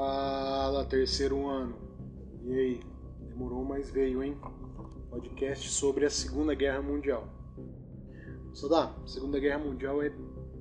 Fala, 0.00 0.82
terceiro 0.86 1.46
ano. 1.46 1.76
E 2.46 2.54
aí? 2.54 2.80
Demorou, 3.28 3.62
mas 3.62 3.90
veio, 3.90 4.22
hein? 4.22 4.34
Podcast 5.10 5.68
sobre 5.68 6.06
a 6.06 6.10
Segunda 6.10 6.54
Guerra 6.54 6.80
Mundial. 6.80 7.28
Sadá, 8.54 8.94
a 9.04 9.06
Segunda 9.06 9.38
Guerra 9.38 9.58
Mundial 9.58 10.02
é 10.02 10.08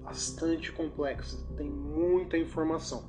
bastante 0.03 0.73
complexa, 0.73 1.37
tem 1.55 1.69
muita 1.69 2.37
informação. 2.37 3.05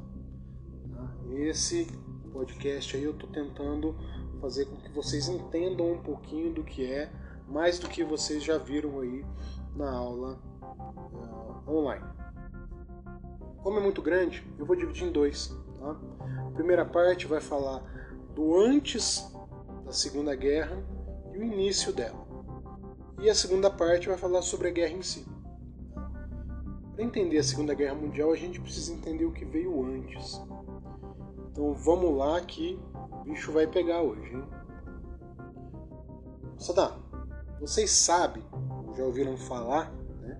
Tá? 0.94 1.12
Esse 1.32 1.88
podcast 2.32 2.96
aí 2.96 3.02
eu 3.02 3.14
tô 3.14 3.26
tentando 3.26 3.96
fazer 4.40 4.66
com 4.66 4.76
que 4.76 4.92
vocês 4.92 5.28
entendam 5.28 5.94
um 5.94 5.98
pouquinho 6.00 6.54
do 6.54 6.62
que 6.62 6.84
é, 6.84 7.10
mais 7.48 7.80
do 7.80 7.88
que 7.88 8.04
vocês 8.04 8.44
já 8.44 8.56
viram 8.56 9.00
aí 9.00 9.26
na 9.74 9.90
aula 9.90 10.40
uh, 10.62 11.68
online. 11.68 12.06
Como 13.64 13.80
é 13.80 13.82
muito 13.82 14.00
grande, 14.00 14.46
eu 14.60 14.64
vou 14.64 14.76
dividir 14.76 15.08
em 15.08 15.10
dois. 15.10 15.58
Primeira 16.60 16.84
parte 16.84 17.26
vai 17.26 17.40
falar 17.40 17.82
do 18.34 18.54
antes 18.54 19.26
da 19.82 19.92
Segunda 19.94 20.36
Guerra 20.36 20.76
e 21.32 21.38
o 21.38 21.42
início 21.42 21.90
dela. 21.90 22.22
E 23.18 23.30
a 23.30 23.34
segunda 23.34 23.70
parte 23.70 24.08
vai 24.08 24.18
falar 24.18 24.42
sobre 24.42 24.68
a 24.68 24.70
guerra 24.70 24.92
em 24.92 25.00
si. 25.00 25.26
Para 26.94 27.02
entender 27.02 27.38
a 27.38 27.42
Segunda 27.42 27.72
Guerra 27.72 27.94
Mundial, 27.94 28.30
a 28.30 28.36
gente 28.36 28.60
precisa 28.60 28.92
entender 28.92 29.24
o 29.24 29.32
que 29.32 29.46
veio 29.46 29.82
antes. 29.82 30.38
Então 31.50 31.72
vamos 31.72 32.14
lá 32.14 32.38
que 32.42 32.78
o 33.10 33.24
bicho 33.24 33.52
vai 33.52 33.66
pegar 33.66 34.02
hoje. 34.02 34.30
Hein? 34.34 34.44
Sadá, 36.58 36.94
vocês 37.58 37.90
sabem, 37.90 38.44
já 38.94 39.02
ouviram 39.02 39.34
falar, 39.38 39.90
né, 40.20 40.38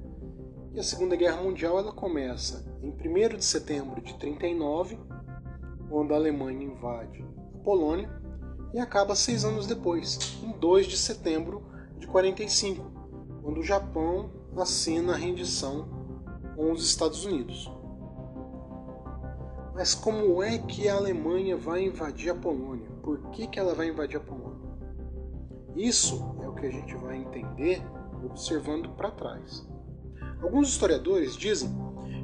que 0.71 0.81
a 0.81 0.85
Segunda 0.85 1.17
Guerra 1.17 1.41
Mundial 1.43 1.79
ela 1.79 1.95
começa 1.95 2.71
em 2.83 2.91
1 2.91 3.39
de 3.39 3.45
setembro 3.45 4.03
de 4.03 4.19
39 4.19 4.99
quando 5.91 6.15
a 6.15 6.17
Alemanha 6.17 6.65
invade 6.65 7.23
a 7.55 7.59
Polônia, 7.59 8.09
e 8.73 8.79
acaba 8.79 9.17
seis 9.17 9.45
anos 9.45 9.67
depois, 9.67 10.39
em 10.45 10.53
2 10.53 10.87
de 10.87 10.97
setembro 10.97 11.65
de 11.99 12.07
45, 12.07 12.85
quando 13.43 13.59
o 13.59 13.65
Japão 13.65 14.31
assina 14.57 15.13
a 15.13 15.17
rendição 15.17 15.89
com 16.55 16.71
os 16.71 16.85
Estados 16.85 17.25
Unidos. 17.25 17.71
Mas 19.75 19.95
como 19.95 20.43
é 20.43 20.59
que 20.59 20.89
a 20.89 20.95
Alemanha 20.95 21.57
vai 21.57 21.85
invadir 21.85 22.31
a 22.31 22.35
Polônia? 22.35 22.89
Por 23.03 23.31
que, 23.31 23.49
que 23.49 23.59
ela 23.59 23.75
vai 23.75 23.89
invadir 23.89 24.19
a 24.19 24.21
Polônia? 24.21 24.71
Isso 25.75 26.37
é 26.43 26.49
o 26.49 26.55
que 26.55 26.67
a 26.67 26.71
gente 26.71 26.95
vai 26.97 27.17
entender 27.17 27.83
observando 28.25 28.91
para 28.91 29.11
trás. 29.11 29.67
Alguns 30.43 30.69
historiadores 30.69 31.35
dizem 31.35 31.71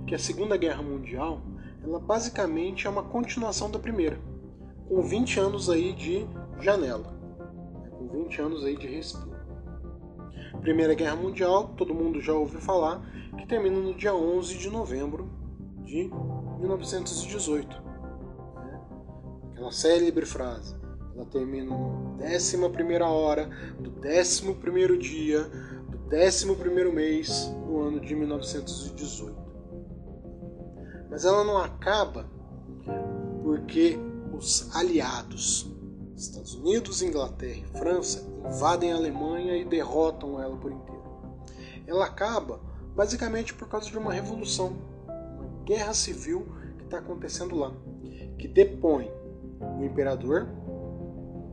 que 0.07 0.15
a 0.15 0.19
Segunda 0.19 0.57
Guerra 0.57 0.83
Mundial 0.83 1.41
ela 1.87 2.01
basicamente 2.01 2.87
é 2.87 2.91
uma 2.91 3.05
continuação 3.05 3.71
da 3.71 3.79
primeira, 3.79 4.19
com 4.89 5.01
20 5.01 5.39
anos 5.39 5.71
aí 5.71 5.93
de 5.93 6.27
janela, 6.61 7.13
né, 7.81 7.91
com 7.91 8.09
20 8.09 8.41
anos 8.41 8.65
aí 8.65 8.77
de 8.77 8.89
respiro. 8.89 9.37
Primeira 10.61 10.95
Guerra 10.95 11.15
Mundial, 11.15 11.69
todo 11.77 11.95
mundo 11.95 12.21
já 12.21 12.33
ouviu 12.33 12.61
falar, 12.61 13.01
que 13.39 13.47
termina 13.47 13.79
no 13.79 13.95
dia 13.95 14.15
11 14.15 14.59
de 14.59 14.69
novembro 14.69 15.31
de 15.85 16.11
1918. 16.59 17.69
Né? 18.57 18.81
Aquela 19.53 19.71
célebre 19.71 20.27
frase. 20.27 20.75
Ela 21.15 21.25
termina 21.27 21.71
na 22.19 22.27
11 22.27 23.03
hora 23.05 23.49
do 23.79 23.91
11 23.91 24.99
dia 24.99 25.49
do 25.89 26.17
11 26.17 26.93
mês 26.93 27.47
do 27.65 27.79
ano 27.81 28.01
de 28.01 28.15
1918. 28.15 29.46
Mas 31.11 31.25
ela 31.25 31.45
não 31.45 31.59
acaba 31.59 32.27
porque 33.43 33.99
os 34.33 34.75
aliados, 34.75 35.71
Estados 36.17 36.55
Unidos, 36.55 37.03
Inglaterra 37.03 37.59
e 37.59 37.79
França, 37.79 38.27
invadem 38.45 38.93
a 38.93 38.97
Alemanha 38.97 39.57
e 39.57 39.65
derrotam 39.65 40.41
ela 40.41 40.57
por 40.57 40.73
inteiro. 40.73 41.03
Ela 41.87 42.07
acaba 42.07 42.61
basicamente 42.95 43.55
por 43.55 43.69
causa 43.69 43.91
de 43.91 43.99
uma 43.99 44.13
revolução, 44.13 44.77
uma 45.07 45.65
guerra 45.65 45.95
civil 45.95 46.47
que 46.79 46.85
está 46.85 46.99
acontecendo 46.99 47.55
lá, 47.55 47.73
que 48.39 48.49
depõe 48.49 49.11
o 49.79 49.85
imperador 49.85 50.49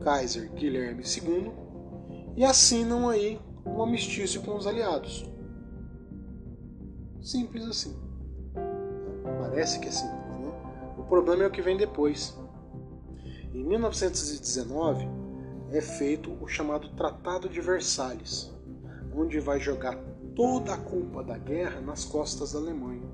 Kaiser 0.00 0.52
Guilherme 0.52 1.02
II 1.02 1.52
e 2.36 2.44
assinam 2.44 3.08
aí 3.08 3.40
um 3.64 3.82
amistício 3.82 4.42
com 4.42 4.56
os 4.56 4.66
aliados. 4.66 5.24
Simples 7.22 7.64
assim. 7.64 8.03
Parece 9.40 9.78
que 9.78 9.88
é 9.88 9.92
simples, 9.92 10.38
né? 10.38 10.52
O 10.98 11.02
problema 11.04 11.44
é 11.44 11.46
o 11.46 11.50
que 11.50 11.62
vem 11.62 11.76
depois. 11.76 12.36
Em 13.52 13.62
1919 13.62 15.08
é 15.70 15.80
feito 15.80 16.36
o 16.40 16.48
chamado 16.48 16.88
Tratado 16.90 17.48
de 17.48 17.60
Versalhes, 17.60 18.52
onde 19.14 19.38
vai 19.40 19.60
jogar 19.60 19.96
toda 20.34 20.74
a 20.74 20.78
culpa 20.78 21.22
da 21.22 21.38
guerra 21.38 21.80
nas 21.80 22.04
costas 22.04 22.52
da 22.52 22.58
Alemanha. 22.58 23.08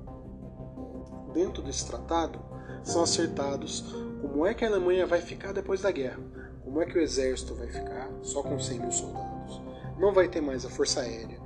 Dentro 1.33 1.61
desse 1.61 1.87
tratado 1.87 2.39
são 2.83 3.03
acertados 3.03 3.93
como 4.21 4.45
é 4.45 4.53
que 4.53 4.65
a 4.65 4.67
Alemanha 4.67 5.05
vai 5.05 5.21
ficar 5.21 5.53
depois 5.53 5.81
da 5.81 5.91
guerra, 5.91 6.19
como 6.63 6.81
é 6.81 6.85
que 6.85 6.97
o 6.97 7.01
exército 7.01 7.55
vai 7.55 7.67
ficar 7.67 8.09
só 8.21 8.41
com 8.43 8.59
100 8.59 8.79
mil 8.79 8.91
soldados, 8.91 9.61
não 9.99 10.13
vai 10.13 10.27
ter 10.27 10.41
mais 10.41 10.65
a 10.65 10.69
força 10.69 11.01
aérea, 11.01 11.39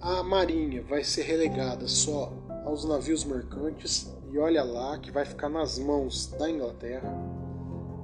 a 0.00 0.22
marinha 0.22 0.82
vai 0.82 1.04
ser 1.04 1.22
relegada 1.22 1.86
só 1.86 2.32
aos 2.64 2.84
navios 2.84 3.24
mercantes 3.24 4.12
e 4.30 4.38
olha 4.38 4.62
lá 4.62 4.96
que 4.98 5.10
vai 5.10 5.24
ficar 5.24 5.48
nas 5.48 5.78
mãos 5.78 6.26
da 6.38 6.50
Inglaterra. 6.50 7.10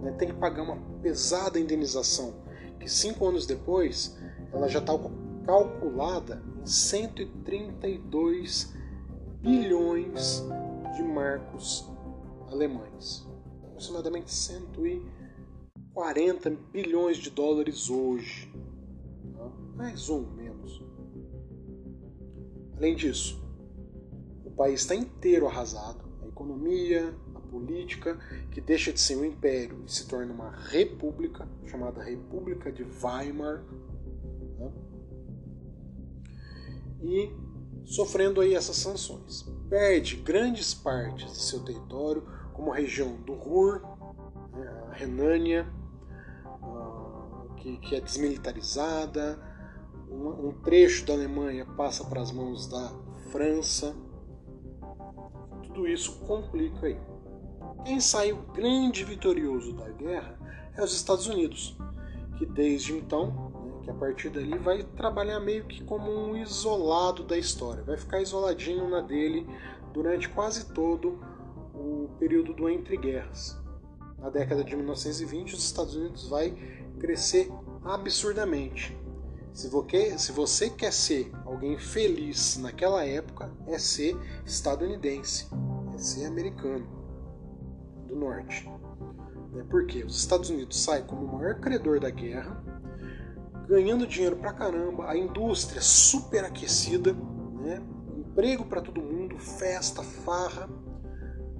Né? 0.01 0.13
Tem 0.13 0.29
que 0.29 0.35
pagar 0.35 0.63
uma 0.63 0.79
pesada 1.01 1.59
indenização, 1.59 2.35
que 2.79 2.89
cinco 2.89 3.27
anos 3.27 3.45
depois 3.47 4.17
ela 4.53 4.69
já 4.69 4.79
está 4.81 4.93
calculada 5.45 6.43
em 6.61 6.67
132 6.67 8.75
bilhões 9.41 10.45
de 10.95 11.03
marcos 11.03 11.91
alemães, 12.51 13.27
aproximadamente 13.65 14.33
140 14.33 16.51
bilhões 16.73 17.19
de 17.19 17.31
dólares 17.31 17.89
hoje, 17.89 18.53
tá? 19.37 19.49
mais 19.77 20.11
ou 20.11 20.23
menos. 20.23 20.83
Além 22.77 22.95
disso, 22.95 23.48
país 24.59 24.81
está 24.81 24.95
inteiro 24.95 25.47
arrasado. 25.47 26.05
A 26.23 26.27
economia, 26.27 27.15
a 27.35 27.41
política, 27.41 28.19
que 28.51 28.61
deixa 28.61 28.93
de 28.93 29.01
ser 29.01 29.17
um 29.17 29.25
império 29.25 29.85
e 29.87 29.91
se 29.91 30.07
torna 30.09 30.33
uma 30.33 30.51
república, 30.51 31.49
chamada 31.67 32.03
República 32.03 32.73
de 32.73 32.85
Weimar. 32.85 33.65
Né? 34.59 34.73
E 37.01 37.33
sofrendo 37.85 38.41
aí 38.41 38.55
essas 38.55 38.77
sanções. 38.77 39.43
Perde 39.71 40.17
grandes 40.17 40.75
partes 40.75 41.33
de 41.33 41.39
seu 41.39 41.61
território, 41.61 42.27
como 42.53 42.73
a 42.73 42.77
região 42.77 43.17
do 43.23 43.35
Ruhr, 43.35 43.81
né, 44.53 44.85
a 44.91 44.95
Renânia, 44.95 45.73
que, 47.57 47.77
que 47.79 47.95
é 47.95 48.01
desmilitarizada, 48.01 49.39
um 50.11 50.53
trecho 50.63 51.07
da 51.07 51.13
Alemanha 51.13 51.67
passa 51.67 52.03
para 52.05 52.21
as 52.21 52.33
mãos 52.33 52.67
da 52.67 52.93
França 53.31 53.95
tudo 55.79 55.87
isso 55.87 56.19
complica 56.27 56.87
aí. 56.87 56.99
Quem 57.85 58.01
sai 58.01 58.33
o 58.33 58.43
grande 58.53 59.05
vitorioso 59.05 59.73
da 59.75 59.89
guerra 59.91 60.37
é 60.77 60.83
os 60.83 60.93
Estados 60.93 61.29
Unidos, 61.29 61.77
que 62.37 62.45
desde 62.45 62.95
então, 62.95 63.53
né, 63.65 63.81
que 63.85 63.91
a 63.91 63.95
partir 63.95 64.29
dali 64.31 64.59
vai 64.59 64.83
trabalhar 64.83 65.39
meio 65.39 65.65
que 65.67 65.85
como 65.85 66.11
um 66.11 66.37
isolado 66.37 67.23
da 67.23 67.39
história, 67.39 67.85
vai 67.85 67.97
ficar 67.97 68.21
isoladinho 68.21 68.91
na 68.91 69.01
dele 69.01 69.47
durante 69.93 70.29
quase 70.29 70.73
todo 70.73 71.21
o 71.73 72.09
período 72.19 72.53
do 72.53 72.69
entre 72.69 72.97
guerras. 72.97 73.57
Na 74.19 74.31
década 74.31 74.65
de 74.65 74.75
1920, 74.75 75.55
os 75.55 75.65
Estados 75.65 75.95
Unidos 75.95 76.29
vai 76.29 76.51
crescer 76.99 77.49
absurdamente. 77.85 78.99
Se 79.59 80.31
você, 80.31 80.71
quer 80.71 80.93
ser 80.93 81.33
alguém 81.45 81.77
feliz 81.77 82.57
naquela 82.59 83.05
época, 83.05 83.51
é 83.67 83.77
ser 83.77 84.17
estadunidense 84.47 85.49
ser 85.97 86.27
americano 86.27 86.87
do 88.07 88.15
norte. 88.15 88.71
Né? 89.53 89.67
Porque 89.69 90.05
os 90.05 90.17
Estados 90.17 90.49
Unidos 90.49 90.81
saem 90.81 91.05
como 91.05 91.25
o 91.25 91.37
maior 91.37 91.57
credor 91.59 91.99
da 91.99 92.09
guerra, 92.09 92.63
ganhando 93.67 94.07
dinheiro 94.07 94.37
pra 94.37 94.53
caramba, 94.53 95.11
a 95.11 95.17
indústria 95.17 95.83
super 95.83 96.45
aquecida, 96.45 97.13
né? 97.13 97.83
emprego 98.17 98.65
para 98.65 98.81
todo 98.81 99.03
mundo, 99.03 99.41
festa, 99.41 100.05
farra, 100.05 100.69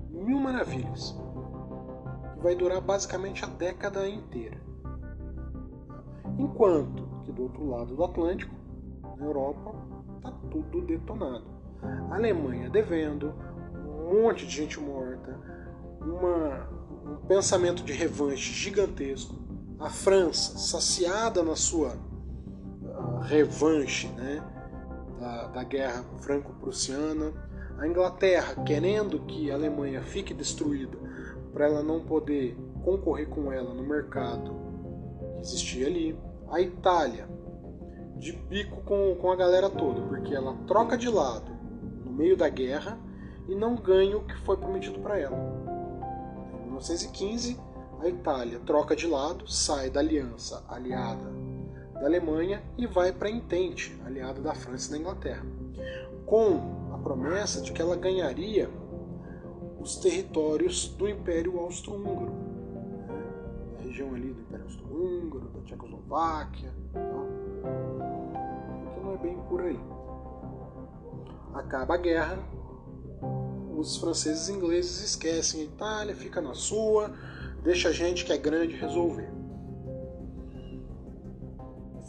mil 0.09 0.39
maravilhas. 0.39 1.17
Vai 2.41 2.55
durar 2.55 2.81
basicamente 2.81 3.45
a 3.45 3.49
década 3.49 4.09
inteira. 4.09 4.63
Enquanto 6.39 7.08
que 7.29 7.33
do 7.33 7.43
outro 7.43 7.69
lado 7.69 7.95
do 7.95 8.03
Atlântico, 8.03 8.55
na 9.19 9.27
Europa, 9.27 9.75
tá 10.23 10.33
tudo 10.51 10.81
detonado. 10.83 11.45
A 11.83 12.15
Alemanha 12.15 12.71
devendo, 12.71 13.35
monte 14.11 14.47
de 14.47 14.53
gente 14.53 14.81
morta, 14.81 15.39
uma, 16.01 16.69
um 17.05 17.27
pensamento 17.27 17.83
de 17.85 17.93
revanche 17.93 18.53
gigantesco. 18.53 19.37
A 19.79 19.91
França, 19.91 20.59
saciada 20.59 21.43
na 21.43 21.55
sua 21.55 21.95
uh, 22.83 23.21
revanche 23.21 24.09
né, 24.09 24.43
da, 25.21 25.49
da 25.49 25.65
guerra 25.65 26.03
franco-prussiana, 26.21 27.33
a 27.79 27.87
Inglaterra 27.87 28.65
querendo 28.65 29.21
que 29.21 29.51
a 29.51 29.55
Alemanha 29.55 30.03
fique 30.03 30.35
destruída 30.35 30.99
para 31.53 31.67
ela 31.67 31.83
não 31.83 32.01
poder 32.01 32.57
concorrer 32.83 33.29
com 33.29 33.53
ela 33.53 33.73
no 33.73 33.83
mercado 33.83 34.53
que 35.35 35.41
existia 35.43 35.87
ali. 35.87 36.28
A 36.51 36.61
Itália, 36.61 37.29
de 38.17 38.33
pico 38.33 38.83
com, 38.83 39.15
com 39.17 39.31
a 39.31 39.37
galera 39.37 39.69
toda, 39.69 40.01
porque 40.03 40.35
ela 40.35 40.57
troca 40.67 40.97
de 40.97 41.09
lado 41.09 41.53
no 42.05 42.13
meio 42.13 42.37
da 42.37 42.49
guerra 42.49 42.99
e 43.49 43.55
não 43.55 43.77
ganha 43.77 44.17
o 44.17 44.25
que 44.25 44.37
foi 44.41 44.57
prometido 44.57 44.99
para 45.01 45.19
ela. 45.19 45.37
Em 46.53 46.65
1915, 46.65 47.59
a 48.01 48.09
Itália 48.09 48.61
troca 48.61 48.95
de 48.95 49.07
lado, 49.07 49.49
sai 49.51 49.91
da 49.91 50.01
aliança 50.01 50.65
aliada 50.69 51.39
da 51.95 52.07
Alemanha 52.07 52.63
e 52.77 52.87
vai 52.87 53.13
para 53.13 53.29
a 53.29 53.31
Entente, 53.31 54.01
aliada 54.07 54.41
da 54.41 54.55
França 54.55 54.89
e 54.89 54.93
da 54.93 54.99
Inglaterra, 54.99 55.45
com 56.25 56.93
a 56.93 56.99
promessa 56.99 57.61
de 57.61 57.73
que 57.73 57.83
ela 57.83 57.97
ganharia 57.97 58.71
os 59.81 59.97
territórios 59.97 60.89
do 60.89 61.09
Império 61.09 61.59
Austro-Húngaro, 61.59 62.33
região 63.99 64.15
ali 64.15 64.33
do 64.33 64.41
Império 64.41 64.65
Austro-Húngaro, 64.65 65.49
da 65.49 65.61
Tchecoslováquia, 65.63 66.73
tá? 66.93 67.01
que 68.95 69.01
não 69.01 69.15
é 69.15 69.19
bem 69.19 69.37
por 69.49 69.61
aí. 69.61 69.81
Acaba 71.55 71.95
a 71.95 71.97
guerra, 71.97 72.39
os 73.77 73.97
franceses 73.97 74.49
e 74.49 74.53
ingleses 74.53 75.03
esquecem 75.03 75.63
a 75.63 75.65
Itália, 75.65 76.15
fica 76.15 76.41
na 76.41 76.55
sua, 76.55 77.13
deixa 77.63 77.89
a 77.89 77.93
gente 77.93 78.25
que 78.25 78.33
é 78.33 78.39
grande 78.39 78.77
resolver. 78.77 79.31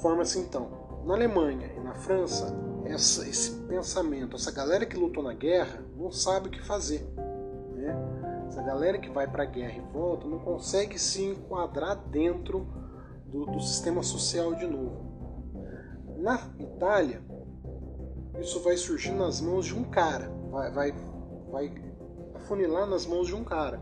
Forma-se 0.01 0.39
então, 0.39 1.01
na 1.05 1.15
Alemanha 1.15 1.73
e 1.75 1.79
na 1.79 1.95
França, 1.95 2.55
essa, 2.85 3.27
esse 3.27 3.51
pensamento, 3.67 4.35
essa 4.35 4.51
galera 4.51 4.85
que 4.85 4.95
lutou 4.95 5.23
na 5.23 5.33
guerra 5.33 5.83
não 5.97 6.11
sabe 6.11 6.47
o 6.49 6.51
que 6.51 6.61
fazer. 6.61 7.05
Essa 8.59 8.67
galera 8.67 8.97
que 8.97 9.09
vai 9.09 9.25
para 9.25 9.43
a 9.43 9.45
guerra 9.45 9.77
e 9.77 9.93
volta 9.93 10.27
não 10.27 10.37
consegue 10.37 10.99
se 10.99 11.23
enquadrar 11.23 11.95
dentro 11.95 12.67
do, 13.25 13.45
do 13.45 13.61
sistema 13.61 14.03
social 14.03 14.53
de 14.53 14.67
novo. 14.67 15.01
Na 16.17 16.41
Itália, 16.59 17.21
isso 18.37 18.61
vai 18.61 18.75
surgir 18.75 19.13
nas 19.13 19.39
mãos 19.39 19.65
de 19.65 19.73
um 19.73 19.85
cara, 19.85 20.29
vai, 20.51 20.71
vai, 20.73 20.93
vai 21.49 21.73
afunilar 22.35 22.85
nas 22.85 23.05
mãos 23.05 23.27
de 23.27 23.33
um 23.33 23.45
cara, 23.45 23.79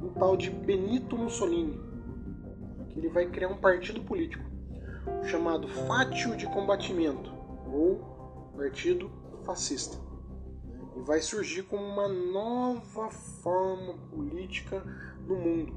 um 0.00 0.10
tal 0.10 0.36
de 0.36 0.48
Benito 0.48 1.18
Mussolini, 1.18 1.76
que 2.90 3.00
ele 3.00 3.08
vai 3.08 3.26
criar 3.26 3.48
um 3.48 3.56
partido 3.56 4.00
político 4.02 4.44
chamado 5.24 5.66
Fátio 5.66 6.36
de 6.36 6.46
Combatimento, 6.46 7.34
ou 7.66 8.52
Partido 8.56 9.10
Fascista. 9.44 10.03
E 10.96 11.00
vai 11.00 11.20
surgir 11.20 11.62
como 11.64 11.84
uma 11.84 12.08
nova 12.08 13.10
forma 13.10 13.94
política 14.10 14.84
no 15.26 15.36
mundo. 15.36 15.74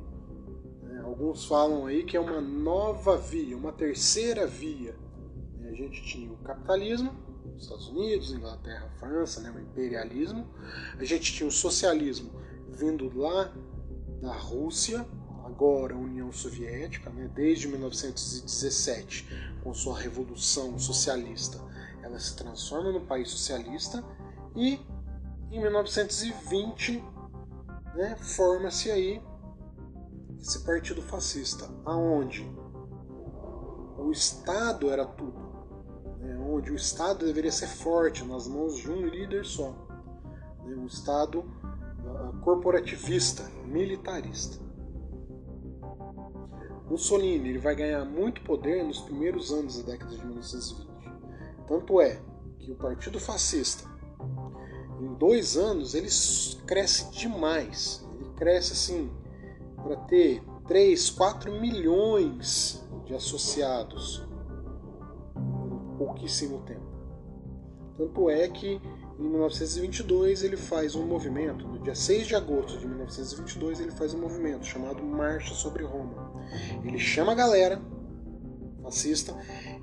É, 0.89 0.97
alguns 0.99 1.45
falam 1.45 1.85
aí 1.85 2.03
que 2.03 2.15
é 2.15 2.19
uma 2.19 2.41
nova 2.41 3.17
via, 3.17 3.57
uma 3.57 3.71
terceira 3.71 4.45
via. 4.45 4.95
A 5.63 5.73
gente 5.73 6.03
tinha 6.03 6.31
o 6.31 6.37
capitalismo, 6.37 7.11
Estados 7.57 7.89
Unidos, 7.89 8.31
Inglaterra, 8.31 8.89
França, 8.99 9.41
né, 9.41 9.51
o 9.51 9.59
imperialismo. 9.59 10.47
A 10.97 11.03
gente 11.03 11.33
tinha 11.33 11.47
o 11.47 11.51
socialismo 11.51 12.31
vindo 12.69 13.11
lá 13.17 13.51
da 14.21 14.33
Rússia, 14.33 15.05
agora 15.43 15.95
União 15.95 16.31
Soviética, 16.31 17.09
né, 17.09 17.29
desde 17.33 17.67
1917, 17.67 19.27
com 19.63 19.73
sua 19.73 19.97
revolução 19.99 20.77
socialista, 20.77 21.59
ela 22.01 22.19
se 22.19 22.35
transforma 22.35 22.91
no 22.91 23.01
país 23.01 23.29
socialista 23.29 24.03
e 24.55 24.79
em 25.51 25.59
1920 25.61 27.03
né, 27.95 28.15
forma-se 28.17 28.91
aí 28.91 29.21
esse 30.39 30.63
partido 30.63 31.01
fascista, 31.01 31.67
aonde 31.83 32.49
o 33.97 34.11
Estado 34.11 34.89
era 34.89 35.05
tudo, 35.05 35.39
né, 36.19 36.37
onde 36.37 36.71
o 36.71 36.75
Estado 36.75 37.25
deveria 37.25 37.51
ser 37.51 37.67
forte 37.67 38.23
nas 38.23 38.47
mãos 38.47 38.77
de 38.77 38.89
um 38.89 39.05
líder 39.05 39.43
só, 39.45 39.71
né, 40.63 40.75
um 40.75 40.85
Estado 40.85 41.43
corporativista, 42.41 43.43
militarista. 43.65 44.65
Mussolini 46.89 47.49
ele 47.49 47.59
vai 47.59 47.75
ganhar 47.75 48.05
muito 48.05 48.41
poder 48.43 48.83
nos 48.83 48.99
primeiros 49.01 49.51
anos 49.51 49.81
da 49.81 49.91
década 49.91 50.15
de 50.15 50.25
1920. 50.25 50.87
Tanto 51.67 51.99
é 51.99 52.21
que 52.59 52.71
o 52.71 52.75
Partido 52.75 53.19
Fascista, 53.19 53.89
em 54.99 55.13
dois 55.15 55.57
anos, 55.57 55.93
ele 55.93 56.09
cresce 56.65 57.11
demais. 57.11 58.05
Ele 58.13 58.29
cresce 58.35 58.73
assim 58.73 59.09
para 59.75 59.95
ter 59.95 60.43
3, 60.67 61.09
4 61.11 61.51
milhões 61.59 62.83
de 63.05 63.13
associados 63.13 64.25
em 65.35 65.97
pouquíssimo 65.97 66.59
tempo. 66.61 66.87
Tanto 67.97 68.29
é 68.29 68.47
que 68.47 68.81
em 69.19 69.23
1922 69.23 70.43
ele 70.43 70.57
faz 70.57 70.93
um 70.93 71.05
movimento, 71.05 71.67
no 71.67 71.79
dia 71.79 71.95
6 71.95 72.27
de 72.27 72.35
agosto 72.35 72.77
de 72.77 72.87
1922 72.87 73.79
ele 73.79 73.91
faz 73.91 74.13
um 74.13 74.19
movimento 74.19 74.65
chamado 74.65 75.01
Marcha 75.01 75.55
sobre 75.55 75.83
Roma. 75.83 76.31
Ele 76.83 76.99
chama 76.99 77.31
a 77.31 77.35
galera 77.35 77.81
fascista 78.83 79.35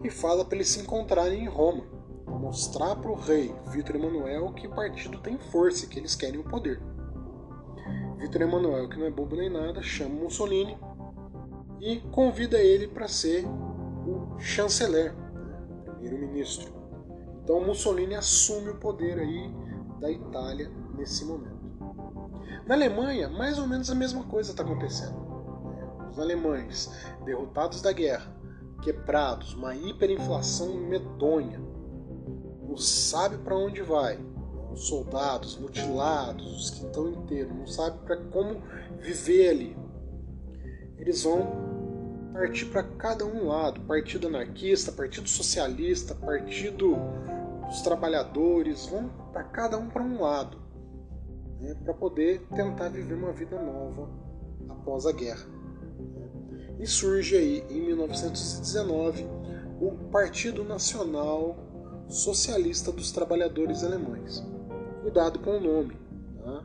e 0.02 0.10
fala 0.10 0.44
para 0.44 0.56
eles 0.56 0.68
se 0.68 0.80
encontrarem 0.80 1.44
em 1.44 1.48
Roma, 1.48 1.84
mostrar 2.38 2.96
para 2.96 3.10
o 3.10 3.14
rei 3.14 3.54
Vitor 3.68 3.96
Emanuel 3.96 4.52
que 4.52 4.66
o 4.66 4.74
partido 4.74 5.18
tem 5.18 5.38
força 5.38 5.84
e 5.84 5.88
que 5.88 5.98
eles 5.98 6.14
querem 6.14 6.40
o 6.40 6.44
poder. 6.44 6.80
Vitor 8.18 8.42
Emanuel, 8.42 8.88
que 8.88 8.98
não 8.98 9.06
é 9.06 9.10
bobo 9.10 9.36
nem 9.36 9.50
nada, 9.50 9.82
chama 9.82 10.14
Mussolini 10.14 10.78
e 11.80 12.00
convida 12.12 12.58
ele 12.58 12.88
para 12.88 13.08
ser 13.08 13.44
o 13.46 14.38
chanceler, 14.38 15.14
primeiro-ministro. 15.84 16.72
Então 17.42 17.60
Mussolini 17.64 18.14
assume 18.14 18.70
o 18.70 18.78
poder 18.78 19.18
aí 19.18 19.54
da 20.00 20.10
Itália 20.10 20.70
nesse 20.96 21.24
momento. 21.24 21.64
Na 22.66 22.74
Alemanha, 22.74 23.28
mais 23.28 23.58
ou 23.58 23.66
menos 23.66 23.90
a 23.90 23.94
mesma 23.94 24.24
coisa 24.24 24.50
está 24.50 24.62
acontecendo. 24.62 25.22
Os 26.10 26.18
alemães, 26.18 26.90
derrotados 27.24 27.82
da 27.82 27.92
guerra, 27.92 28.34
quebrados, 28.80 29.54
uma 29.54 29.74
hiperinflação 29.74 30.74
medonha, 30.74 31.60
não 32.74 32.78
sabe 32.78 33.38
para 33.38 33.56
onde 33.56 33.80
vai. 33.82 34.18
Os 34.72 34.88
soldados 34.88 35.56
mutilados, 35.56 36.44
os 36.44 36.70
que 36.70 36.86
estão 36.86 37.08
inteiros, 37.08 37.54
não 37.54 37.66
sabe 37.68 37.98
para 38.04 38.16
como 38.16 38.60
viver 38.98 39.50
ali. 39.50 39.76
Eles 40.98 41.22
vão 41.22 41.46
partir 42.32 42.66
para 42.66 42.82
cada 42.82 43.24
um 43.24 43.46
lado, 43.46 43.80
partido 43.82 44.26
anarquista, 44.26 44.90
partido 44.90 45.28
socialista, 45.28 46.16
partido 46.16 46.96
os 47.70 47.80
trabalhadores 47.82 48.86
vão 48.86 49.08
para 49.32 49.44
cada 49.44 49.78
um 49.78 49.88
para 49.88 50.02
um 50.02 50.20
lado, 50.20 50.58
né, 51.60 51.74
para 51.84 51.94
poder 51.94 52.40
tentar 52.54 52.88
viver 52.88 53.14
uma 53.14 53.32
vida 53.32 53.60
nova 53.60 54.10
após 54.68 55.06
a 55.06 55.12
guerra. 55.12 55.46
E 56.80 56.86
surge 56.88 57.36
aí 57.36 57.64
em 57.70 57.86
1919 57.86 59.24
o 59.80 59.92
Partido 60.10 60.64
Nacional 60.64 61.63
Socialista 62.08 62.92
dos 62.92 63.10
Trabalhadores 63.10 63.82
Alemães. 63.82 64.44
Cuidado 65.02 65.38
com 65.38 65.58
o 65.58 65.60
nome, 65.60 65.96
tá? 66.42 66.64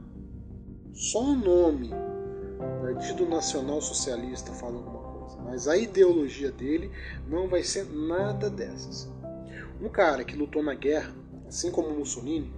Só 0.93 1.23
o 1.23 1.35
nome 1.35 1.91
Partido 2.81 3.25
Nacional 3.25 3.81
Socialista 3.81 4.51
fala 4.51 4.75
alguma 4.75 4.99
coisa, 4.99 5.37
mas 5.43 5.67
a 5.67 5.77
ideologia 5.77 6.51
dele 6.51 6.91
não 7.27 7.47
vai 7.47 7.63
ser 7.63 7.85
nada 7.85 8.49
dessas. 8.49 9.09
Um 9.81 9.87
cara 9.87 10.23
que 10.23 10.35
lutou 10.35 10.61
na 10.61 10.73
guerra, 10.73 11.13
assim 11.47 11.71
como 11.71 11.91
Mussolini, 11.91 12.53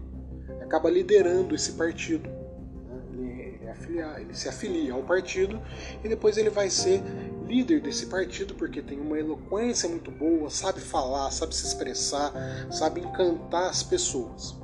acaba 0.61 0.89
liderando 0.89 1.53
esse 1.53 1.73
partido. 1.73 2.29
Né? 2.29 3.59
Ele, 3.63 3.99
é 3.99 4.21
ele 4.21 4.33
se 4.33 4.49
afilia 4.49 4.93
ao 4.93 5.03
partido 5.03 5.61
e 6.03 6.09
depois 6.09 6.37
ele 6.37 6.49
vai 6.49 6.69
ser 6.69 7.03
líder 7.51 7.81
desse 7.81 8.05
partido 8.05 8.55
porque 8.55 8.81
tem 8.81 8.99
uma 8.99 9.19
eloquência 9.19 9.89
muito 9.89 10.09
boa, 10.09 10.49
sabe 10.49 10.79
falar, 10.79 11.29
sabe 11.31 11.53
se 11.53 11.67
expressar, 11.67 12.31
sabe 12.71 13.01
encantar 13.01 13.69
as 13.69 13.83
pessoas. 13.83 14.55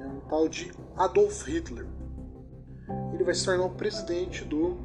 É 0.00 0.06
um 0.06 0.20
tal 0.28 0.48
de 0.48 0.72
Adolf 0.96 1.44
Hitler. 1.48 1.86
Ele 3.12 3.24
vai 3.24 3.34
se 3.34 3.44
tornar 3.44 3.64
o 3.64 3.70
presidente 3.70 4.44
do 4.44 4.78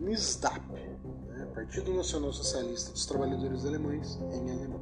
NSDAP, 0.00 0.60
né? 0.72 1.46
Partido 1.54 1.94
Nacional 1.94 2.32
Socialista 2.32 2.90
dos 2.90 3.06
Trabalhadores 3.06 3.64
Alemães, 3.64 4.18
em 4.32 4.50
alemão. 4.50 4.80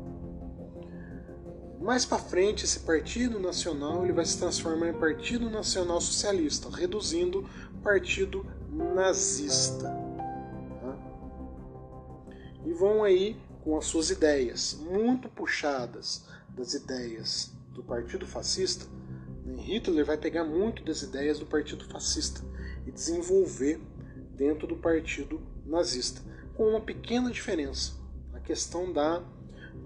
Mais 1.82 2.06
para 2.06 2.18
frente, 2.18 2.64
esse 2.64 2.80
Partido 2.80 3.38
Nacional 3.38 4.04
ele 4.04 4.12
vai 4.12 4.24
se 4.24 4.38
transformar 4.38 4.88
em 4.88 4.94
Partido 4.94 5.50
Nacional 5.50 6.00
Socialista, 6.00 6.70
reduzindo 6.70 7.44
Partido 7.82 8.46
nazista. 8.70 10.01
E 12.72 12.74
vão 12.74 13.04
aí 13.04 13.36
com 13.62 13.76
as 13.76 13.84
suas 13.84 14.08
ideias, 14.08 14.72
muito 14.80 15.28
puxadas 15.28 16.24
das 16.56 16.72
ideias 16.72 17.52
do 17.74 17.82
Partido 17.82 18.26
Fascista. 18.26 18.86
Né? 19.44 19.60
Hitler 19.60 20.06
vai 20.06 20.16
pegar 20.16 20.42
muito 20.42 20.82
das 20.82 21.02
ideias 21.02 21.38
do 21.38 21.44
Partido 21.44 21.84
Fascista 21.84 22.40
e 22.86 22.90
desenvolver 22.90 23.78
dentro 24.34 24.66
do 24.66 24.74
Partido 24.74 25.38
Nazista, 25.66 26.22
com 26.54 26.66
uma 26.66 26.80
pequena 26.80 27.30
diferença, 27.30 27.92
a 28.32 28.40
questão 28.40 28.90
da 28.90 29.22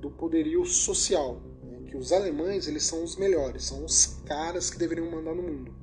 do 0.00 0.08
poderio 0.08 0.64
social, 0.64 1.42
né? 1.64 1.90
que 1.90 1.96
os 1.96 2.12
alemães 2.12 2.68
eles 2.68 2.84
são 2.84 3.02
os 3.02 3.16
melhores, 3.16 3.64
são 3.64 3.84
os 3.84 4.22
caras 4.24 4.70
que 4.70 4.78
deveriam 4.78 5.10
mandar 5.10 5.34
no 5.34 5.42
mundo. 5.42 5.74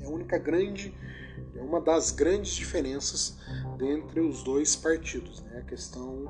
É 0.00 0.04
a 0.04 0.08
única 0.08 0.38
grande 0.38 0.94
é 1.58 1.62
uma 1.62 1.80
das 1.80 2.10
grandes 2.10 2.52
diferenças 2.52 3.36
entre 3.80 4.20
os 4.20 4.42
dois 4.42 4.76
partidos, 4.76 5.42
né? 5.42 5.58
a 5.58 5.62
questão 5.62 6.24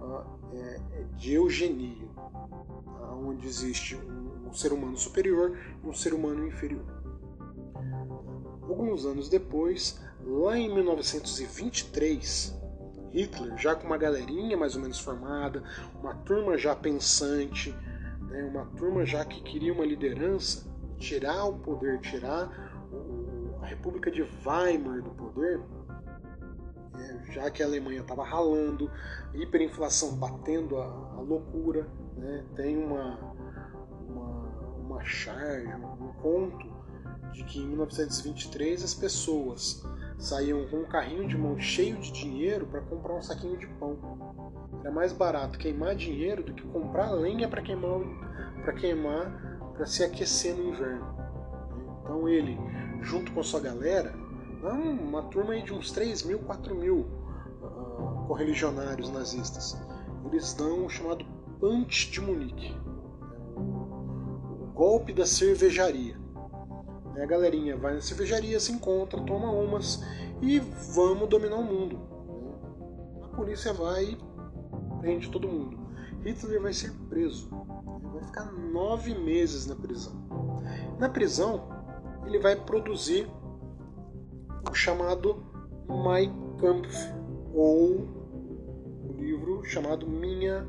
uh, 0.00 0.24
é, 0.54 0.80
de 1.16 1.34
eugenia, 1.34 2.08
uh, 2.16 3.28
onde 3.28 3.46
existe 3.46 3.96
um, 3.96 4.48
um, 4.48 4.52
ser 4.52 4.72
humano 4.72 4.96
superior 4.96 5.58
e 5.82 5.86
um 5.86 5.92
ser 5.92 6.14
humano 6.14 6.46
inferior. 6.46 6.84
Alguns 8.62 9.04
anos 9.04 9.28
depois, 9.28 10.00
lá 10.24 10.56
em 10.56 10.72
1923, 10.72 12.56
Hitler, 13.12 13.56
já 13.58 13.74
com 13.74 13.86
uma 13.86 13.98
galerinha 13.98 14.56
mais 14.56 14.76
ou 14.76 14.82
menos 14.82 15.00
formada, 15.00 15.64
uma 16.00 16.14
turma 16.14 16.56
já 16.56 16.76
pensante, 16.76 17.74
né? 18.28 18.44
uma 18.44 18.66
turma 18.76 19.04
já 19.04 19.24
que 19.24 19.42
queria 19.42 19.72
uma 19.72 19.84
liderança, 19.84 20.64
tirar 20.96 21.46
o 21.46 21.58
poder, 21.58 22.00
tirar 22.00 22.48
a 22.92 23.19
República 23.70 24.10
de 24.10 24.22
Weimar 24.44 25.00
do 25.00 25.10
poder, 25.10 25.60
é, 26.98 27.32
já 27.32 27.50
que 27.50 27.62
a 27.62 27.66
Alemanha 27.66 28.00
estava 28.00 28.24
ralando, 28.24 28.90
hiperinflação 29.32 30.16
batendo 30.16 30.76
a, 30.76 30.84
a 30.84 31.20
loucura, 31.20 31.86
né? 32.16 32.44
tem 32.56 32.76
uma, 32.76 33.16
uma, 34.08 34.76
uma 34.76 35.04
charge, 35.04 35.72
um 35.72 36.12
conto 36.20 36.68
de 37.32 37.44
que 37.44 37.60
em 37.60 37.68
1923 37.68 38.82
as 38.82 38.92
pessoas 38.92 39.86
saíam 40.18 40.66
com 40.68 40.78
um 40.78 40.84
carrinho 40.84 41.28
de 41.28 41.38
mão 41.38 41.58
cheio 41.58 41.96
de 41.98 42.10
dinheiro 42.12 42.66
para 42.66 42.80
comprar 42.80 43.14
um 43.14 43.22
saquinho 43.22 43.56
de 43.56 43.68
pão. 43.68 43.96
Era 44.80 44.90
mais 44.90 45.12
barato 45.12 45.58
queimar 45.58 45.94
dinheiro 45.94 46.42
do 46.42 46.52
que 46.52 46.66
comprar 46.68 47.12
lenha 47.12 47.48
para 47.48 47.62
queimar 47.62 48.00
para 48.62 48.72
queimar 48.72 49.70
para 49.74 49.86
se 49.86 50.02
aquecer 50.02 50.54
no 50.56 50.70
inverno. 50.70 51.14
Então 52.02 52.28
ele 52.28 52.58
junto 53.02 53.32
com 53.32 53.42
sua 53.42 53.60
galera, 53.60 54.14
uma 54.62 55.22
turma 55.22 55.60
de 55.60 55.72
uns 55.72 55.90
3 55.90 56.22
mil, 56.24 56.38
4 56.40 56.74
mil 56.74 57.06
uh, 57.62 58.26
correligionários 58.26 59.10
nazistas. 59.10 59.80
Eles 60.26 60.52
dão 60.54 60.86
o 60.86 60.90
chamado 60.90 61.24
Punch 61.58 62.10
de 62.10 62.20
Munique, 62.20 62.76
o 63.56 64.70
golpe 64.74 65.12
da 65.12 65.26
cervejaria. 65.26 66.18
A 67.20 67.26
galerinha 67.26 67.76
vai 67.76 67.94
na 67.94 68.00
cervejaria, 68.00 68.58
se 68.58 68.72
encontra, 68.72 69.20
toma 69.22 69.50
umas 69.50 70.02
e 70.40 70.58
vamos 70.94 71.28
dominar 71.28 71.56
o 71.56 71.64
mundo. 71.64 71.98
A 73.22 73.28
polícia 73.28 73.72
vai 73.72 74.04
e 74.04 74.18
prende 75.00 75.30
todo 75.30 75.48
mundo. 75.48 75.78
Hitler 76.24 76.60
vai 76.60 76.72
ser 76.72 76.92
preso. 77.08 77.50
Ele 78.00 78.12
vai 78.12 78.24
ficar 78.24 78.52
nove 78.52 79.14
meses 79.14 79.66
na 79.66 79.74
prisão. 79.74 80.12
Na 80.98 81.08
prisão, 81.08 81.79
ele 82.26 82.38
vai 82.38 82.56
produzir 82.56 83.28
o 84.70 84.74
chamado 84.74 85.42
Mein 85.88 86.32
Kampf, 86.58 86.94
ou 87.54 88.08
o 89.08 89.14
livro 89.18 89.64
chamado 89.64 90.06
Minha 90.06 90.66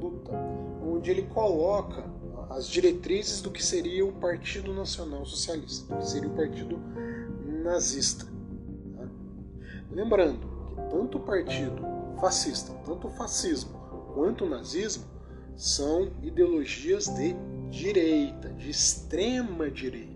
Luta, 0.00 0.32
onde 0.82 1.10
ele 1.10 1.22
coloca 1.22 2.04
as 2.50 2.68
diretrizes 2.68 3.40
do 3.40 3.50
que 3.50 3.64
seria 3.64 4.04
o 4.04 4.12
Partido 4.12 4.72
Nacional 4.72 5.24
Socialista, 5.24 5.94
do 5.94 6.00
que 6.00 6.08
seria 6.08 6.28
o 6.28 6.34
Partido 6.34 6.78
Nazista. 7.62 8.26
Tá? 8.96 9.08
Lembrando 9.90 10.46
que 10.68 10.74
tanto 10.90 11.18
o 11.18 11.20
Partido 11.20 11.82
Fascista, 12.20 12.72
tanto 12.84 13.08
o 13.08 13.10
fascismo 13.10 13.74
quanto 14.14 14.44
o 14.44 14.48
nazismo 14.48 15.04
são 15.56 16.12
ideologias 16.22 17.06
de 17.06 17.34
direita, 17.70 18.48
de 18.50 18.70
extrema 18.70 19.70
direita. 19.70 20.13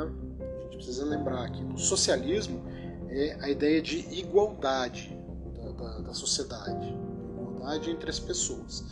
Tá? 0.00 0.10
A 0.44 0.62
gente 0.62 0.76
precisa 0.76 1.04
lembrar 1.04 1.50
que 1.50 1.62
no 1.62 1.78
socialismo 1.78 2.62
é 3.08 3.36
a 3.40 3.50
ideia 3.50 3.82
de 3.82 3.98
igualdade 4.14 5.16
da, 5.54 5.70
da, 5.72 5.98
da 6.00 6.14
sociedade, 6.14 6.88
igualdade 7.32 7.90
entre 7.90 8.08
as 8.08 8.18
pessoas. 8.18 8.84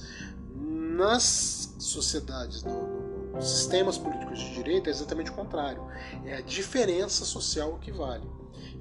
Nas 0.54 1.74
sociedades, 1.78 2.64
no, 2.64 3.32
nos 3.34 3.48
sistemas 3.48 3.96
políticos 3.96 4.38
de 4.38 4.54
direita, 4.54 4.90
é 4.90 4.92
exatamente 4.92 5.30
o 5.30 5.34
contrário. 5.34 5.82
É 6.24 6.36
a 6.36 6.40
diferença 6.40 7.24
social 7.24 7.78
que 7.78 7.92
vale. 7.92 8.28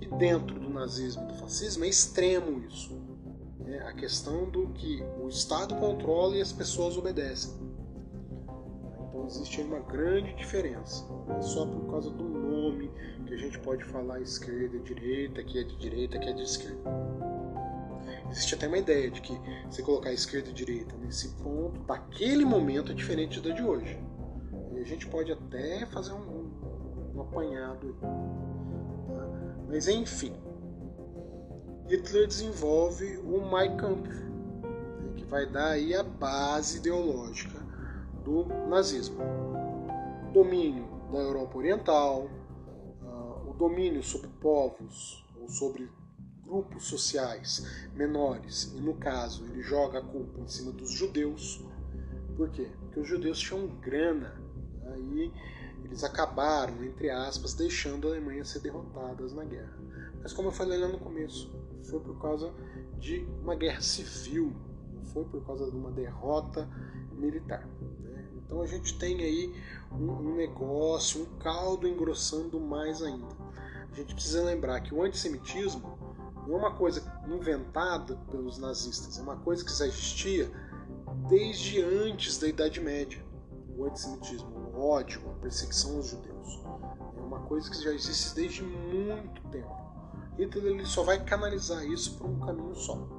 E 0.02 0.08
dentro 0.18 0.60
do 0.60 0.70
nazismo 0.70 1.24
e 1.24 1.28
do 1.28 1.34
fascismo 1.36 1.86
é 1.86 1.88
extremo 1.88 2.60
isso. 2.68 2.98
É 3.66 3.80
a 3.80 3.94
questão 3.94 4.50
do 4.50 4.70
que 4.70 5.04
o 5.22 5.28
Estado 5.28 5.76
controla 5.76 6.36
e 6.36 6.42
as 6.42 6.52
pessoas 6.52 6.98
obedecem. 6.98 7.54
Então 9.18 9.26
existe 9.26 9.62
uma 9.62 9.80
grande 9.80 10.32
diferença. 10.36 11.04
Não 11.28 11.38
é 11.38 11.42
só 11.42 11.66
por 11.66 11.90
causa 11.90 12.12
do 12.12 12.24
nome 12.24 12.92
que 13.26 13.34
a 13.34 13.38
gente 13.38 13.58
pode 13.60 13.84
falar 13.86 14.22
esquerda 14.22 14.78
direita, 14.80 15.44
que 15.44 15.60
é 15.60 15.64
de 15.64 15.76
direita, 15.78 16.20
que 16.20 16.30
é 16.30 16.34
de 16.34 16.44
esquerda. 16.44 16.78
Existe 18.30 18.54
até 18.54 18.68
uma 18.68 18.78
ideia 18.78 19.10
de 19.10 19.20
que 19.22 19.34
se 19.72 19.82
colocar 19.82 20.14
esquerda 20.14 20.52
e 20.52 20.54
direita 20.54 20.96
nesse 20.98 21.30
ponto, 21.42 21.82
daquele 21.82 22.46
momento, 22.46 22.92
é 22.92 22.96
diferente 22.96 23.42
da 23.42 23.50
de 23.50 23.64
hoje. 23.64 24.00
E 24.76 24.80
a 24.80 24.84
gente 24.84 25.08
pode 25.08 25.32
até 25.32 25.86
fazer 25.88 26.14
um, 26.14 26.18
um, 26.18 27.12
um 27.16 27.22
apanhado. 27.22 27.98
Tá? 28.00 29.58
Mas 29.68 29.88
enfim, 29.88 30.36
Hitler 31.88 32.28
desenvolve 32.28 33.18
o 33.18 33.42
Mein 33.50 33.78
Kampf, 33.78 34.10
né, 34.14 35.14
que 35.16 35.26
vai 35.26 35.48
dar 35.48 35.72
aí 35.72 35.96
a 35.96 36.04
base 36.04 36.78
ideológica 36.78 37.57
do 38.28 38.44
nazismo. 38.68 39.24
Domínio 40.34 40.86
da 41.14 41.20
Europa 41.20 41.58
Oriental, 41.58 42.30
uh, 43.02 43.50
o 43.50 43.54
domínio 43.54 44.04
sobre 44.04 44.28
povos 44.42 45.26
ou 45.40 45.48
sobre 45.48 45.90
grupos 46.44 46.86
sociais 46.88 47.66
menores, 47.96 48.74
e 48.76 48.82
no 48.82 48.96
caso 48.96 49.46
ele 49.46 49.62
joga 49.62 50.00
a 50.00 50.02
culpa 50.02 50.42
em 50.42 50.48
cima 50.48 50.74
dos 50.74 50.92
judeus. 50.92 51.66
Por 52.36 52.50
quê? 52.50 52.70
Porque 52.82 53.00
os 53.00 53.08
judeus 53.08 53.40
tinham 53.40 53.66
grana, 53.80 54.36
aí 54.84 55.32
eles 55.86 56.04
acabaram, 56.04 56.84
entre 56.84 57.10
aspas, 57.10 57.54
deixando 57.54 58.08
a 58.08 58.12
Alemanha 58.12 58.44
ser 58.44 58.60
derrotadas 58.60 59.32
na 59.32 59.46
guerra. 59.46 59.78
Mas 60.22 60.34
como 60.34 60.50
eu 60.50 60.52
falei 60.52 60.78
lá 60.78 60.90
no 60.90 61.00
começo, 61.00 61.50
foi 61.84 62.02
por 62.02 62.20
causa 62.22 62.54
de 63.00 63.26
uma 63.42 63.56
guerra 63.56 63.80
civil, 63.80 64.54
não 64.94 65.06
foi 65.06 65.24
por 65.24 65.46
causa 65.46 65.72
de 65.72 65.78
uma 65.78 65.92
derrota 65.92 66.70
militar. 67.14 67.66
Então 68.48 68.62
a 68.62 68.66
gente 68.66 68.98
tem 68.98 69.22
aí 69.22 69.54
um, 69.92 70.10
um 70.10 70.36
negócio, 70.36 71.22
um 71.22 71.26
caldo 71.38 71.88
engrossando 71.88 72.60
mais 72.60 73.04
ainda. 73.04 73.28
A 73.92 73.96
gente 73.96 74.16
precisa 74.16 74.42
lembrar 74.42 74.80
que 74.80 74.96
o 74.96 75.04
antissemitismo 75.04 75.98
não 76.48 76.56
é 76.56 76.58
uma 76.58 76.76
coisa 76.76 77.04
inventada 77.28 78.16
pelos 78.32 78.58
nazistas, 78.58 79.20
é 79.20 79.22
uma 79.22 79.36
coisa 79.36 79.66
que 79.66 79.78
já 79.78 79.86
existia 79.86 80.50
desde 81.28 81.82
antes 81.82 82.38
da 82.38 82.48
Idade 82.48 82.80
Média. 82.80 83.22
O 83.78 83.84
antissemitismo, 83.84 84.50
o 84.74 84.90
ódio, 84.90 85.22
a 85.30 85.42
perseguição 85.42 85.98
aos 85.98 86.08
judeus. 86.08 86.64
É 87.18 87.22
uma 87.22 87.42
coisa 87.42 87.70
que 87.70 87.84
já 87.84 87.92
existe 87.92 88.34
desde 88.34 88.64
muito 88.64 89.42
tempo. 89.50 89.76
Hitler 90.38 90.66
ele 90.68 90.86
só 90.86 91.04
vai 91.04 91.24
canalizar 91.24 91.86
isso 91.86 92.18
por 92.18 92.28
um 92.28 92.40
caminho 92.40 92.76
só. 92.76 93.17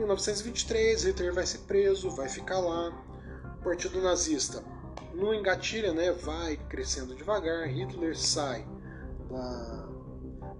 1923, 0.00 1.04
Hitler 1.04 1.34
vai 1.34 1.46
ser 1.46 1.58
preso, 1.58 2.10
vai 2.10 2.28
ficar 2.28 2.58
lá. 2.58 2.88
O 3.60 3.62
Partido 3.62 4.00
Nazista 4.00 4.64
no 5.12 5.34
engatilha, 5.34 5.92
né, 5.92 6.10
vai 6.12 6.56
crescendo 6.56 7.14
devagar. 7.14 7.68
Hitler 7.68 8.16
sai 8.16 8.66
da, 9.28 9.88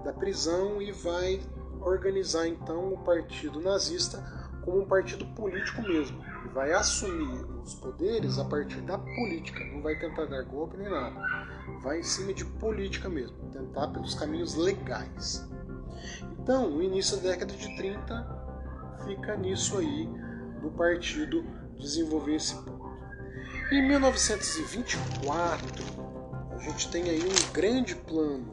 da 0.05 0.13
prisão 0.13 0.83
e 0.83 0.93
vai 0.93 1.41
organizar 1.81 2.47
então 2.47 2.93
o 2.93 2.99
Partido 2.99 3.61
Nazista 3.61 4.23
como 4.63 4.81
um 4.81 4.87
partido 4.87 5.25
político 5.29 5.81
mesmo. 5.83 6.23
Vai 6.53 6.73
assumir 6.73 7.43
os 7.63 7.75
poderes 7.75 8.39
a 8.39 8.45
partir 8.45 8.83
da 8.83 8.99
política, 8.99 9.65
não 9.73 9.81
vai 9.81 9.99
tentar 9.99 10.27
dar 10.27 10.43
golpe 10.43 10.77
nem 10.77 10.91
nada. 10.91 11.19
Vai 11.83 12.01
em 12.01 12.03
cima 12.03 12.35
de 12.35 12.45
política 12.45 13.09
mesmo, 13.09 13.37
tentar 13.51 13.89
pelos 13.89 14.15
caminhos 14.15 14.55
legais. 14.55 15.49
Então, 16.39 16.69
no 16.69 16.83
início 16.83 17.17
da 17.19 17.31
década 17.31 17.55
de 17.55 17.77
30, 17.77 18.40
fica 19.05 19.37
nisso 19.37 19.79
aí 19.79 20.09
do 20.61 20.71
partido 20.71 21.45
desenvolver 21.79 22.35
esse 22.37 22.55
ponto. 22.55 22.91
Em 23.73 23.87
1924, 23.87 25.85
a 26.51 26.59
gente 26.59 26.91
tem 26.91 27.05
aí 27.05 27.23
um 27.23 27.53
grande 27.53 27.95
plano 27.95 28.53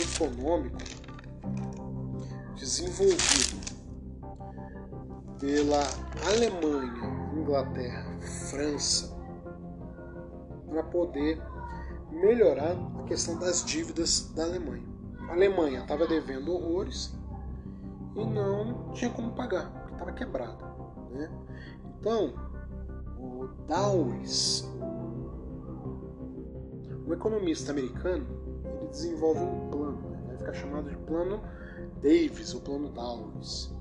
econômico 0.00 0.78
desenvolvido 2.56 3.60
pela 5.38 5.82
Alemanha, 6.28 7.32
Inglaterra, 7.36 8.06
França, 8.50 9.12
para 10.68 10.84
poder 10.84 11.42
melhorar 12.10 12.76
a 13.00 13.02
questão 13.02 13.38
das 13.38 13.64
dívidas 13.64 14.32
da 14.34 14.44
Alemanha. 14.44 14.86
A 15.28 15.32
Alemanha 15.32 15.80
estava 15.80 16.06
devendo 16.06 16.52
horrores 16.52 17.12
e 18.14 18.24
não 18.24 18.92
tinha 18.92 19.10
como 19.10 19.32
pagar, 19.32 19.81
estava 20.02 20.12
quebrada. 20.12 20.64
Né? 21.10 21.30
Então, 21.98 22.34
o 23.18 23.46
Dawes, 23.68 24.68
um 27.06 27.12
economista 27.12 27.70
americano, 27.70 28.26
ele 28.80 28.88
desenvolve 28.88 29.40
um 29.40 29.70
plano, 29.70 30.10
né? 30.10 30.22
vai 30.26 30.36
ficar 30.36 30.52
chamado 30.54 30.90
de 30.90 30.96
Plano 30.98 31.40
Davis, 32.02 32.52
o 32.54 32.60
Plano 32.60 32.90
Dawes. 32.90 33.72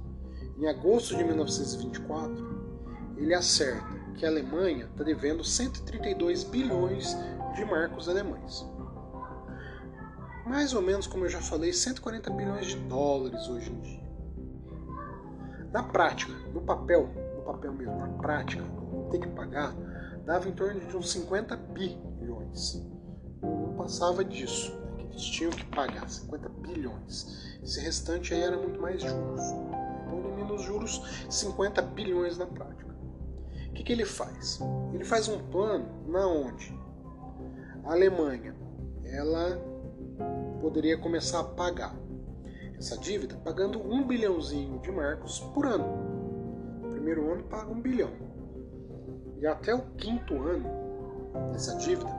Em 0.58 0.68
agosto 0.68 1.16
de 1.18 1.24
1924, 1.24 3.16
ele 3.18 3.34
acerta 3.34 4.00
que 4.16 4.25
a 4.25 4.30
Alemanha 4.30 4.86
está 4.86 5.04
devendo 5.04 5.44
132 5.44 6.44
bilhões 6.44 7.18
de 7.56 7.66
marcos 7.66 8.08
alemães. 8.08 8.66
Mais 10.46 10.74
ou 10.74 10.82
menos, 10.82 11.08
como 11.08 11.25
eu 11.25 11.30
já 11.30 11.40
falei, 11.40 11.72
140 11.72 12.30
bilhões 12.32 12.68
de 12.68 12.75
dólares 12.75 13.48
hoje 13.48 13.72
em 13.72 13.80
dia. 13.80 14.00
Na 15.72 15.84
prática, 15.84 16.34
no 16.54 16.62
papel, 16.62 17.10
no 17.36 17.42
papel 17.44 17.72
mesmo, 17.74 17.98
na 17.98 18.08
prática, 18.18 18.63
ter 19.10 19.20
que 19.20 19.28
pagar, 19.28 19.74
dava 20.25 20.48
em 20.48 20.51
torno 20.51 20.80
de 20.80 20.98
uns 20.98 21.12
50 21.12 21.56
bilhões. 21.56 22.86
Não 23.42 23.75
passava 23.75 24.24
disso, 24.24 24.74
né, 24.74 24.96
que 24.98 25.06
eles 25.06 25.24
tinham 25.24 25.51
que 25.51 25.66
pagar 25.66 26.10
50 26.10 26.50
bilhões. 26.50 27.58
Esse 27.63 27.80
restante 27.80 28.34
aí 28.34 28.42
era 28.42 28.58
muito 28.58 28.82
mais 28.82 29.01
juros. 29.01 29.42
Então 30.06 30.20
elimina 30.20 30.54
os 30.54 30.62
juros 30.63 31.25
50 31.30 31.82
bilhões 31.82 32.38
na 32.38 32.46
prática. 32.46 32.92
O 33.70 33.74
que, 33.74 33.84
que 33.84 33.94
ele 33.94 34.06
faz? 34.06 34.60
Ele 34.94 35.06
faz 35.06 35.28
um 35.28 35.40
plano 35.50 35.88
na 36.08 36.28
onde 36.28 36.78
a 37.86 37.94
Alemanha 37.94 38.56
ela 39.06 39.60
poderia 40.60 40.98
começar 40.98 41.40
a 41.40 41.44
pagar 41.44 41.96
essa 42.81 42.97
dívida 42.97 43.35
pagando 43.35 43.79
um 43.79 44.07
bilhãozinho 44.07 44.79
de 44.79 44.91
marcos 44.91 45.39
por 45.53 45.67
ano. 45.67 45.85
No 46.81 46.89
primeiro 46.89 47.31
ano 47.31 47.43
paga 47.43 47.71
um 47.71 47.79
bilhão. 47.79 48.09
E 49.39 49.45
até 49.45 49.73
o 49.73 49.83
quinto 49.91 50.33
ano 50.41 50.67
dessa 51.51 51.75
dívida, 51.75 52.09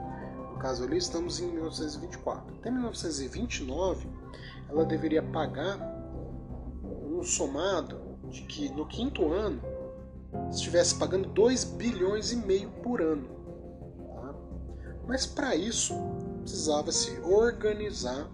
no 0.51 0.57
caso 0.59 0.85
ali 0.85 0.95
estamos 0.95 1.41
em 1.41 1.51
1924. 1.51 2.55
Até 2.55 2.71
1929 2.71 4.07
ela 4.69 4.85
deveria 4.85 5.21
pagar 5.21 5.77
um 6.81 7.21
somado 7.23 7.99
de 8.29 8.43
que 8.43 8.69
no 8.69 8.87
quinto 8.87 9.33
ano 9.33 9.61
estivesse 10.49 10.95
pagando 10.95 11.27
2 11.27 11.65
bilhões 11.65 12.31
e 12.31 12.37
meio 12.37 12.71
por 12.81 13.01
ano. 13.01 13.27
Tá? 14.15 14.33
Mas 15.05 15.25
para 15.25 15.57
isso 15.57 15.93
precisava 16.41 16.89
se 16.89 17.19
organizar 17.19 18.31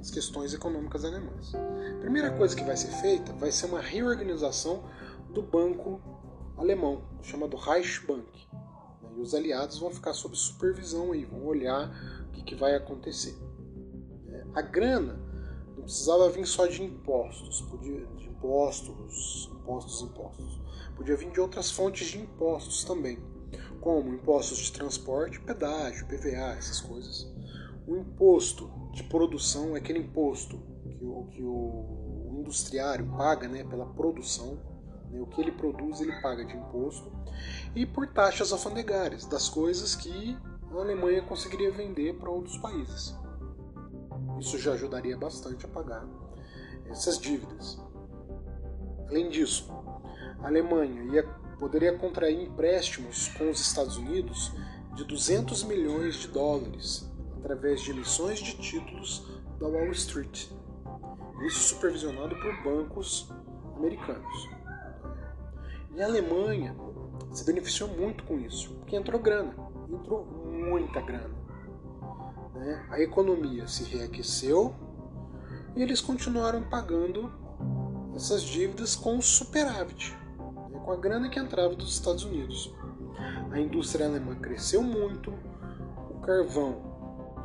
as 0.00 0.10
questões 0.10 0.54
econômicas 0.54 1.04
alemãs. 1.04 1.54
A 1.54 2.00
primeira 2.00 2.30
coisa 2.36 2.54
que 2.54 2.64
vai 2.64 2.76
ser 2.76 2.90
feita 3.00 3.32
vai 3.34 3.50
ser 3.50 3.66
uma 3.66 3.80
reorganização 3.80 4.84
do 5.30 5.42
banco 5.42 6.00
alemão, 6.56 7.02
chamado 7.22 7.56
Reichsbank. 7.56 8.46
E 9.16 9.20
os 9.20 9.34
aliados 9.34 9.78
vão 9.78 9.90
ficar 9.90 10.12
sob 10.12 10.36
supervisão 10.36 11.12
aí, 11.12 11.24
vão 11.24 11.44
olhar 11.44 11.90
o 12.28 12.32
que, 12.32 12.42
que 12.42 12.54
vai 12.54 12.74
acontecer. 12.74 13.36
A 14.54 14.62
grana 14.62 15.18
não 15.76 15.82
precisava 15.84 16.28
vir 16.30 16.46
só 16.46 16.66
de 16.66 16.82
impostos, 16.82 17.60
podia, 17.62 18.06
de 18.16 18.28
impostos, 18.28 19.50
impostos, 19.52 20.02
impostos. 20.02 20.60
Podia 20.96 21.16
vir 21.16 21.30
de 21.30 21.40
outras 21.40 21.70
fontes 21.70 22.08
de 22.08 22.18
impostos 22.18 22.84
também, 22.84 23.18
como 23.80 24.14
impostos 24.14 24.58
de 24.58 24.72
transporte, 24.72 25.40
pedágio, 25.40 26.06
PVA, 26.06 26.56
essas 26.56 26.80
coisas. 26.80 27.30
O 27.86 27.96
imposto 27.96 28.70
de 28.96 29.02
produção 29.04 29.76
é 29.76 29.78
aquele 29.78 29.98
imposto 29.98 30.58
que 30.90 31.04
o, 31.04 31.26
que 31.26 31.42
o 31.42 32.38
industriário 32.40 33.06
paga 33.14 33.46
né, 33.46 33.62
pela 33.62 33.84
produção. 33.84 34.58
Né, 35.10 35.20
o 35.20 35.26
que 35.26 35.40
ele 35.40 35.52
produz, 35.52 36.00
ele 36.00 36.18
paga 36.22 36.44
de 36.46 36.56
imposto. 36.56 37.12
E 37.74 37.84
por 37.84 38.06
taxas 38.08 38.52
alfandegárias, 38.52 39.26
das 39.26 39.50
coisas 39.50 39.94
que 39.94 40.36
a 40.70 40.74
Alemanha 40.74 41.20
conseguiria 41.22 41.70
vender 41.70 42.14
para 42.14 42.30
outros 42.30 42.56
países. 42.56 43.14
Isso 44.40 44.58
já 44.58 44.72
ajudaria 44.72 45.16
bastante 45.16 45.66
a 45.66 45.68
pagar 45.68 46.06
essas 46.88 47.18
dívidas. 47.18 47.78
Além 49.08 49.28
disso, 49.28 49.70
a 50.40 50.46
Alemanha 50.46 51.02
ia, 51.12 51.22
poderia 51.58 51.96
contrair 51.98 52.40
empréstimos 52.40 53.28
com 53.36 53.50
os 53.50 53.60
Estados 53.60 53.98
Unidos 53.98 54.52
de 54.94 55.04
200 55.04 55.64
milhões 55.64 56.16
de 56.16 56.28
dólares 56.28 57.14
através 57.46 57.80
de 57.80 57.92
emissões 57.92 58.40
de 58.40 58.56
títulos 58.56 59.24
da 59.60 59.68
Wall 59.68 59.92
Street, 59.92 60.48
isso 61.46 61.60
supervisionado 61.60 62.34
por 62.40 62.62
bancos 62.64 63.30
americanos. 63.76 64.48
E 65.94 66.02
a 66.02 66.06
Alemanha 66.06 66.74
se 67.30 67.44
beneficiou 67.44 67.88
muito 67.88 68.24
com 68.24 68.36
isso, 68.40 68.74
porque 68.74 68.96
entrou 68.96 69.20
grana, 69.20 69.54
entrou 69.88 70.26
muita 70.26 71.00
grana. 71.00 71.36
Né? 72.52 72.84
A 72.90 73.00
economia 73.00 73.68
se 73.68 73.84
reaqueceu 73.84 74.74
e 75.76 75.82
eles 75.82 76.00
continuaram 76.00 76.64
pagando 76.64 77.32
essas 78.16 78.42
dívidas 78.42 78.96
com 78.96 79.20
superávit, 79.20 80.16
né? 80.68 80.80
com 80.84 80.90
a 80.90 80.96
grana 80.96 81.28
que 81.28 81.38
entrava 81.38 81.76
dos 81.76 81.92
Estados 81.92 82.24
Unidos. 82.24 82.74
A 83.52 83.60
indústria 83.60 84.06
alemã 84.06 84.34
cresceu 84.34 84.82
muito, 84.82 85.32
o 86.10 86.18
carvão 86.20 86.85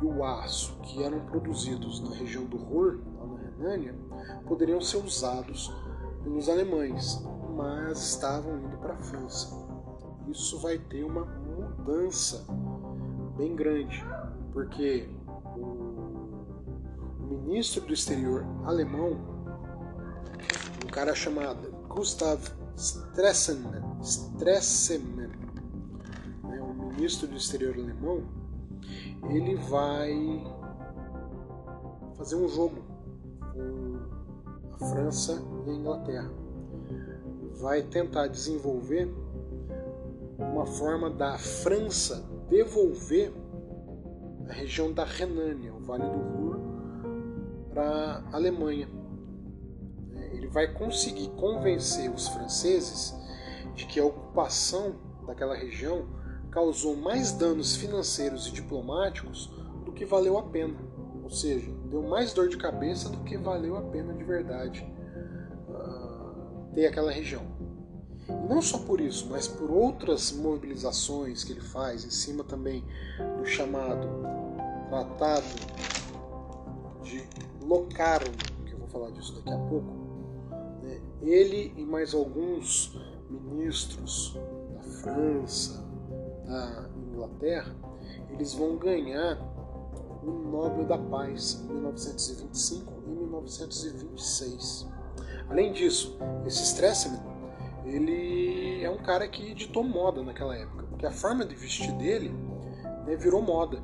e 0.02 0.04
o 0.04 0.24
aço 0.24 0.76
que 0.82 1.02
eram 1.02 1.20
produzidos 1.20 2.00
na 2.00 2.16
região 2.16 2.44
do 2.44 2.56
Ruhr, 2.56 2.98
lá 3.16 3.26
na 3.26 3.38
Renânia, 3.38 3.94
poderiam 4.46 4.80
ser 4.80 4.96
usados 4.96 5.72
pelos 6.24 6.48
alemães, 6.48 7.24
mas 7.56 8.02
estavam 8.02 8.58
indo 8.58 8.76
para 8.78 8.94
a 8.94 9.00
França. 9.00 9.56
Isso 10.28 10.58
vai 10.58 10.78
ter 10.78 11.04
uma 11.04 11.24
mudança 11.24 12.44
bem 13.36 13.54
grande, 13.54 14.04
porque 14.52 15.08
o 15.56 17.38
ministro 17.44 17.82
do 17.82 17.92
exterior 17.92 18.44
alemão, 18.64 19.20
um 20.84 20.88
cara 20.90 21.14
chamado 21.14 21.70
Gustav 21.88 22.40
Stresemann, 22.76 23.82
né, 26.42 26.60
o 26.60 26.74
ministro 26.92 27.28
do 27.28 27.36
exterior 27.36 27.74
alemão, 27.74 28.41
ele 29.30 29.56
vai 29.56 30.42
fazer 32.14 32.36
um 32.36 32.48
jogo 32.48 32.76
com 33.54 33.98
a 34.74 34.88
França 34.88 35.42
e 35.66 35.70
a 35.70 35.74
Inglaterra. 35.74 36.30
Vai 37.60 37.82
tentar 37.82 38.26
desenvolver 38.28 39.08
uma 40.38 40.66
forma 40.66 41.08
da 41.10 41.38
França 41.38 42.28
devolver 42.48 43.32
a 44.48 44.52
região 44.52 44.92
da 44.92 45.04
Renânia, 45.04 45.72
o 45.72 45.80
Vale 45.80 46.04
do 46.04 46.18
Ruhr, 46.18 46.60
para 47.72 48.22
a 48.30 48.36
Alemanha. 48.36 48.88
Ele 50.32 50.48
vai 50.48 50.72
conseguir 50.72 51.28
convencer 51.30 52.10
os 52.10 52.28
franceses 52.28 53.14
de 53.74 53.86
que 53.86 53.98
a 53.98 54.04
ocupação 54.04 54.94
daquela 55.26 55.54
região 55.54 56.06
causou 56.52 56.94
mais 56.94 57.32
danos 57.32 57.74
financeiros 57.74 58.46
e 58.46 58.52
diplomáticos 58.52 59.50
do 59.84 59.90
que 59.90 60.04
valeu 60.04 60.38
a 60.38 60.42
pena. 60.42 60.76
Ou 61.24 61.30
seja, 61.30 61.72
deu 61.90 62.02
mais 62.02 62.32
dor 62.32 62.48
de 62.48 62.58
cabeça 62.58 63.08
do 63.08 63.18
que 63.24 63.38
valeu 63.38 63.76
a 63.76 63.82
pena 63.82 64.12
de 64.12 64.22
verdade 64.22 64.86
uh, 65.68 66.74
ter 66.74 66.86
aquela 66.86 67.10
região. 67.10 67.42
E 68.28 68.48
não 68.48 68.60
só 68.60 68.78
por 68.78 69.00
isso, 69.00 69.28
mas 69.30 69.48
por 69.48 69.70
outras 69.70 70.30
mobilizações 70.30 71.42
que 71.42 71.52
ele 71.52 71.60
faz, 71.60 72.04
em 72.04 72.10
cima 72.10 72.44
também 72.44 72.84
do 73.38 73.46
chamado 73.46 74.06
Tratado 74.90 75.46
de 77.02 77.26
Locarno, 77.64 78.30
que 78.66 78.72
eu 78.72 78.78
vou 78.78 78.88
falar 78.88 79.10
disso 79.10 79.34
daqui 79.36 79.52
a 79.52 79.58
pouco. 79.68 79.90
Né? 80.82 81.00
Ele 81.22 81.72
e 81.78 81.82
mais 81.82 82.12
alguns 82.12 82.94
ministros 83.30 84.38
da 84.74 84.82
França, 84.82 85.91
da 86.44 86.88
Inglaterra, 86.96 87.74
eles 88.30 88.54
vão 88.54 88.76
ganhar 88.76 89.38
o 90.22 90.30
Nobel 90.30 90.84
da 90.84 90.98
Paz 90.98 91.64
em 91.64 91.72
1925 91.72 92.92
e 93.06 93.10
1926. 93.10 94.88
Além 95.48 95.72
disso, 95.72 96.18
esse 96.46 96.62
Stresemann, 96.62 97.20
ele 97.84 98.82
é 98.82 98.90
um 98.90 98.98
cara 98.98 99.26
que 99.28 99.54
ditou 99.54 99.82
moda 99.82 100.22
naquela 100.22 100.56
época, 100.56 100.86
porque 100.86 101.04
a 101.04 101.10
forma 101.10 101.44
de 101.44 101.54
vestir 101.54 101.92
dele 101.92 102.34
né, 103.06 103.16
virou 103.16 103.42
moda. 103.42 103.82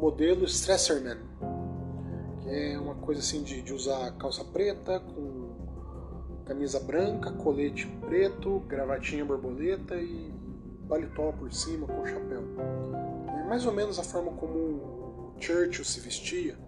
modelo 0.00 0.44
Stresserman, 0.44 1.18
que 2.40 2.50
é 2.50 2.78
uma 2.78 2.94
coisa 2.96 3.20
assim 3.20 3.42
de, 3.42 3.62
de 3.62 3.72
usar 3.72 4.12
calça 4.18 4.44
preta 4.44 5.00
com 5.00 5.54
camisa 6.44 6.78
branca, 6.78 7.32
colete 7.32 7.86
preto, 8.06 8.60
gravatinha 8.68 9.24
borboleta 9.24 9.96
e 9.96 10.32
paletó 10.88 11.32
por 11.32 11.52
cima 11.52 11.86
com 11.86 12.06
chapéu. 12.06 12.42
É 13.28 13.44
mais 13.44 13.66
ou 13.66 13.72
menos 13.72 13.98
a 13.98 14.04
forma 14.04 14.32
como 14.32 15.34
Churchill 15.40 15.84
se 15.84 16.00
vestia. 16.00 16.58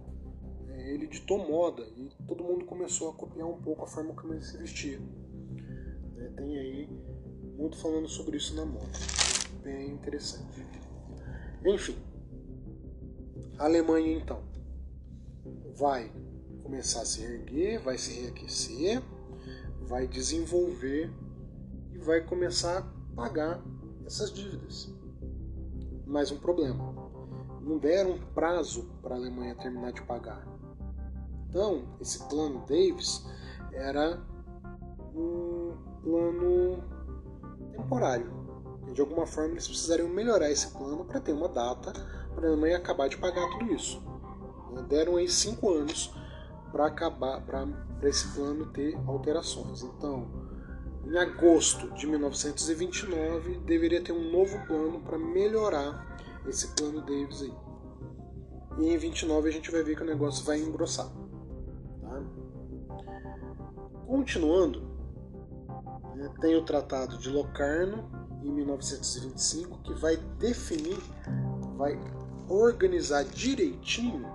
É, 0.68 0.94
ele 0.94 1.06
ditou 1.06 1.38
moda 1.38 1.82
e 1.96 2.10
todo 2.26 2.44
mundo 2.44 2.64
começou 2.64 3.10
a 3.10 3.14
copiar 3.14 3.46
um 3.46 3.60
pouco 3.60 3.84
a 3.84 3.86
forma 3.86 4.14
como 4.14 4.34
ele 4.34 4.42
se 4.42 4.56
vestia. 4.56 5.00
É, 6.16 6.28
tem 6.30 6.58
aí 6.58 6.88
muito 7.56 7.76
falando 7.76 8.08
sobre 8.08 8.36
isso 8.36 8.54
na 8.54 8.64
moda. 8.64 8.86
Bem 9.62 9.90
interessante. 9.90 10.66
Enfim, 11.64 11.96
a 13.58 13.64
Alemanha 13.64 14.16
então 14.16 14.40
vai 15.74 16.12
começar 16.62 17.02
a 17.02 17.04
se 17.04 17.22
erguer, 17.22 17.80
vai 17.80 17.98
se 17.98 18.20
reaquecer, 18.20 19.02
vai 19.82 20.06
desenvolver 20.06 21.10
e 21.92 21.98
vai 21.98 22.20
começar 22.20 22.78
a 22.78 23.16
pagar 23.16 23.60
essas 24.08 24.32
dívidas. 24.32 24.90
Mais 26.06 26.32
um 26.32 26.38
problema: 26.38 26.94
não 27.60 27.78
deram 27.78 28.18
prazo 28.34 28.88
para 29.02 29.14
a 29.14 29.18
Alemanha 29.18 29.54
terminar 29.54 29.92
de 29.92 30.02
pagar. 30.02 30.46
Então, 31.48 31.84
esse 32.00 32.26
plano 32.26 32.64
Davis 32.66 33.24
era 33.72 34.18
um 35.14 35.76
plano 36.02 36.82
temporário. 37.72 38.32
De 38.92 39.00
alguma 39.02 39.26
forma, 39.26 39.50
eles 39.50 39.68
precisariam 39.68 40.08
melhorar 40.08 40.50
esse 40.50 40.68
plano 40.72 41.04
para 41.04 41.20
ter 41.20 41.32
uma 41.32 41.48
data 41.48 41.92
para 42.34 42.46
a 42.46 42.50
Alemanha 42.50 42.78
acabar 42.78 43.08
de 43.08 43.18
pagar 43.18 43.46
tudo 43.50 43.72
isso. 43.72 44.02
Deram 44.88 45.16
aí 45.16 45.28
cinco 45.28 45.70
anos 45.70 46.14
para 46.72 46.86
acabar, 46.86 47.42
para 47.42 48.08
esse 48.08 48.28
plano 48.34 48.66
ter 48.72 48.98
alterações. 49.06 49.82
Então, 49.82 50.47
em 51.08 51.16
agosto 51.16 51.90
de 51.94 52.06
1929, 52.06 53.60
deveria 53.60 54.02
ter 54.02 54.12
um 54.12 54.30
novo 54.30 54.58
plano 54.66 55.00
para 55.00 55.16
melhorar 55.18 56.06
esse 56.46 56.68
plano 56.68 57.00
Davis 57.00 57.42
aí. 57.42 57.54
E 58.78 58.92
em 58.92 58.98
29 58.98 59.48
a 59.48 59.52
gente 59.52 59.70
vai 59.70 59.82
ver 59.82 59.96
que 59.96 60.02
o 60.02 60.06
negócio 60.06 60.44
vai 60.44 60.60
engrossar. 60.60 61.10
Tá? 62.02 62.22
Continuando, 64.06 64.82
né, 66.14 66.30
tem 66.42 66.54
o 66.56 66.64
Tratado 66.64 67.16
de 67.16 67.30
Locarno 67.30 68.10
em 68.42 68.52
1925 68.52 69.78
que 69.78 69.94
vai 69.94 70.18
definir, 70.38 70.98
vai 71.78 71.98
organizar 72.50 73.24
direitinho 73.24 74.26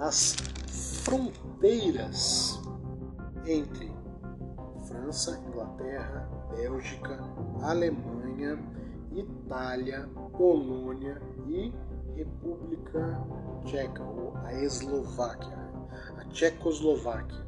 as 0.00 0.34
fronteiras 1.04 2.60
entre 3.46 3.91
França, 4.92 5.42
Inglaterra, 5.48 6.28
Bélgica, 6.50 7.18
Alemanha, 7.62 8.58
Itália, 9.12 10.08
Polônia 10.36 11.20
e 11.46 11.72
República 12.14 13.18
Tcheca, 13.64 14.02
ou 14.02 14.36
a 14.44 14.52
Eslováquia, 14.54 15.56
a 16.18 16.24
Tchecoslováquia. 16.26 17.42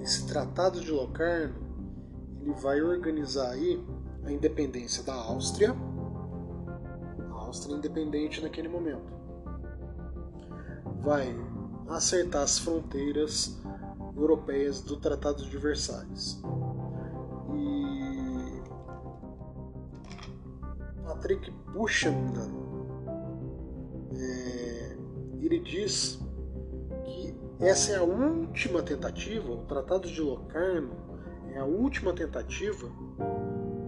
Esse 0.00 0.26
Tratado 0.26 0.80
de 0.80 0.90
Locarno 0.90 1.54
ele 2.40 2.52
vai 2.54 2.80
organizar 2.80 3.50
aí 3.50 3.84
a 4.24 4.32
independência 4.32 5.02
da 5.02 5.14
Áustria, 5.14 5.74
a 7.30 7.34
Áustria 7.34 7.76
independente 7.76 8.40
naquele 8.40 8.68
momento. 8.68 9.12
Vai 11.02 11.34
acertar 11.88 12.42
as 12.42 12.58
fronteiras 12.58 13.60
europeias 14.18 14.80
do 14.82 14.96
Tratado 14.96 15.44
de 15.44 15.56
Versalhes. 15.56 16.42
E 17.54 18.62
Patrick 21.04 21.50
Buchanan 21.72 22.68
é, 24.12 24.96
ele 25.40 25.60
diz 25.60 26.20
que 27.04 27.34
essa 27.60 27.92
é 27.92 27.96
a 27.96 28.02
última 28.02 28.82
tentativa, 28.82 29.50
o 29.50 29.64
Tratado 29.64 30.08
de 30.08 30.20
Locarno 30.20 30.90
é 31.52 31.58
a 31.58 31.64
última 31.64 32.12
tentativa, 32.12 32.88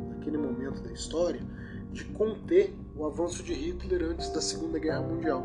naquele 0.09 0.39
momento 0.39 0.83
da 0.83 0.93
história, 0.93 1.41
de 1.93 2.05
conter 2.05 2.75
o 2.97 3.05
avanço 3.05 3.43
de 3.43 3.53
Hitler 3.53 4.11
antes 4.11 4.31
da 4.31 4.41
Segunda 4.41 4.79
Guerra 4.79 5.03
Mundial. 5.03 5.45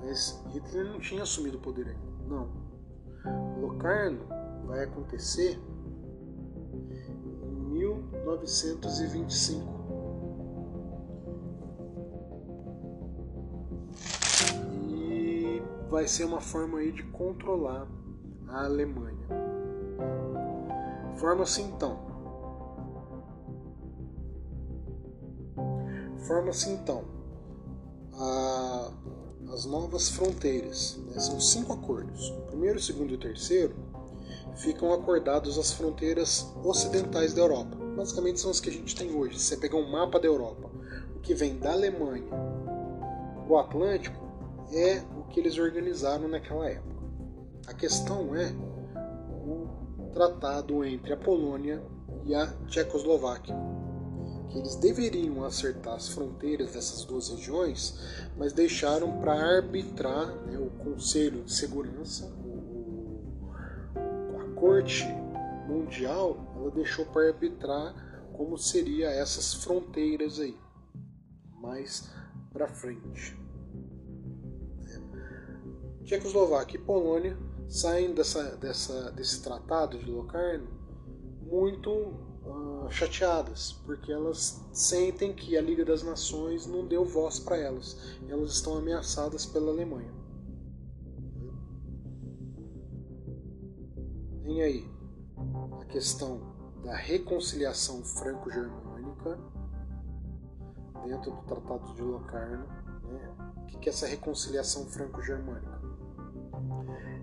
Mas 0.00 0.42
Hitler 0.52 0.86
não 0.86 0.98
tinha 0.98 1.22
assumido 1.22 1.58
o 1.58 1.60
poder 1.60 1.88
ainda. 1.88 2.08
Não. 2.28 2.48
Locarno 3.78 4.26
vai 4.66 4.82
acontecer 4.82 5.56
em 7.44 7.54
1925. 7.70 9.62
E 14.88 15.62
vai 15.88 16.08
ser 16.08 16.24
uma 16.24 16.40
forma 16.40 16.78
aí 16.78 16.90
de 16.90 17.04
controlar 17.04 17.86
a 18.48 18.64
Alemanha. 18.64 19.28
Forma-se 21.14 21.62
então. 21.62 22.00
Forma-se 26.26 26.70
então 26.70 27.04
a 28.12 28.90
as 29.52 29.64
novas 29.64 30.08
fronteiras. 30.08 30.98
Né? 31.06 31.20
São 31.20 31.40
cinco 31.40 31.72
acordos. 31.72 32.30
O 32.30 32.42
primeiro, 32.42 32.78
o 32.78 32.82
segundo 32.82 33.10
e 33.10 33.14
o 33.14 33.18
terceiro 33.18 33.74
ficam 34.56 34.92
acordados 34.92 35.58
as 35.58 35.72
fronteiras 35.72 36.52
ocidentais 36.64 37.32
da 37.32 37.42
Europa. 37.42 37.76
Basicamente 37.96 38.40
são 38.40 38.50
as 38.50 38.60
que 38.60 38.70
a 38.70 38.72
gente 38.72 38.94
tem 38.94 39.14
hoje. 39.14 39.38
Se 39.38 39.46
você 39.46 39.56
pegar 39.56 39.76
um 39.76 39.90
mapa 39.90 40.18
da 40.18 40.26
Europa, 40.26 40.70
o 41.16 41.20
que 41.20 41.34
vem 41.34 41.58
da 41.58 41.72
Alemanha 41.72 42.24
o 43.48 43.56
Atlântico 43.56 44.28
é 44.72 45.02
o 45.18 45.24
que 45.24 45.40
eles 45.40 45.58
organizaram 45.58 46.28
naquela 46.28 46.68
época. 46.68 47.02
A 47.66 47.72
questão 47.72 48.36
é 48.36 48.52
o 49.42 50.10
tratado 50.12 50.84
entre 50.84 51.14
a 51.14 51.16
Polônia 51.16 51.82
e 52.26 52.34
a 52.34 52.46
Tchecoslováquia 52.66 53.56
que 54.50 54.58
eles 54.58 54.76
deveriam 54.76 55.44
acertar 55.44 55.94
as 55.94 56.08
fronteiras 56.08 56.72
dessas 56.72 57.04
duas 57.04 57.28
regiões, 57.28 57.98
mas 58.36 58.52
deixaram 58.52 59.20
para 59.20 59.34
arbitrar 59.34 60.26
né, 60.46 60.58
o 60.58 60.70
Conselho 60.82 61.44
de 61.44 61.52
Segurança, 61.52 62.26
o, 62.44 63.50
a 64.38 64.54
Corte 64.54 65.06
Mundial, 65.68 66.54
ela 66.56 66.70
deixou 66.70 67.04
para 67.06 67.28
arbitrar 67.28 67.94
como 68.32 68.56
seria 68.56 69.10
essas 69.10 69.54
fronteiras 69.54 70.38
aí, 70.38 70.56
mais 71.60 72.10
para 72.52 72.68
frente. 72.68 73.36
Tchecoslováquia 76.04 76.80
e 76.80 76.82
Polônia 76.82 77.36
saem 77.68 78.14
dessa, 78.14 78.56
dessa, 78.56 79.10
desse 79.12 79.42
tratado 79.42 79.98
de 79.98 80.10
Locarno 80.10 80.78
muito 81.42 82.27
uh, 82.48 82.90
chateadas, 82.90 83.72
porque 83.84 84.10
elas 84.12 84.64
sentem 84.72 85.32
que 85.32 85.56
a 85.56 85.60
Liga 85.60 85.84
das 85.84 86.02
Nações 86.02 86.66
não 86.66 86.86
deu 86.86 87.04
voz 87.04 87.38
para 87.38 87.56
elas. 87.56 88.16
Elas 88.28 88.52
estão 88.52 88.76
ameaçadas 88.76 89.46
pela 89.46 89.70
Alemanha. 89.70 90.12
Tem 94.42 94.62
aí 94.62 94.90
a 95.80 95.84
questão 95.84 96.40
da 96.82 96.96
reconciliação 96.96 98.02
franco-germânica 98.02 99.38
dentro 101.04 101.32
do 101.32 101.42
Tratado 101.42 101.94
de 101.94 102.02
Locarno. 102.02 102.66
Né? 103.04 103.36
O 103.56 103.66
que 103.66 103.88
é 103.88 103.92
essa 103.92 104.06
reconciliação 104.06 104.86
franco-germânica? 104.86 105.78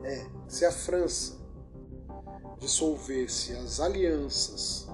É, 0.04 0.30
se 0.48 0.66
a 0.66 0.72
França 0.72 1.44
dissolvesse 2.60 3.54
as 3.54 3.80
alianças 3.80 4.88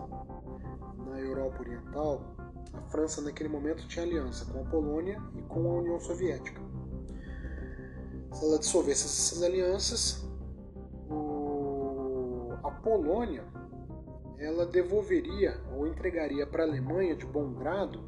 Europa 1.52 1.62
Oriental, 1.62 2.22
a 2.74 2.82
França 2.90 3.22
naquele 3.22 3.50
momento 3.50 3.88
tinha 3.88 4.06
aliança 4.06 4.46
com 4.52 4.62
a 4.62 4.66
Polônia 4.66 5.22
e 5.36 5.42
com 5.44 5.70
a 5.70 5.80
União 5.80 6.00
Soviética. 6.00 6.62
Se 8.32 8.46
ela 8.46 8.58
dissolvesse 8.58 9.06
essas 9.06 9.44
alianças, 9.44 10.28
o... 11.10 12.54
a 12.64 12.72
Polônia 12.72 13.44
ela 14.40 14.66
devolveria 14.66 15.62
ou 15.76 15.86
entregaria 15.86 16.48
para 16.48 16.64
a 16.64 16.68
Alemanha 16.68 17.16
de 17.16 17.26
bom 17.26 17.54
grado 17.54 18.00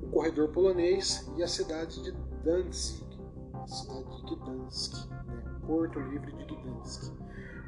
o 0.00 0.08
corredor 0.10 0.48
polonês 0.48 1.30
e 1.36 1.42
a 1.42 1.48
cidade 1.48 2.02
de 2.02 2.12
Danzig, 2.42 3.04
a 3.52 3.66
cidade 3.66 4.24
de 4.24 4.36
Gdansk, 4.36 5.10
né? 5.26 5.60
Porto 5.66 5.98
Livre 5.98 6.32
de 6.32 6.44
Gdansk. 6.44 7.12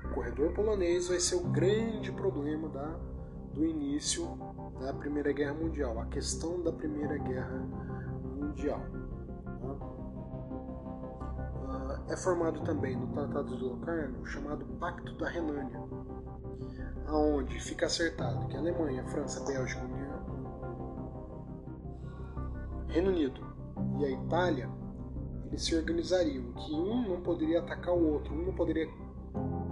O 0.04 0.14
corredor 0.14 0.52
polonês 0.54 1.08
vai 1.08 1.20
ser 1.20 1.34
o 1.34 1.48
grande 1.48 2.10
problema 2.12 2.68
da, 2.68 2.98
do 3.52 3.64
início 3.64 4.38
da 4.80 4.92
Primeira 4.92 5.32
Guerra 5.32 5.54
Mundial, 5.54 6.00
a 6.00 6.06
questão 6.06 6.62
da 6.62 6.72
Primeira 6.72 7.18
Guerra 7.18 7.66
Mundial. 8.36 8.80
é 12.08 12.16
formado 12.16 12.60
também 12.62 12.96
no 12.96 13.06
Tratado 13.08 13.56
de 13.56 13.62
Locarno 13.62 14.20
o 14.20 14.26
chamado 14.26 14.64
Pacto 14.78 15.12
da 15.16 15.28
Renânia, 15.28 15.80
aonde 17.06 17.60
fica 17.60 17.86
acertado 17.86 18.48
que 18.48 18.56
a 18.56 18.60
Alemanha, 18.60 19.02
a 19.02 19.06
França, 19.06 19.40
a 19.40 19.46
Bélgica, 19.46 19.84
União, 19.84 20.10
Reino 22.88 23.10
Unido 23.10 23.40
e 23.98 24.04
a 24.04 24.10
Itália 24.10 24.68
eles 25.46 25.64
se 25.64 25.74
organizariam, 25.74 26.52
que 26.52 26.72
um 26.72 27.08
não 27.08 27.20
poderia 27.20 27.58
atacar 27.58 27.94
o 27.94 28.12
outro, 28.12 28.32
um 28.32 28.46
não 28.46 28.54
poderia 28.54 28.88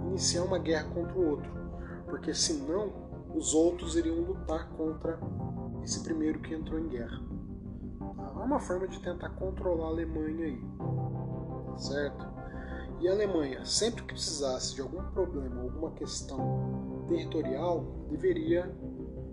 iniciar 0.07 0.43
uma 0.43 0.59
guerra 0.59 0.89
contra 0.89 1.17
o 1.17 1.29
outro, 1.29 1.51
porque 2.05 2.33
senão 2.33 3.08
os 3.33 3.53
outros 3.53 3.95
iriam 3.95 4.21
lutar 4.21 4.69
contra 4.69 5.19
esse 5.83 6.03
primeiro 6.03 6.39
que 6.39 6.53
entrou 6.53 6.79
em 6.79 6.87
guerra. 6.87 7.21
É 8.35 8.43
uma 8.43 8.59
forma 8.59 8.87
de 8.87 8.99
tentar 9.01 9.29
controlar 9.31 9.87
a 9.87 9.89
Alemanha 9.89 10.45
aí, 10.45 10.61
certo? 11.77 12.27
E 13.01 13.07
a 13.07 13.11
Alemanha, 13.11 13.65
sempre 13.65 14.01
que 14.03 14.13
precisasse 14.13 14.75
de 14.75 14.81
algum 14.81 15.03
problema, 15.11 15.61
alguma 15.61 15.91
questão 15.91 17.05
territorial, 17.07 17.85
deveria 18.09 18.69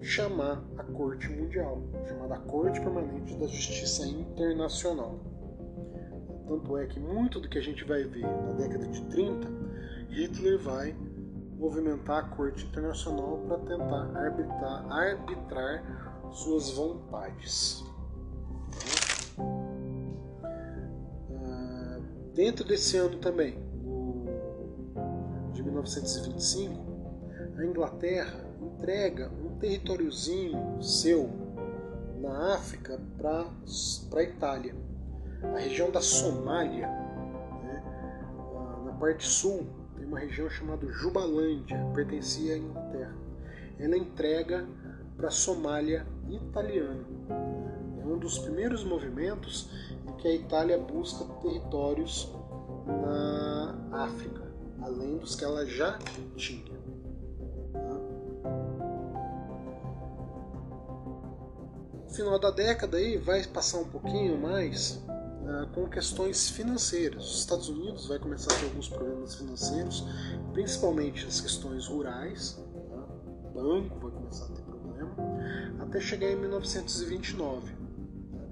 chamar 0.01 0.65
a 0.77 0.85
Corte 0.85 1.29
Mundial, 1.29 1.83
chamada 2.07 2.39
Corte 2.41 2.81
Permanente 2.81 3.37
da 3.37 3.47
Justiça 3.47 4.07
Internacional. 4.07 5.19
Tanto 6.47 6.77
é 6.77 6.87
que 6.87 7.01
muito 7.01 7.41
do 7.41 7.49
que 7.49 7.59
a 7.59 7.63
gente 7.63 7.85
vai 7.85 8.05
ver 8.05 8.23
na 8.23 8.53
década 8.53 8.87
de 8.87 9.05
30, 9.07 9.49
Hitler 10.11 10.59
vai 10.61 10.97
movimentar 11.59 12.25
a 12.25 12.29
Corte 12.29 12.67
Internacional 12.67 13.39
para 13.47 13.59
tentar 13.59 14.17
arbitrar, 14.17 14.93
arbitrar 14.93 16.31
suas 16.33 16.71
vontades. 16.71 17.85
Ah, 21.31 21.99
dentro 22.35 22.65
desse 22.65 22.97
ano 22.97 23.19
também, 23.19 23.59
de 25.53 25.63
1925, 25.63 26.75
a 27.59 27.65
Inglaterra 27.65 28.45
entrega 28.61 29.31
um 29.31 29.59
territóriozinho 29.59 30.83
seu 30.83 31.31
na 32.21 32.55
África 32.55 33.01
para 33.17 33.47
a 34.19 34.23
Itália. 34.23 34.75
A 35.55 35.59
região 35.59 35.91
da 35.91 36.01
Somália, 36.01 36.87
né, 36.87 37.83
ah, 38.55 38.83
na 38.85 38.93
parte 38.93 39.27
sul, 39.27 39.86
tem 40.07 40.13
uma 40.13 40.21
região 40.21 40.49
chamada 40.49 40.87
Jubalândia, 40.89 41.77
pertencia 41.93 42.55
à 42.55 42.59
Inglaterra. 42.59 43.17
Ela 43.79 43.97
entrega 43.97 44.67
para 45.17 45.29
a 45.29 45.31
Somália 45.31 46.07
italiana. 46.29 47.05
É 48.01 48.07
um 48.07 48.19
dos 48.19 48.39
primeiros 48.39 48.85
movimentos 48.85 49.69
em 50.07 50.13
que 50.17 50.29
a 50.29 50.35
Itália 50.35 50.79
busca 50.79 51.25
territórios 51.43 52.33
na 52.87 54.05
África, 54.05 54.43
além 54.81 55.19
dos 55.19 55.35
que 55.35 55.45
ela 55.45 55.67
já 55.67 55.99
tinha. 56.37 56.77
No 62.05 62.11
final 62.11 62.39
da 62.39 62.51
década 62.51 62.97
aí 62.97 63.19
vai 63.19 63.45
passar 63.45 63.79
um 63.79 63.89
pouquinho 63.89 64.39
mais 64.41 65.05
uh, 65.47 65.67
com 65.75 65.89
questões 65.89 66.51
financeiras. 66.51 67.25
Os 67.25 67.39
Estados 67.41 67.69
Unidos 67.69 68.07
vai 68.07 68.19
começar 68.19 68.53
a 68.53 68.59
ter 68.59 68.67
alguns 68.67 68.89
problemas 68.89 69.35
financeiros, 69.37 70.05
principalmente 70.53 71.27
as 71.27 71.41
questões 71.41 71.87
rurais. 71.87 72.61
Tá? 72.91 73.07
O 73.45 73.51
banco 73.55 73.99
vai 74.01 74.11
começar 74.11 74.45
a 74.45 74.49
ter 74.49 74.67
até 75.97 76.01
chegar 76.01 76.31
em 76.31 76.37
1929. 76.37 77.75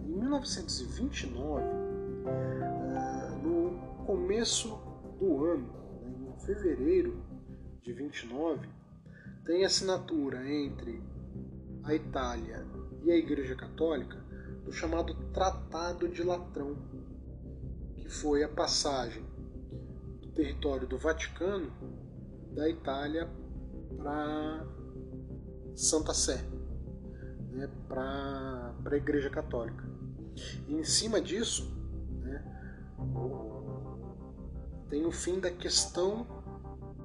Em 0.05 0.19
1929, 0.19 1.63
eh, 1.63 3.31
no 3.43 4.05
começo 4.07 4.79
do 5.19 5.45
ano, 5.45 5.69
né, 6.01 6.33
em 6.35 6.47
fevereiro 6.47 7.23
de 7.83 7.93
29, 7.93 8.69
tem 9.45 9.65
assinatura 9.65 10.49
entre 10.51 11.03
a 11.83 11.95
Itália 11.95 12.67
e 13.03 13.11
a 13.11 13.17
Igreja 13.17 13.55
Católica 13.55 14.24
do 14.65 14.73
chamado 14.73 15.15
Tratado 15.33 16.09
de 16.09 16.23
Latrão, 16.23 16.77
que 17.97 18.09
foi 18.09 18.43
a 18.43 18.49
passagem 18.49 19.25
do 20.23 20.29
território 20.33 20.87
do 20.87 20.99
Vaticano 20.99 21.73
da 22.53 22.69
Itália 22.69 23.29
para 23.97 24.67
Santa 25.75 26.15
Sé 26.15 26.45
né, 27.55 27.71
para 27.89 28.75
a 28.85 28.97
Igreja 28.97 29.31
Católica. 29.31 29.85
E 30.67 30.75
em 30.75 30.85
cima 30.85 31.21
disso, 31.21 31.73
né, 32.21 32.45
tem 34.91 35.07
o 35.07 35.13
fim 35.13 35.39
da 35.39 35.51
questão 35.51 36.27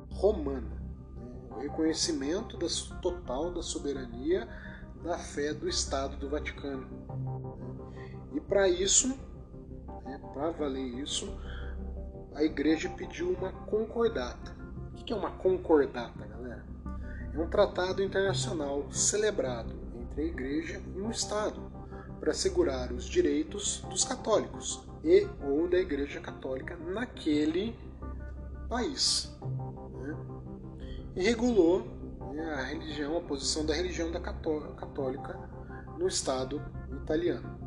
romana, 0.09 0.61
né, 0.69 1.55
o 1.55 1.59
reconhecimento 1.59 2.57
total 3.01 3.53
da 3.53 3.61
soberania 3.61 4.47
da 5.03 5.17
fé 5.17 5.53
do 5.53 5.69
Estado 5.69 6.17
do 6.17 6.29
Vaticano. 6.29 6.87
E 8.33 8.39
para 8.39 8.67
isso, 8.67 9.09
né, 10.05 10.19
para 10.33 10.51
valer 10.51 10.99
isso, 10.99 11.27
a 12.35 12.43
igreja 12.43 12.89
pediu 12.89 13.31
uma 13.33 13.51
concordata. 13.51 14.55
O 14.93 15.03
que 15.03 15.13
é 15.13 15.15
uma 15.15 15.31
concordata, 15.31 16.25
galera? 16.25 16.65
É 17.33 17.39
um 17.39 17.47
tratado 17.47 18.03
internacional 18.03 18.91
celebrado 18.91 19.73
entre 19.99 20.21
a 20.21 20.25
Igreja 20.25 20.81
e 20.95 21.01
um 21.01 21.11
Estado, 21.11 21.61
para 22.19 22.31
assegurar 22.31 22.91
os 22.91 23.05
direitos 23.05 23.81
dos 23.89 24.03
católicos 24.03 24.83
e 25.03 25.27
ou 25.41 25.69
da 25.69 25.79
Igreja 25.79 26.19
Católica 26.19 26.75
naquele 26.75 27.75
país. 28.67 29.31
Né? 30.01 30.17
E 31.15 31.23
regulou 31.23 31.87
né, 32.33 32.53
a 32.53 32.63
religião, 32.63 33.17
a 33.17 33.21
posição 33.21 33.65
da 33.65 33.73
religião 33.73 34.11
da 34.11 34.19
católica 34.19 35.39
no 35.97 36.07
Estado 36.07 36.61
italiano. 37.03 37.58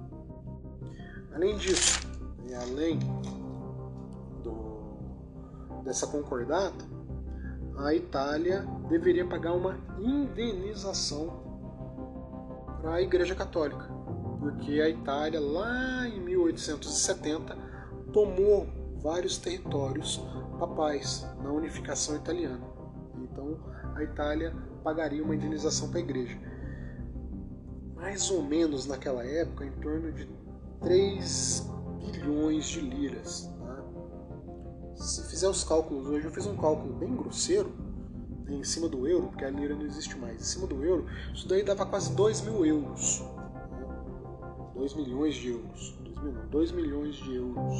Além 1.34 1.56
disso, 1.56 2.00
né, 2.48 2.56
além 2.56 2.98
do, 4.42 5.82
dessa 5.82 6.06
concordata, 6.06 6.84
a 7.78 7.94
Itália 7.94 8.66
deveria 8.88 9.26
pagar 9.26 9.54
uma 9.54 9.78
indenização 9.98 11.42
para 12.80 12.94
a 12.94 13.02
Igreja 13.02 13.34
Católica, 13.34 13.88
porque 14.38 14.80
a 14.80 14.88
Itália, 14.88 15.40
lá 15.40 16.06
em 16.06 16.20
1870, 16.20 17.56
tomou 18.12 18.66
vários 19.00 19.38
territórios 19.38 20.22
papais 20.58 21.26
na 21.42 21.50
unificação 21.50 22.16
italiana. 22.16 22.60
Então 23.16 23.58
a 23.94 24.02
Itália 24.02 24.54
pagaria 24.84 25.22
uma 25.22 25.34
indenização 25.34 25.88
para 25.88 25.98
a 25.98 26.02
Igreja. 26.02 26.38
Mais 27.94 28.30
ou 28.30 28.42
menos 28.42 28.86
naquela 28.86 29.24
época, 29.24 29.64
em 29.64 29.72
torno 29.72 30.12
de 30.12 30.28
3 30.82 31.70
bilhões 32.00 32.66
de 32.66 32.80
liras. 32.80 33.50
Tá? 33.58 33.84
Se 34.96 35.28
fizer 35.30 35.48
os 35.48 35.64
cálculos 35.64 36.06
hoje, 36.06 36.26
eu 36.26 36.30
fiz 36.30 36.46
um 36.46 36.56
cálculo 36.56 36.94
bem 36.94 37.14
grosseiro 37.14 37.72
em 38.48 38.62
cima 38.64 38.88
do 38.88 39.06
euro, 39.08 39.28
porque 39.28 39.44
a 39.44 39.50
lira 39.50 39.74
não 39.74 39.86
existe 39.86 40.16
mais, 40.18 40.40
em 40.40 40.44
cima 40.44 40.66
do 40.66 40.84
euro, 40.84 41.06
isso 41.32 41.48
daí 41.48 41.62
dava 41.62 41.86
quase 41.86 42.14
2 42.14 42.42
mil 42.42 42.66
euros. 42.66 43.24
2 44.74 44.94
milhões 44.94 45.34
de 45.34 45.50
euros. 45.50 45.98
2 46.50 46.72
milhões 46.72 47.16
de 47.16 47.34
euros. 47.34 47.76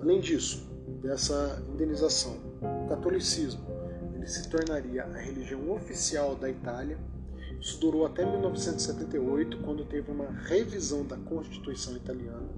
Além 0.00 0.20
disso, 0.20 0.68
dessa 1.02 1.62
indenização, 1.72 2.36
o 2.84 2.88
catolicismo 2.88 3.70
ele 4.14 4.26
se 4.26 4.48
tornaria 4.48 5.04
a 5.04 5.18
religião 5.18 5.70
oficial 5.70 6.34
da 6.36 6.48
Itália. 6.48 6.98
Isso 7.60 7.78
durou 7.78 8.06
até 8.06 8.24
1978, 8.24 9.58
quando 9.58 9.84
teve 9.84 10.10
uma 10.10 10.30
revisão 10.30 11.04
da 11.04 11.16
Constituição 11.16 11.94
italiana. 11.94 12.48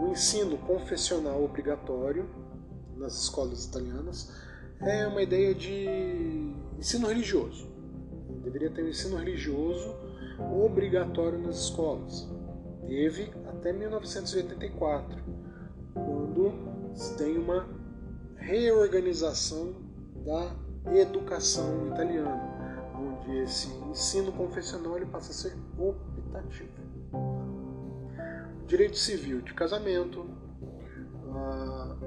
O 0.00 0.08
ensino 0.10 0.56
confessional 0.58 1.44
obrigatório 1.44 2.28
nas 2.96 3.14
escolas 3.24 3.66
italianas 3.66 4.32
é 4.80 5.06
uma 5.06 5.22
ideia 5.22 5.54
de 5.54 5.86
ensino 6.78 7.08
religioso. 7.08 7.68
Deveria 8.42 8.70
ter 8.70 8.82
um 8.82 8.88
ensino 8.88 9.16
religioso 9.16 9.94
obrigatório 10.64 11.38
nas 11.38 11.56
escolas. 11.56 12.28
Teve 12.86 13.32
até 13.48 13.72
1984, 13.72 15.22
quando 15.94 16.52
se 16.94 17.16
tem 17.16 17.36
uma 17.36 17.68
reorganização 18.36 19.74
da 20.24 20.54
educação 20.92 21.88
italiana, 21.88 22.53
onde 23.24 23.38
esse 23.38 23.68
ensino 23.90 24.30
confessional 24.32 24.96
ele 24.96 25.06
passa 25.06 25.30
a 25.30 25.34
ser 25.34 25.56
optativo. 25.78 26.72
Direito 28.66 28.96
civil 28.96 29.40
de 29.40 29.54
casamento, 29.54 30.26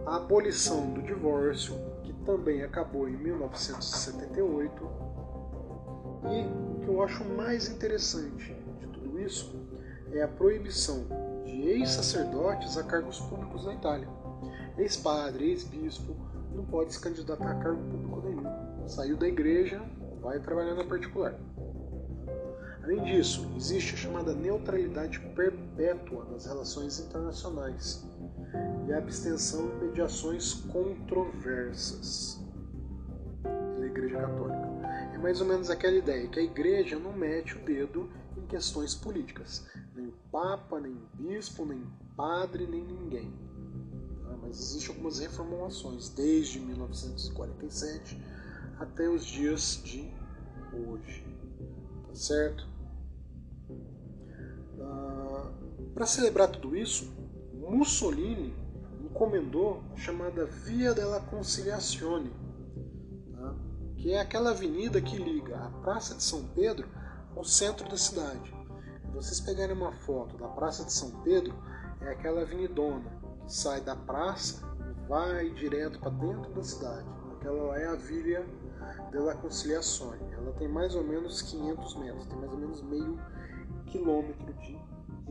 a 0.06 0.16
abolição 0.16 0.94
do 0.94 1.02
divórcio, 1.02 1.76
que 2.04 2.14
também 2.26 2.64
acabou 2.64 3.10
em 3.10 3.18
1978. 3.18 5.08
E 6.24 6.46
o 6.48 6.80
que 6.82 6.88
eu 6.88 7.04
acho 7.04 7.24
mais 7.26 7.70
interessante 7.70 8.54
de 8.80 8.88
tudo 8.88 9.20
isso 9.20 9.56
é 10.12 10.22
a 10.22 10.28
proibição 10.28 11.06
de 11.46 11.62
ex-sacerdotes 11.70 12.78
a 12.78 12.84
cargos 12.84 13.20
públicos 13.20 13.66
na 13.66 13.74
Itália. 13.74 14.08
Ex-padre, 14.78 15.50
ex-bispo, 15.52 16.16
não 16.54 16.66
pode 16.66 16.94
se 16.94 17.00
candidatar 17.00 17.52
a 17.52 17.56
cargo 17.56 17.84
público 17.84 18.22
nenhum. 18.22 18.88
Saiu 18.88 19.18
da 19.18 19.28
igreja, 19.28 19.82
vai 20.22 20.40
trabalhar 20.40 20.76
na 20.76 20.84
particular. 20.84 21.36
Além 22.84 23.04
disso, 23.04 23.52
existe 23.58 23.96
a 23.96 23.98
chamada 23.98 24.34
neutralidade 24.34 25.20
perpétua 25.36 26.24
nas 26.32 26.46
relações 26.46 27.00
internacionais 27.00 28.08
e 28.88 28.94
a 28.94 28.98
abstenção 28.98 29.70
em 29.70 29.88
mediações 29.88 30.54
controversas 30.54 32.40
da 33.44 33.86
Igreja 33.86 34.22
Católica. 34.22 34.68
É 35.14 35.18
mais 35.18 35.42
ou 35.42 35.48
menos 35.48 35.70
aquela 35.70 35.98
ideia 35.98 36.28
que 36.30 36.40
a 36.40 36.44
Igreja 36.44 36.98
não 36.98 37.12
mete 37.12 37.58
o 37.58 37.66
dedo 37.66 38.10
em 38.38 38.46
questões 38.46 38.96
políticas. 38.96 39.68
Nem 39.94 40.14
Papa, 40.32 40.80
nem 40.80 40.98
Bispo, 41.16 41.66
nem 41.66 41.84
Padre, 42.16 42.68
nem 42.68 42.86
ninguém. 42.86 43.34
Ah, 44.28 44.38
mas 44.42 44.60
existem 44.60 44.96
algumas 44.96 45.20
reformulações 45.20 46.08
desde 46.08 46.60
1947 46.62 48.18
até 48.80 49.10
os 49.10 49.26
dias 49.26 49.82
de 49.84 50.12
hoje. 50.74 51.26
Tá 52.08 52.16
certo? 52.16 52.68
Ah, 54.80 55.52
Para 55.94 56.06
celebrar 56.06 56.50
tudo 56.50 56.76
isso, 56.76 57.12
Mussolini 57.54 58.54
encomendou 59.04 59.84
a 59.94 59.98
chamada 59.98 60.46
Via 60.46 60.94
della 60.94 61.20
Conciliazione, 61.20 62.32
tá? 63.34 63.56
que 63.96 64.12
é 64.12 64.20
aquela 64.20 64.52
avenida 64.52 65.02
que 65.02 65.18
liga 65.18 65.58
a 65.58 65.70
Praça 65.82 66.16
de 66.16 66.24
São 66.24 66.44
Pedro 66.50 66.88
ao 67.36 67.44
centro 67.44 67.90
da 67.90 67.98
cidade. 67.98 68.56
Se 69.06 69.12
vocês 69.12 69.40
pegarem 69.40 69.76
uma 69.76 69.92
foto 69.92 70.38
da 70.38 70.48
Praça 70.48 70.86
de 70.86 70.94
São 70.94 71.10
Pedro, 71.24 71.54
é 72.02 72.10
aquela 72.12 72.42
avenidona 72.42 73.10
que 73.46 73.54
sai 73.54 73.82
da 73.82 73.96
praça 73.96 74.62
e 74.80 75.08
vai 75.08 75.50
direto 75.52 76.00
para 76.00 76.12
dentro 76.12 76.54
da 76.54 76.64
cidade. 76.64 77.08
Aquela 77.38 77.78
é 77.78 77.88
a 77.88 77.96
Via 77.96 78.46
della 79.12 79.36
Conciliazione. 79.36 80.34
Ela 80.34 80.52
tem 80.54 80.68
mais 80.68 80.96
ou 80.96 81.04
menos 81.04 81.42
500 81.42 81.96
metros, 81.98 82.26
tem 82.28 82.38
mais 82.38 82.52
ou 82.52 82.58
menos 82.58 82.82
meio 82.84 83.20
quilômetro 83.88 84.54
de 84.54 84.78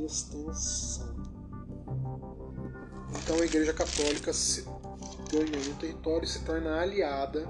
extensão. 0.04 1.14
Então 3.22 3.36
a 3.40 3.44
Igreja 3.44 3.72
Católica 3.72 4.32
se 4.32 4.64
ganha 5.30 5.68
no 5.68 5.74
território 5.76 6.24
e 6.24 6.28
se 6.28 6.44
torna 6.44 6.80
aliada 6.80 7.46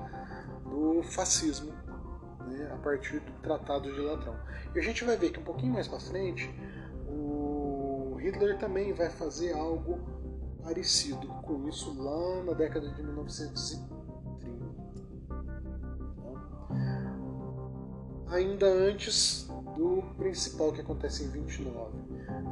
do 0.65 1.03
fascismo 1.03 1.73
né, 2.47 2.71
a 2.73 2.77
partir 2.79 3.21
do 3.21 3.33
Tratado 3.43 3.93
de 3.93 4.01
Latrão. 4.01 4.37
E 4.75 4.79
a 4.79 4.83
gente 4.83 5.05
vai 5.05 5.17
ver 5.17 5.31
que 5.31 5.41
um 5.41 5.45
pouquinho 5.45 5.73
mais 5.73 5.89
para 5.89 6.01
frente 6.01 6.49
o 7.09 8.17
Hitler 8.19 8.59
também 8.59 8.93
vai 8.93 9.11
fazer 9.11 9.53
algo 9.53 9.99
parecido 10.63 11.29
com 11.43 11.69
isso 11.69 11.95
lá 12.03 12.43
na 12.45 12.53
década 12.53 12.89
de 12.89 13.03
1930. 13.03 13.96
Ainda 18.37 18.67
antes 18.67 19.49
do 19.79 20.03
principal 20.19 20.71
que 20.71 20.83
acontece 20.83 21.25
em 21.25 21.31
29, 21.31 21.91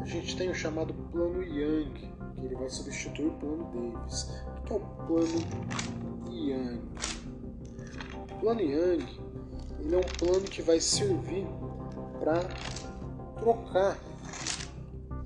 a 0.01 0.05
gente 0.07 0.35
tem 0.35 0.49
o 0.49 0.55
chamado 0.55 0.95
Plano 1.13 1.43
Young, 1.43 1.93
que 2.35 2.41
ele 2.41 2.55
vai 2.55 2.71
substituir 2.71 3.27
o 3.27 3.33
Plano 3.33 3.65
Davis. 3.65 4.31
O 4.57 4.63
que 4.63 4.73
é 4.73 4.77
o 4.77 4.81
Plano 4.81 5.45
Young? 6.33 6.81
O 8.33 8.41
Plano 8.41 8.61
Young 8.63 9.07
ele 9.81 9.95
é 9.95 9.99
um 9.99 10.19
plano 10.19 10.41
que 10.47 10.63
vai 10.63 10.81
servir 10.81 11.47
para 12.19 12.41
trocar 13.39 13.99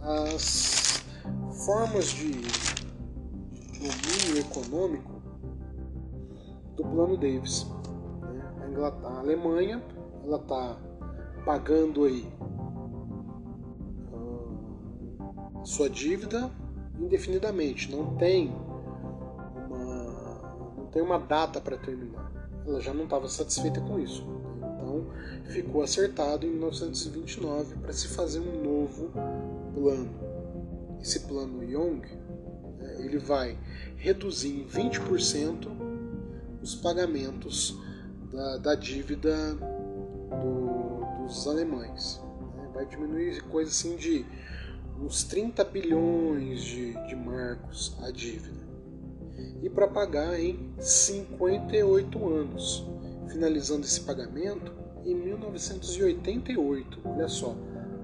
as 0.01 1.05
formas 1.67 2.07
de 2.07 2.33
domínio 3.79 4.41
econômico 4.41 5.23
do 6.75 6.83
Plano 6.83 7.17
Davis. 7.17 7.65
Né? 8.23 8.43
A 9.05 9.19
Alemanha 9.21 9.81
ela 10.25 10.39
está 10.39 10.77
pagando 11.45 12.05
aí 12.05 12.27
a 15.61 15.65
sua 15.65 15.89
dívida 15.89 16.51
indefinidamente, 16.99 17.91
não 17.91 18.17
tem 18.17 18.53
uma, 19.69 20.75
não 20.77 20.87
tem 20.87 21.03
uma 21.03 21.19
data 21.19 21.61
para 21.61 21.77
terminar. 21.77 22.31
Ela 22.67 22.81
já 22.81 22.93
não 22.93 23.05
estava 23.05 23.29
satisfeita 23.29 23.81
com 23.81 23.99
isso. 23.99 24.27
Então 24.57 25.07
ficou 25.45 25.83
acertado 25.83 26.47
em 26.47 26.51
1929 26.51 27.77
para 27.77 27.93
se 27.93 28.09
fazer 28.09 28.41
um 28.41 28.63
novo 28.63 29.11
plano. 29.75 30.11
Esse 31.01 31.21
plano 31.21 31.63
Young 31.63 32.03
né, 32.79 32.97
ele 32.99 33.19
vai 33.19 33.57
reduzir 33.97 34.61
em 34.61 34.67
20% 34.67 35.69
os 36.61 36.75
pagamentos 36.75 37.79
da, 38.33 38.57
da 38.59 38.75
dívida 38.75 39.33
dos 41.29 41.47
alemães. 41.47 42.21
Né? 42.57 42.69
Vai 42.75 42.87
diminuir 42.87 43.43
coisa 43.45 43.71
assim 43.71 43.97
de 43.97 44.27
uns 45.01 45.23
30 45.25 45.65
bilhões 45.65 46.63
de, 46.63 46.95
de 47.07 47.15
marcos 47.15 47.97
a 48.03 48.11
dívida. 48.11 48.67
E 49.63 49.71
para 49.71 49.87
pagar 49.87 50.41
em 50.41 50.73
58 50.79 52.29
anos, 52.29 52.85
finalizando 53.29 53.83
esse 53.83 54.01
pagamento 54.01 54.73
em 55.05 55.15
1988. 55.15 57.01
Olha 57.05 57.29
só, 57.29 57.55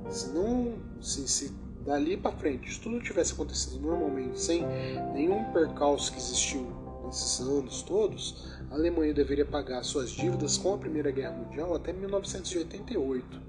se 0.08 0.30
não 0.30 0.74
se, 1.00 1.26
se 1.28 1.52
dali 1.84 2.16
para 2.16 2.32
frente 2.32 2.72
se 2.72 2.80
tudo 2.80 3.00
tivesse 3.00 3.32
acontecido 3.32 3.80
normalmente, 3.80 4.40
sem 4.40 4.64
nenhum 5.12 5.44
percalço 5.52 6.12
que 6.12 6.18
existiu 6.18 6.83
nesses 7.14 7.40
anos 7.40 7.82
todos, 7.82 8.58
a 8.70 8.74
Alemanha 8.74 9.14
deveria 9.14 9.46
pagar 9.46 9.84
suas 9.84 10.10
dívidas 10.10 10.58
com 10.58 10.74
a 10.74 10.78
Primeira 10.78 11.12
Guerra 11.12 11.30
Mundial 11.30 11.72
até 11.74 11.92
1988. 11.92 13.40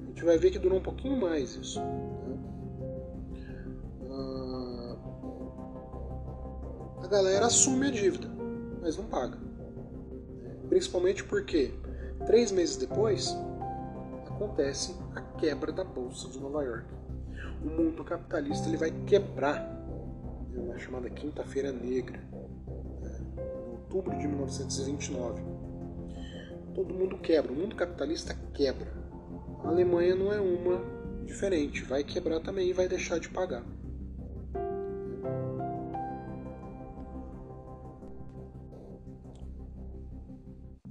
A 0.00 0.06
gente 0.06 0.24
vai 0.24 0.38
ver 0.38 0.50
que 0.50 0.58
durou 0.58 0.78
um 0.78 0.82
pouquinho 0.82 1.20
mais 1.20 1.54
isso. 1.54 1.78
Né? 1.78 2.38
A 7.02 7.06
galera 7.06 7.46
assume 7.46 7.88
a 7.88 7.90
dívida, 7.90 8.30
mas 8.80 8.96
não 8.96 9.04
paga. 9.04 9.38
Principalmente 10.70 11.22
porque 11.22 11.74
três 12.26 12.50
meses 12.50 12.78
depois 12.78 13.36
acontece 14.26 14.96
a 15.14 15.20
quebra 15.20 15.70
da 15.70 15.84
bolsa 15.84 16.30
de 16.30 16.40
Nova 16.40 16.62
York. 16.62 16.86
O 17.62 17.68
mundo 17.68 18.02
capitalista 18.04 18.68
ele 18.68 18.78
vai 18.78 18.90
quebrar 19.06 19.82
na 20.54 20.78
chamada 20.78 21.10
Quinta-feira 21.10 21.70
Negra, 21.72 22.18
né, 22.18 22.41
outubro 23.92 24.18
de 24.18 24.26
1929. 24.26 25.42
Todo 26.74 26.94
mundo 26.94 27.18
quebra, 27.18 27.52
o 27.52 27.54
mundo 27.54 27.76
capitalista 27.76 28.34
quebra. 28.54 28.90
A 29.62 29.68
Alemanha 29.68 30.14
não 30.14 30.32
é 30.32 30.40
uma 30.40 30.80
diferente, 31.26 31.82
vai 31.84 32.02
quebrar 32.02 32.40
também 32.40 32.70
e 32.70 32.72
vai 32.72 32.88
deixar 32.88 33.20
de 33.20 33.28
pagar. 33.28 33.62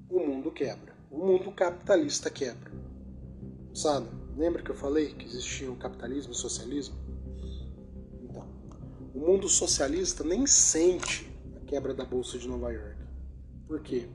O 0.07 0.19
mundo 0.19 0.51
quebra, 0.51 0.93
o 1.09 1.17
mundo 1.17 1.51
capitalista 1.51 2.29
quebra. 2.29 2.71
Sabe? 3.73 4.07
Lembra 4.37 4.61
que 4.61 4.69
eu 4.69 4.75
falei 4.75 5.13
que 5.13 5.25
existia 5.25 5.71
o 5.71 5.75
capitalismo 5.75 6.33
e 6.33 6.35
socialismo? 6.35 6.95
Então, 8.21 8.47
o 9.15 9.19
mundo 9.19 9.49
socialista 9.49 10.23
nem 10.23 10.45
sente 10.45 11.30
quebra 11.71 11.93
da 11.93 12.03
bolsa 12.03 12.37
de 12.37 12.49
Nova 12.49 12.69
York. 12.69 12.97
Por 13.65 13.79
quê? 13.79 14.09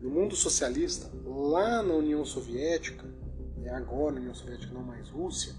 No 0.00 0.08
mundo 0.08 0.36
socialista, 0.36 1.10
lá 1.24 1.82
na 1.82 1.94
União 1.94 2.24
Soviética, 2.24 3.04
é 3.64 3.70
agora 3.70 4.14
União 4.14 4.32
Soviética 4.32 4.72
não 4.72 4.84
mais 4.84 5.08
Rússia, 5.08 5.52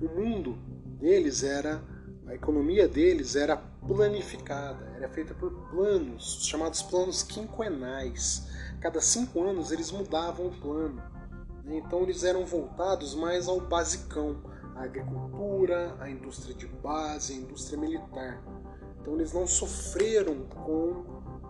o 0.00 0.06
mundo 0.08 0.56
deles 0.98 1.42
era, 1.42 1.84
a 2.26 2.34
economia 2.34 2.88
deles 2.88 3.36
era 3.36 3.58
planificada, 3.58 4.90
era 4.96 5.06
feita 5.10 5.34
por 5.34 5.50
planos, 5.68 6.46
chamados 6.46 6.80
planos 6.80 7.22
quinquenais. 7.22 8.48
Cada 8.80 9.02
cinco 9.02 9.42
anos 9.42 9.70
eles 9.70 9.92
mudavam 9.92 10.46
o 10.46 10.60
plano. 10.60 11.02
Então 11.66 12.04
eles 12.04 12.24
eram 12.24 12.46
voltados 12.46 13.14
mais 13.14 13.48
ao 13.48 13.60
basicão, 13.60 14.42
a 14.74 14.84
agricultura, 14.84 15.94
a 16.00 16.08
indústria 16.08 16.54
de 16.54 16.66
base, 16.66 17.34
a 17.34 17.36
indústria 17.36 17.78
militar. 17.78 18.42
Então 19.08 19.16
eles 19.16 19.32
não 19.32 19.46
sofreram 19.46 20.40
com 20.48 21.02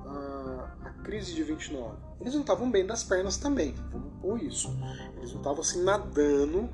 a, 0.06 0.76
a 0.84 0.90
crise 1.02 1.34
de 1.34 1.42
29. 1.42 1.96
Eles 2.20 2.34
não 2.34 2.42
estavam 2.42 2.70
bem 2.70 2.86
das 2.86 3.02
pernas 3.02 3.36
também, 3.36 3.74
vamos 3.90 4.12
pôr 4.20 4.40
isso. 4.40 4.72
Eles 5.16 5.32
não 5.32 5.38
estavam 5.38 5.60
assim 5.60 5.82
nadando 5.82 6.68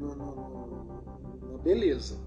na, 0.00 1.58
beleza, 1.62 2.18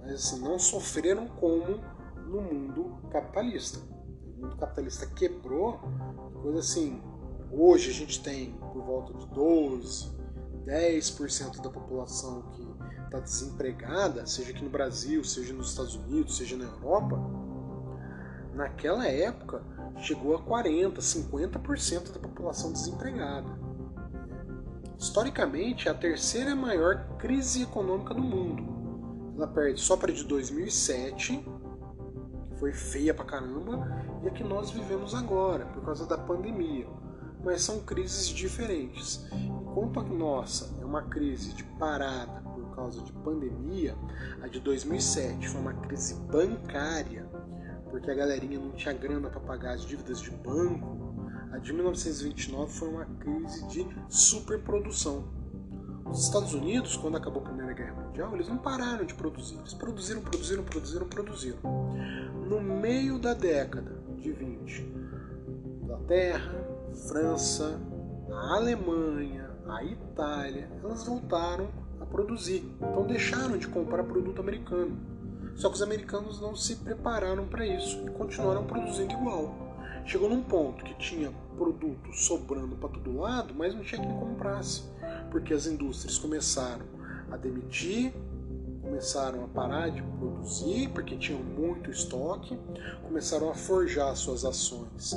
mas 0.00 0.14
assim, 0.14 0.40
não 0.40 0.58
sofreram 0.58 1.28
como 1.28 1.80
no 2.26 2.40
mundo 2.40 2.98
capitalista. 3.10 3.78
O 3.78 4.40
mundo 4.40 4.56
capitalista 4.56 5.06
quebrou, 5.06 5.80
coisa 6.42 6.60
assim. 6.60 7.02
Hoje 7.52 7.90
a 7.90 7.92
gente 7.92 8.22
tem 8.22 8.52
por 8.72 8.82
volta 8.82 9.12
de 9.12 9.26
12, 9.26 10.16
10% 10.64 11.60
da 11.60 11.68
população 11.68 12.42
que 12.52 12.62
está 13.04 13.20
desempregada, 13.20 14.24
seja 14.24 14.52
aqui 14.52 14.64
no 14.64 14.70
Brasil, 14.70 15.22
seja 15.24 15.52
nos 15.52 15.70
Estados 15.70 15.96
Unidos, 15.96 16.36
seja 16.36 16.56
na 16.56 16.64
Europa, 16.64 17.18
naquela 18.54 19.06
época 19.06 19.62
chegou 19.98 20.34
a 20.34 20.42
40, 20.42 21.00
50% 21.00 22.12
da 22.12 22.18
população 22.18 22.72
desempregada. 22.72 23.48
Historicamente, 24.98 25.88
é 25.88 25.90
a 25.90 25.94
terceira 25.94 26.54
maior 26.54 27.16
crise 27.16 27.62
econômica 27.62 28.12
do 28.12 28.22
mundo. 28.22 29.32
Ela 29.36 29.46
perde 29.46 29.80
só 29.80 29.96
para 29.96 30.12
de 30.12 30.24
2007, 30.24 31.38
que 32.50 32.58
foi 32.58 32.72
feia 32.72 33.14
pra 33.14 33.24
caramba, 33.24 33.88
e 34.22 34.28
a 34.28 34.30
que 34.30 34.44
nós 34.44 34.70
vivemos 34.70 35.14
agora, 35.14 35.64
por 35.66 35.82
causa 35.82 36.04
da 36.06 36.18
pandemia. 36.18 36.86
Mas 37.42 37.62
são 37.62 37.80
crises 37.80 38.28
diferentes. 38.28 39.26
Enquanto 39.32 40.00
a 40.00 40.02
nossa 40.02 40.76
é 40.82 40.84
uma 40.84 41.02
crise 41.02 41.54
de 41.54 41.64
parada 41.64 42.42
por 42.42 42.74
causa 42.76 43.00
de 43.00 43.12
pandemia, 43.12 43.96
a 44.42 44.48
de 44.48 44.60
2007 44.60 45.48
foi 45.48 45.60
uma 45.62 45.72
crise 45.72 46.14
bancária, 46.26 47.26
porque 47.90 48.10
a 48.10 48.14
galerinha 48.14 48.58
não 48.58 48.70
tinha 48.72 48.94
grana 48.94 49.28
para 49.28 49.40
pagar 49.40 49.74
as 49.74 49.82
dívidas 49.82 50.20
de 50.20 50.30
banco. 50.30 50.98
A 51.52 51.58
de 51.58 51.72
1929 51.72 52.72
foi 52.72 52.88
uma 52.88 53.04
crise 53.04 53.66
de 53.68 53.86
superprodução. 54.08 55.24
Os 56.06 56.24
Estados 56.24 56.54
Unidos, 56.54 56.96
quando 56.96 57.16
acabou 57.16 57.42
a 57.42 57.44
Primeira 57.44 57.72
Guerra 57.72 57.94
Mundial, 57.94 58.34
eles 58.34 58.48
não 58.48 58.58
pararam 58.58 59.04
de 59.04 59.14
produzir. 59.14 59.56
Eles 59.58 59.74
produziram, 59.74 60.22
produziram, 60.22 60.64
produziram, 60.64 61.08
produziram. 61.08 61.58
No 62.48 62.60
meio 62.60 63.18
da 63.18 63.34
década 63.34 63.96
de 64.18 64.32
20, 64.32 64.82
Inglaterra, 65.82 66.52
França, 67.08 67.80
a 68.32 68.56
Alemanha, 68.56 69.50
a 69.68 69.84
Itália, 69.84 70.68
elas 70.82 71.04
voltaram 71.04 71.68
a 72.00 72.06
produzir. 72.06 72.64
Então 72.76 73.06
deixaram 73.06 73.56
de 73.56 73.68
comprar 73.68 74.02
produto 74.04 74.40
americano. 74.40 75.09
Só 75.60 75.68
que 75.68 75.74
os 75.74 75.82
americanos 75.82 76.40
não 76.40 76.56
se 76.56 76.76
prepararam 76.76 77.46
para 77.46 77.66
isso 77.66 78.02
e 78.06 78.10
continuaram 78.10 78.66
produzindo 78.66 79.12
igual. 79.12 79.54
Chegou 80.06 80.28
num 80.28 80.42
ponto 80.42 80.82
que 80.82 80.94
tinha 80.94 81.30
produto 81.56 82.12
sobrando 82.14 82.74
para 82.76 82.88
todo 82.88 83.18
lado, 83.18 83.54
mas 83.54 83.74
não 83.74 83.82
tinha 83.82 84.00
quem 84.00 84.18
comprasse, 84.18 84.84
porque 85.30 85.52
as 85.52 85.66
indústrias 85.66 86.18
começaram 86.18 86.86
a 87.30 87.36
demitir, 87.36 88.12
começaram 88.82 89.44
a 89.44 89.48
parar 89.48 89.90
de 89.90 90.02
produzir 90.02 90.88
porque 90.88 91.16
tinham 91.16 91.40
muito 91.40 91.90
estoque, 91.90 92.58
começaram 93.02 93.50
a 93.50 93.54
forjar 93.54 94.16
suas 94.16 94.44
ações 94.44 95.14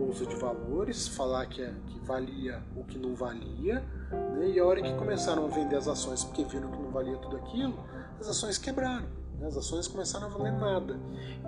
bolsa 0.00 0.24
de 0.24 0.34
valores, 0.34 1.06
falar 1.08 1.46
que, 1.46 1.62
é, 1.62 1.72
que 1.86 1.98
valia 2.00 2.62
o 2.74 2.82
que 2.84 2.98
não 2.98 3.14
valia, 3.14 3.84
né? 4.10 4.48
e 4.48 4.58
a 4.58 4.64
hora 4.64 4.80
que 4.80 4.92
começaram 4.94 5.44
a 5.44 5.48
vender 5.48 5.76
as 5.76 5.86
ações 5.86 6.24
porque 6.24 6.42
viram 6.44 6.70
que 6.70 6.78
não 6.78 6.90
valia 6.90 7.16
tudo 7.18 7.36
aquilo, 7.36 7.78
as 8.18 8.26
ações 8.26 8.56
quebraram. 8.56 9.19
As 9.42 9.56
ações 9.56 9.88
começaram 9.88 10.26
a 10.26 10.30
valer 10.30 10.52
nada. 10.52 10.98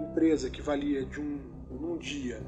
Empresa 0.01 0.51
que 0.51 0.63
valia 0.63 1.05
de 1.05 1.21
um 1.21 1.53
num 1.81 1.97
dia 1.97 2.41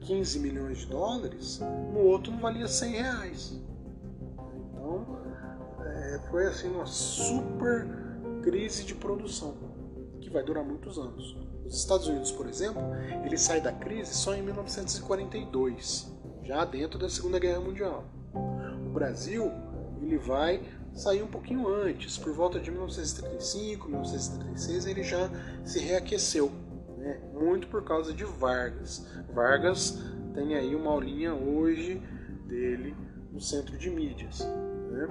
15 0.00 0.38
milhões 0.40 0.78
de 0.78 0.86
dólares, 0.86 1.60
no 1.92 2.00
outro 2.00 2.32
não 2.32 2.40
valia 2.40 2.66
100 2.66 2.92
reais. 2.92 3.60
Então 4.72 5.18
é, 5.80 6.20
foi 6.30 6.46
assim 6.46 6.68
uma 6.68 6.86
super 6.86 7.86
crise 8.42 8.84
de 8.84 8.94
produção 8.94 9.54
que 10.20 10.28
vai 10.28 10.42
durar 10.42 10.64
muitos 10.64 10.98
anos. 10.98 11.36
Os 11.64 11.78
Estados 11.78 12.06
Unidos, 12.06 12.32
por 12.32 12.48
exemplo, 12.48 12.82
ele 13.24 13.38
sai 13.38 13.60
da 13.60 13.72
crise 13.72 14.14
só 14.14 14.34
em 14.34 14.42
1942, 14.42 16.12
já 16.42 16.64
dentro 16.64 16.98
da 16.98 17.08
Segunda 17.08 17.38
Guerra 17.38 17.60
Mundial. 17.60 18.04
O 18.34 18.90
Brasil 18.90 19.50
ele 20.02 20.18
vai 20.18 20.60
sair 20.94 21.22
um 21.22 21.28
pouquinho 21.28 21.68
antes, 21.68 22.18
por 22.18 22.32
volta 22.32 22.60
de 22.60 22.70
1935, 22.70 23.88
1936 23.88 24.86
ele 24.86 25.02
já 25.02 25.30
se 25.64 25.78
reaqueceu, 25.80 26.50
né? 26.98 27.20
muito 27.32 27.66
por 27.68 27.82
causa 27.84 28.12
de 28.12 28.24
Vargas. 28.24 29.06
Vargas 29.32 29.98
tem 30.34 30.54
aí 30.54 30.74
uma 30.74 30.90
aulinha 30.90 31.34
hoje 31.34 32.02
dele 32.46 32.94
no 33.30 33.40
centro 33.40 33.76
de 33.78 33.90
mídias, 33.90 34.40
né? 34.40 35.08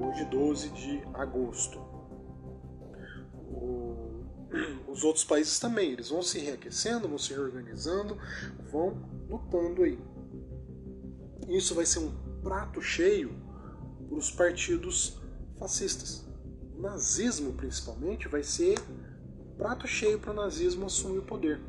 hoje 0.00 0.24
12 0.26 0.70
de 0.70 1.02
agosto 1.14 1.80
os 4.88 5.04
outros 5.04 5.24
países 5.24 5.58
também. 5.58 5.92
Eles 5.92 6.08
vão 6.08 6.22
se 6.22 6.38
reaquecendo, 6.38 7.08
vão 7.08 7.18
se 7.18 7.32
reorganizando, 7.32 8.16
vão 8.70 8.96
lutando 9.28 9.82
aí. 9.82 9.98
Isso 11.48 11.74
vai 11.74 11.86
ser 11.86 12.00
um 12.00 12.12
prato 12.42 12.80
cheio 12.80 13.45
para 14.08 14.18
os 14.18 14.30
partidos 14.30 15.18
fascistas. 15.58 16.26
O 16.76 16.80
nazismo, 16.80 17.52
principalmente, 17.52 18.28
vai 18.28 18.42
ser 18.42 18.78
prato 19.56 19.86
cheio 19.86 20.18
para 20.18 20.32
o 20.32 20.34
nazismo 20.34 20.86
assumir 20.86 21.18
o 21.18 21.22
poder, 21.22 21.60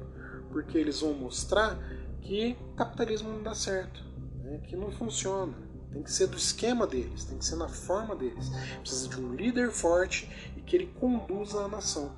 porque 0.51 0.77
eles 0.77 0.99
vão 0.99 1.13
mostrar 1.13 1.77
que 2.21 2.57
capitalismo 2.75 3.29
não 3.29 3.41
dá 3.41 3.55
certo, 3.55 4.03
né? 4.43 4.59
que 4.67 4.75
não 4.75 4.91
funciona. 4.91 5.53
Tem 5.91 6.03
que 6.03 6.11
ser 6.11 6.27
do 6.27 6.37
esquema 6.37 6.85
deles, 6.85 7.23
tem 7.23 7.37
que 7.37 7.45
ser 7.45 7.55
na 7.55 7.69
forma 7.69 8.15
deles. 8.15 8.49
Precisa 8.81 9.07
de 9.07 9.19
um 9.19 9.33
líder 9.33 9.71
forte 9.71 10.29
e 10.57 10.61
que 10.61 10.75
ele 10.75 10.87
conduza 10.99 11.61
a 11.61 11.67
nação. 11.67 12.11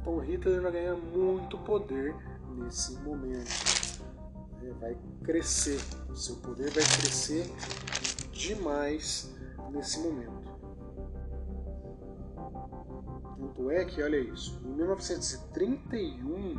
Então 0.00 0.18
Hitler 0.18 0.60
vai 0.60 0.72
ganhar 0.72 0.96
muito 0.96 1.56
poder 1.58 2.14
nesse 2.56 2.94
momento. 3.00 3.50
Vai 4.80 4.96
crescer, 5.22 5.80
o 6.08 6.16
seu 6.16 6.36
poder 6.36 6.70
vai 6.70 6.82
crescer 6.82 7.46
demais 8.32 9.33
nesse 9.70 10.00
momento. 10.00 10.52
Tanto 13.38 13.70
é 13.70 13.84
que, 13.84 14.02
olha 14.02 14.18
isso, 14.18 14.60
em 14.64 14.74
1931, 14.74 16.56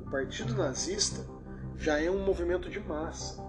o 0.00 0.10
Partido 0.10 0.54
Nazista 0.54 1.26
já 1.76 1.98
é 1.98 2.10
um 2.10 2.24
movimento 2.24 2.70
de 2.70 2.80
massa. 2.80 3.42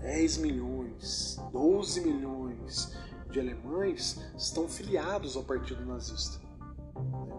10 0.00 0.38
milhões, 0.38 1.40
12 1.52 2.00
milhões 2.00 2.96
de 3.30 3.40
alemães 3.40 4.20
estão 4.36 4.68
filiados 4.68 5.36
ao 5.36 5.42
Partido 5.42 5.84
Nazista. 5.84 6.48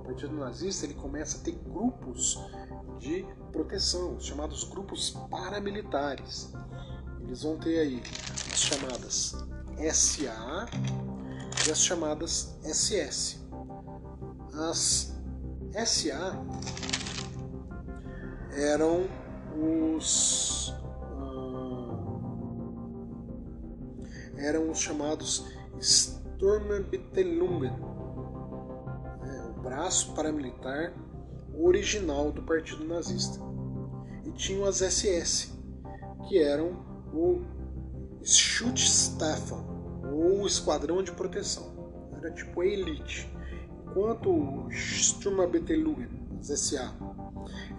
Partido 0.10 0.36
Nazista 0.36 0.88
ele 0.88 0.96
começa 0.96 1.38
a 1.38 1.42
ter 1.42 1.52
grupos 1.52 2.40
de 2.98 3.24
proteção, 3.52 4.20
chamados 4.20 4.64
grupos 4.64 5.12
paramilitares. 5.30 6.52
Eles 7.22 7.44
vão 7.44 7.60
ter 7.60 7.80
aí 7.80 8.02
as 8.52 8.60
chamadas 8.60 9.36
SA 9.92 10.68
e 11.68 11.72
as 11.72 11.84
chamadas 11.84 12.58
SS. 12.64 13.40
As 14.54 15.14
SA 15.86 16.44
eram 18.52 19.08
os 19.56 20.74
uh, 21.22 22.20
eram 24.38 24.72
os 24.72 24.80
chamados 24.80 25.46
Sturmbittelungen 25.80 27.90
braço 29.70 30.14
paramilitar 30.14 30.92
original 31.54 32.32
do 32.32 32.42
Partido 32.42 32.84
Nazista. 32.86 33.40
E 34.26 34.32
tinham 34.32 34.66
as 34.66 34.82
SS, 34.82 35.54
que 36.28 36.42
eram 36.42 36.72
o 37.14 37.42
Schutzstaffel, 38.24 39.64
ou 40.20 40.46
Esquadrão 40.46 41.02
de 41.02 41.14
Proteção. 41.14 41.72
Era 42.18 42.30
tipo 42.32 42.60
a 42.62 42.66
elite. 42.66 43.32
Enquanto 43.86 44.30
o 44.30 44.70
Sturmabteilungen, 44.70 46.10
as 46.40 46.48
SA, 46.60 46.94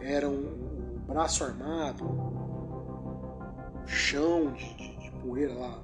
eram 0.00 0.32
o 0.32 1.00
braço 1.06 1.44
armado, 1.44 2.04
o 2.04 3.86
chão 3.86 4.52
de, 4.52 4.74
de, 4.74 4.96
de 4.96 5.10
poeira 5.22 5.54
lá, 5.54 5.82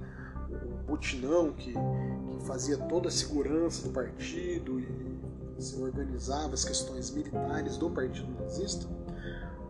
o 0.51 0.87
butinão 0.87 1.53
que, 1.53 1.73
que 1.73 2.47
fazia 2.47 2.77
toda 2.77 3.09
a 3.09 3.11
segurança 3.11 3.87
do 3.87 3.93
partido 3.93 4.81
e 4.81 5.63
se 5.63 5.81
organizava 5.81 6.55
as 6.55 6.65
questões 6.65 7.11
militares 7.11 7.77
do 7.77 7.91
Partido 7.91 8.29
Nazista, 8.41 8.87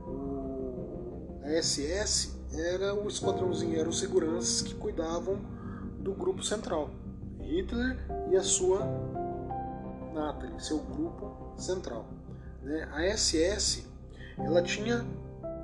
o, 0.06 1.40
a 1.42 1.62
SS 1.62 2.36
era 2.52 2.94
o 2.94 3.06
esquadrãozinho, 3.08 3.78
eram 3.78 3.90
os 3.90 3.98
seguranças 3.98 4.62
que 4.62 4.74
cuidavam 4.74 5.55
do 6.06 6.14
grupo 6.14 6.40
central, 6.40 6.88
Hitler 7.40 7.98
e 8.30 8.36
a 8.36 8.42
sua 8.42 8.86
Natalie, 10.14 10.54
seu 10.60 10.78
grupo 10.78 11.52
central. 11.56 12.06
Né? 12.62 12.88
A 12.92 13.16
SS 13.16 13.84
ela 14.38 14.62
tinha 14.62 15.04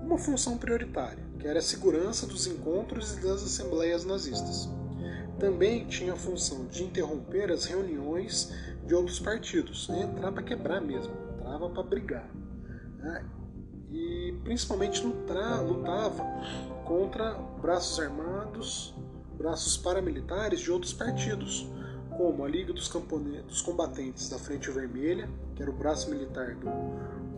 uma 0.02 0.18
função 0.18 0.58
prioritária, 0.58 1.22
que 1.38 1.46
era 1.46 1.60
a 1.60 1.62
segurança 1.62 2.26
dos 2.26 2.48
encontros 2.48 3.16
e 3.16 3.20
das 3.20 3.44
assembleias 3.44 4.04
nazistas. 4.04 4.68
Também 5.38 5.86
tinha 5.86 6.14
a 6.14 6.16
função 6.16 6.66
de 6.66 6.82
interromper 6.82 7.52
as 7.52 7.64
reuniões 7.64 8.52
de 8.84 8.96
outros 8.96 9.20
partidos. 9.20 9.88
Entrava 9.90 10.32
para 10.32 10.42
quebrar 10.42 10.80
mesmo, 10.80 11.14
entrava 11.38 11.70
para 11.70 11.82
brigar. 11.84 12.28
Né? 12.98 13.24
E 13.92 14.34
principalmente 14.42 15.04
lutava 15.04 16.24
contra 16.84 17.34
braços 17.60 18.00
armados, 18.00 18.92
braços 19.42 19.76
paramilitares 19.76 20.60
de 20.60 20.70
outros 20.70 20.92
partidos, 20.92 21.68
como 22.16 22.44
a 22.44 22.48
Liga 22.48 22.72
dos, 22.72 22.88
dos 22.88 23.60
Combatentes 23.60 24.28
da 24.28 24.38
Frente 24.38 24.70
Vermelha, 24.70 25.28
que 25.56 25.62
era 25.62 25.70
o 25.70 25.74
braço 25.74 26.08
militar 26.10 26.54
do, 26.54 26.70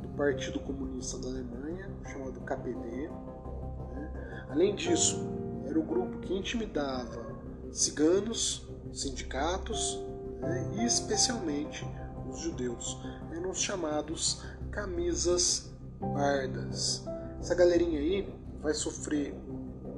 do 0.02 0.09
Partido 0.14 0.61
Comunista 0.61 1.18
da 1.18 1.28
Alemanha, 1.28 1.90
chamado 2.12 2.38
KPD. 2.42 3.09
Né? 3.09 4.46
Além 4.50 4.74
disso, 4.74 5.18
era 5.66 5.78
o 5.78 5.82
grupo 5.82 6.18
que 6.18 6.34
intimidava 6.34 7.24
ciganos, 7.72 8.68
sindicatos 8.92 9.98
né? 10.40 10.72
e 10.76 10.84
especialmente 10.84 11.86
os 12.30 12.40
judeus. 12.40 12.98
Eram 13.32 13.50
os 13.50 13.61
chamados 13.62 14.44
camisas 14.70 15.72
pardas. 15.98 17.02
Essa 17.40 17.55
galerinha 17.55 17.98
aí 17.98 18.28
vai 18.61 18.74
sofrer 18.74 19.34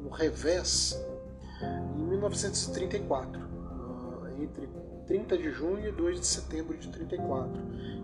um 0.04 0.08
revés 0.10 0.96
1934, 2.16 3.40
ah, 3.40 4.42
entre 4.42 4.68
30 5.06 5.38
de 5.38 5.50
junho 5.52 5.88
e 5.88 5.92
2 5.92 6.20
de 6.20 6.26
setembro 6.26 6.76
de 6.76 6.88
34, 6.88 7.52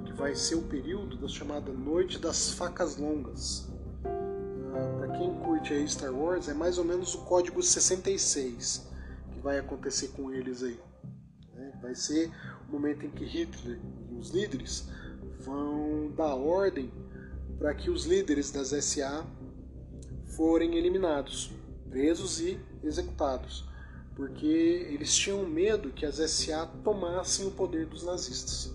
que 0.05 0.13
vai 0.13 0.35
ser 0.35 0.55
o 0.57 0.63
período 0.63 1.17
da 1.17 1.29
chamada 1.29 1.73
Noite 1.73 2.19
das 2.19 2.53
Facas 2.53 2.97
Longas. 2.97 3.69
Ah, 4.05 4.99
Para 4.99 5.19
quem 5.19 5.35
curte 5.41 5.73
aí 5.73 5.89
Star 5.89 6.15
Wars, 6.15 6.49
é 6.49 6.55
mais 6.55 6.79
ou 6.79 6.85
menos 6.85 7.15
o 7.15 7.25
código 7.25 7.63
66 7.63 8.89
que 9.33 9.41
vai 9.41 9.59
acontecer 9.59 10.09
com 10.09 10.33
eles 10.33 10.63
aí. 10.63 10.79
Né? 11.55 11.73
Vai 11.81 11.95
ser 11.95 12.31
o 12.69 12.73
momento 12.73 13.05
em 13.07 13.11
que 13.11 13.25
Hitler 13.25 13.81
e 14.11 14.15
os 14.15 14.31
líderes 14.31 14.89
vão 15.41 16.13
dar 16.17 16.35
ordem 16.35 16.93
para 17.59 17.75
que 17.75 17.91
os 17.91 18.05
líderes 18.07 18.51
das 18.51 18.69
SA 18.69 19.27
forem 20.37 20.77
eliminados, 20.77 21.53
presos 21.91 22.41
e 22.41 22.59
executados, 22.83 23.69
porque 24.15 24.47
eles 24.47 25.15
tinham 25.15 25.47
medo 25.47 25.91
que 25.91 26.05
as 26.05 26.17
SA 26.31 26.67
tomassem 26.85 27.47
o 27.47 27.51
poder 27.51 27.87
dos 27.87 28.05
nazistas. 28.05 28.71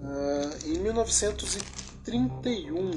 Uh, 0.00 0.66
em 0.66 0.78
1931, 0.78 2.90
né, 2.90 2.96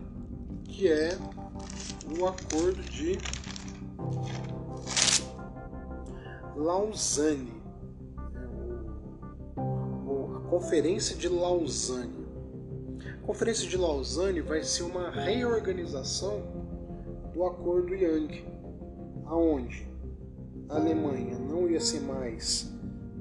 que 0.65 0.88
é 0.88 1.17
o 2.17 2.26
acordo 2.26 2.82
de 2.84 3.17
Lausanne, 6.55 7.51
a 9.57 10.49
Conferência 10.49 11.15
de 11.15 11.28
Lausanne. 11.28 12.24
A 13.21 13.26
Conferência 13.26 13.67
de 13.67 13.78
Lausanne 13.78 14.41
vai 14.41 14.63
ser 14.63 14.84
uma 14.84 15.09
reorganização 15.09 16.43
do 17.34 17.43
Acordo 17.45 17.95
Yang, 17.95 18.45
aonde 19.26 19.88
a 20.69 20.76
Alemanha 20.76 21.39
não 21.39 21.69
ia 21.69 21.80
ser 21.80 22.01
mais 22.01 22.71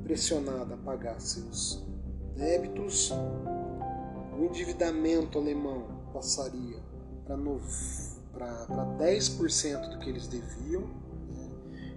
pressionada 0.04 0.74
a 0.74 0.78
pagar 0.78 1.20
seus 1.20 1.82
débitos, 2.36 3.10
o 4.38 4.44
endividamento 4.44 5.38
alemão 5.38 5.86
passaria 6.12 6.78
para 7.24 7.36
10% 8.98 9.90
do 9.90 9.98
que 9.98 10.10
eles 10.10 10.26
deviam, 10.26 10.82
né? 10.82 11.50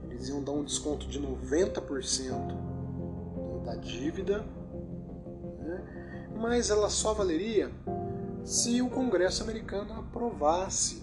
eles 0.10 0.30
iam 0.30 0.44
dar 0.44 0.52
um 0.52 0.64
desconto 0.64 1.08
de 1.08 1.20
90% 1.20 3.64
da 3.64 3.76
dívida, 3.76 4.46
né? 5.60 6.32
mas 6.38 6.70
ela 6.70 6.90
só 6.90 7.14
valeria 7.14 7.72
se 8.44 8.82
o 8.82 8.90
Congresso 8.90 9.44
americano 9.44 9.94
aprovasse. 9.94 11.02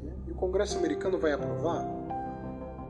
Né? 0.00 0.12
E 0.28 0.30
o 0.30 0.34
Congresso 0.34 0.78
americano 0.78 1.18
vai 1.18 1.32
aprovar? 1.32 1.84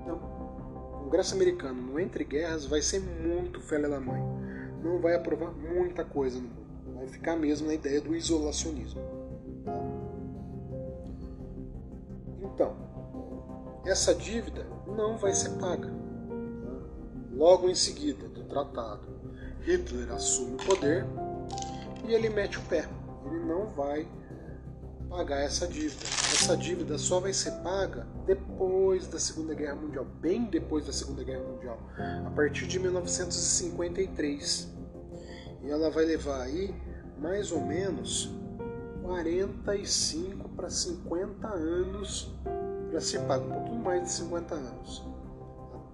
Não. 0.07 0.17
O 0.17 1.05
Congresso 1.05 1.35
americano, 1.35 1.81
no 1.81 1.99
Entre 1.99 2.25
Guerras, 2.25 2.67
vai 2.67 2.83
ser 2.83 3.01
muito 3.01 3.61
filha 3.61 3.89
da 3.89 3.99
mãe 3.99 4.23
não 4.83 5.01
vai 5.01 5.15
aprovar 5.15 5.53
muita 5.53 6.05
coisa 6.05 6.37
no 6.37 6.49
mundo. 6.49 6.95
Vai 6.95 7.07
ficar 7.07 7.37
mesmo 7.37 7.67
na 7.67 7.75
ideia 7.75 8.01
do 8.01 8.15
isolacionismo. 8.15 9.01
Tá? 9.65 9.73
Então, 12.43 12.77
essa 13.85 14.15
dívida 14.15 14.67
não 14.87 15.17
vai 15.17 15.33
ser 15.33 15.51
paga. 15.59 15.89
Tá? 15.89 15.95
Logo 17.33 17.69
em 17.69 17.75
seguida 17.75 18.29
do 18.29 18.43
tratado, 18.45 19.07
Hitler 19.63 20.11
assume 20.13 20.55
o 20.55 20.67
poder 20.67 21.07
e 22.07 22.15
ele 22.15 22.31
mete 22.31 22.59
o 22.59 22.63
pé. 22.63 22.89
Ele 23.27 23.45
não 23.45 23.67
vai 23.67 24.09
pagar 25.09 25.41
essa 25.41 25.67
dívida. 25.67 26.05
Essa 26.05 26.55
dívida 26.57 26.97
só 26.99 27.19
vai 27.21 27.33
ser 27.33 27.53
paga 27.63 28.07
depois 28.27 29.09
da 29.09 29.19
Segunda 29.19 29.55
Guerra 29.55 29.77
Mundial, 29.77 30.05
bem 30.05 30.45
depois 30.45 30.85
da 30.87 30.93
Segunda 30.93 31.25
Guerra 31.25 31.45
Mundial, 31.45 31.79
a 32.27 32.31
partir 32.31 32.67
de 32.67 32.79
1953. 32.79 34.69
E 35.63 35.71
ela 35.71 35.91
vai 35.91 36.05
levar 36.05 36.43
aí 36.43 36.75
mais 37.19 37.51
ou 37.51 37.61
menos 37.61 38.31
45 39.03 40.51
para 40.51 40.71
50 40.71 41.49
anos 41.49 42.33
para 42.91 43.01
ser 43.01 43.23
paga, 43.23 43.45
um 43.45 43.51
pouquinho 43.51 43.83
mais 43.83 44.03
de 44.03 44.11
50 44.13 44.55
anos. 44.55 45.03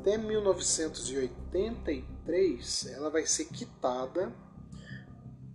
Até 0.01 0.19
1983 0.19 2.87
ela 2.95 3.09
vai 3.09 3.25
ser 3.25 3.47
quitada 3.47 4.31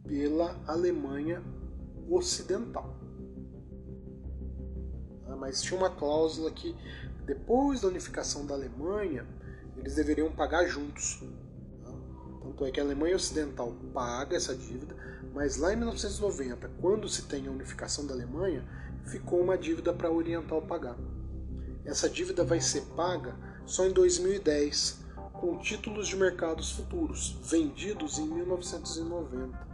pela 0.07 0.60
Alemanha 0.66 1.43
Ocidental 2.10 2.99
mas 5.40 5.62
tinha 5.62 5.80
uma 5.80 5.90
cláusula 5.90 6.52
que 6.52 6.76
depois 7.26 7.82
da 7.82 7.88
unificação 7.88 8.46
da 8.46 8.54
Alemanha 8.54 9.26
eles 9.78 9.96
deveriam 9.96 10.32
pagar 10.32 10.66
juntos. 10.66 11.24
Tá? 11.84 11.92
Tanto 12.44 12.66
é 12.66 12.72
que 12.72 12.80
a 12.80 12.84
Alemanha 12.84 13.16
Ocidental 13.16 13.74
paga 13.94 14.36
essa 14.36 14.56
dívida, 14.56 14.96
mas 15.34 15.58
lá 15.58 15.72
em 15.72 15.78
1990, 15.78 16.70
quando 16.82 17.08
se 17.08 17.24
tem 17.24 17.48
a 17.48 17.52
unificação 17.52 18.06
da 18.06 18.14
Alemanha, 18.14 18.68
ficou 19.06 19.42
uma 19.42 19.58
dívida 19.58 19.94
para 19.94 20.10
a 20.10 20.12
Oriental 20.12 20.62
pagar. 20.62 20.98
Essa 21.86 22.10
dívida 22.10 22.44
vai 22.44 22.60
ser 22.60 22.82
paga 22.96 23.36
só 23.66 23.86
em 23.86 23.92
2010, 23.92 25.06
com 25.34 25.58
títulos 25.60 26.08
de 26.08 26.18
mercados 26.18 26.72
futuros, 26.72 27.40
vendidos 27.44 28.18
em 28.18 28.28
1990. 28.28 29.68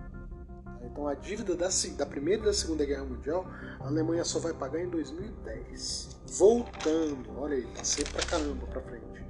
Então 0.85 1.07
a 1.07 1.15
dívida 1.15 1.55
da, 1.55 1.67
da 1.97 2.05
Primeira 2.05 2.43
e 2.43 2.45
da 2.45 2.53
Segunda 2.53 2.85
Guerra 2.85 3.05
Mundial, 3.05 3.45
a 3.79 3.87
Alemanha 3.87 4.23
só 4.23 4.39
vai 4.39 4.53
pagar 4.53 4.81
em 4.81 4.89
2010. 4.89 6.21
Voltando, 6.37 7.37
olha 7.37 7.55
aí, 7.55 7.67
passei 7.75 8.05
pra 8.05 8.23
caramba 8.25 8.67
pra 8.67 8.81
frente. 8.81 9.25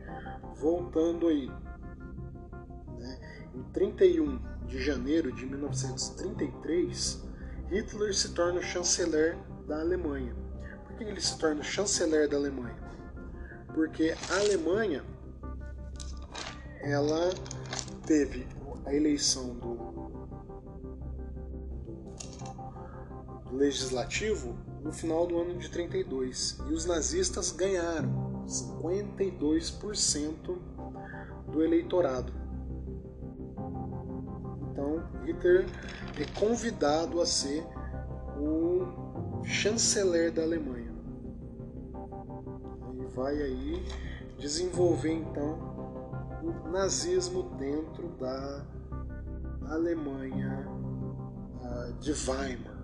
Voltando 0.56 1.28
aí. 1.28 1.50
Né, 3.00 3.48
em 3.54 3.64
31 3.72 4.40
de 4.68 4.82
janeiro 4.82 5.32
de 5.32 5.46
1933, 5.46 7.24
Hitler 7.70 8.14
se 8.14 8.34
torna 8.34 8.60
o 8.60 8.64
chanceler 8.64 9.38
da 9.68 9.80
Alemanha. 9.80 10.36
Por 10.86 10.98
que 10.98 11.04
ele 11.04 11.22
se 11.22 11.38
torna 11.38 11.62
o 11.62 11.64
chanceler 11.64 12.28
da 12.30 12.38
Alemanha? 12.38 12.76
Porque 13.74 14.16
a 14.30 14.40
Alemanha 14.40 15.04
ela 16.82 17.30
teve 18.06 18.48
a 18.86 18.94
eleição 18.94 19.56
do, 19.56 20.25
legislativo 23.56 24.56
no 24.84 24.92
final 24.92 25.26
do 25.26 25.40
ano 25.40 25.58
de 25.58 25.70
32 25.70 26.60
e 26.70 26.74
os 26.74 26.86
nazistas 26.86 27.52
ganharam 27.52 28.44
52% 28.46 30.58
do 31.52 31.64
eleitorado. 31.64 32.32
Então 34.72 35.04
Hitler 35.26 35.66
é 36.20 36.26
convidado 36.40 37.22
a 37.22 37.26
ser 37.26 37.66
o 38.38 39.44
chanceler 39.44 40.32
da 40.32 40.44
Alemanha. 40.44 40.94
E 43.00 43.06
vai 43.16 43.42
aí 43.42 43.84
desenvolver 44.38 45.14
então 45.14 45.58
o 46.44 46.70
nazismo 46.70 47.56
dentro 47.58 48.10
da 48.20 48.64
Alemanha 49.70 50.68
uh, 51.62 51.94
de 51.94 52.12
Weimar. 52.12 52.75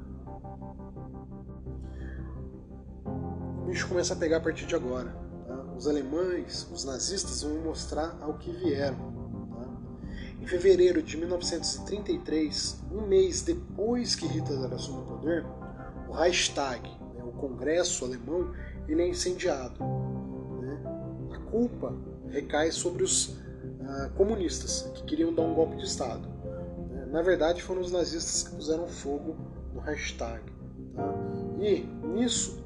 Bicho 3.72 3.88
começa 3.88 4.14
a 4.14 4.18
pegar 4.18 4.38
a 4.38 4.40
partir 4.42 4.66
de 4.66 4.76
agora. 4.76 5.16
Tá? 5.48 5.56
Os 5.78 5.88
alemães, 5.88 6.68
os 6.72 6.84
nazistas, 6.84 7.42
vão 7.42 7.58
mostrar 7.62 8.18
ao 8.20 8.34
que 8.34 8.52
vieram. 8.52 8.98
Tá? 8.98 9.66
Em 10.42 10.46
fevereiro 10.46 11.02
de 11.02 11.16
1933, 11.16 12.84
um 12.92 13.08
mês 13.08 13.42
depois 13.42 14.14
que 14.14 14.28
Hitler 14.28 14.74
assume 14.74 15.00
o 15.00 15.06
poder, 15.06 15.46
o 16.10 16.12
Reichstag, 16.12 16.86
né, 17.16 17.24
o 17.24 17.32
Congresso 17.32 18.04
alemão, 18.04 18.54
ele 18.90 19.04
é 19.04 19.08
incendiado. 19.08 19.80
Né? 20.60 20.84
A 21.32 21.40
culpa 21.50 21.96
recai 22.28 22.72
sobre 22.72 23.04
os 23.04 23.30
uh, 23.30 24.12
comunistas 24.18 24.92
que 24.96 25.04
queriam 25.06 25.34
dar 25.34 25.44
um 25.44 25.54
golpe 25.54 25.78
de 25.78 25.86
Estado. 25.86 26.28
Né? 26.90 27.06
Na 27.10 27.22
verdade, 27.22 27.64
foram 27.64 27.80
os 27.80 27.92
nazistas 27.92 28.44
que 28.44 28.54
puseram 28.54 28.86
fogo 28.90 29.38
no 29.74 29.80
hashtag. 29.80 30.44
Tá? 30.94 31.14
E 31.62 31.86
nisso, 32.04 32.62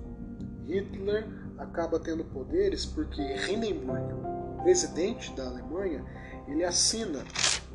Hitler 0.67 1.27
acaba 1.57 1.99
tendo 1.99 2.23
poderes 2.25 2.85
porque 2.85 3.21
Hindenburg, 3.21 4.13
o 4.13 4.63
presidente 4.63 5.33
da 5.33 5.47
Alemanha, 5.47 6.03
ele 6.47 6.63
assina 6.63 7.23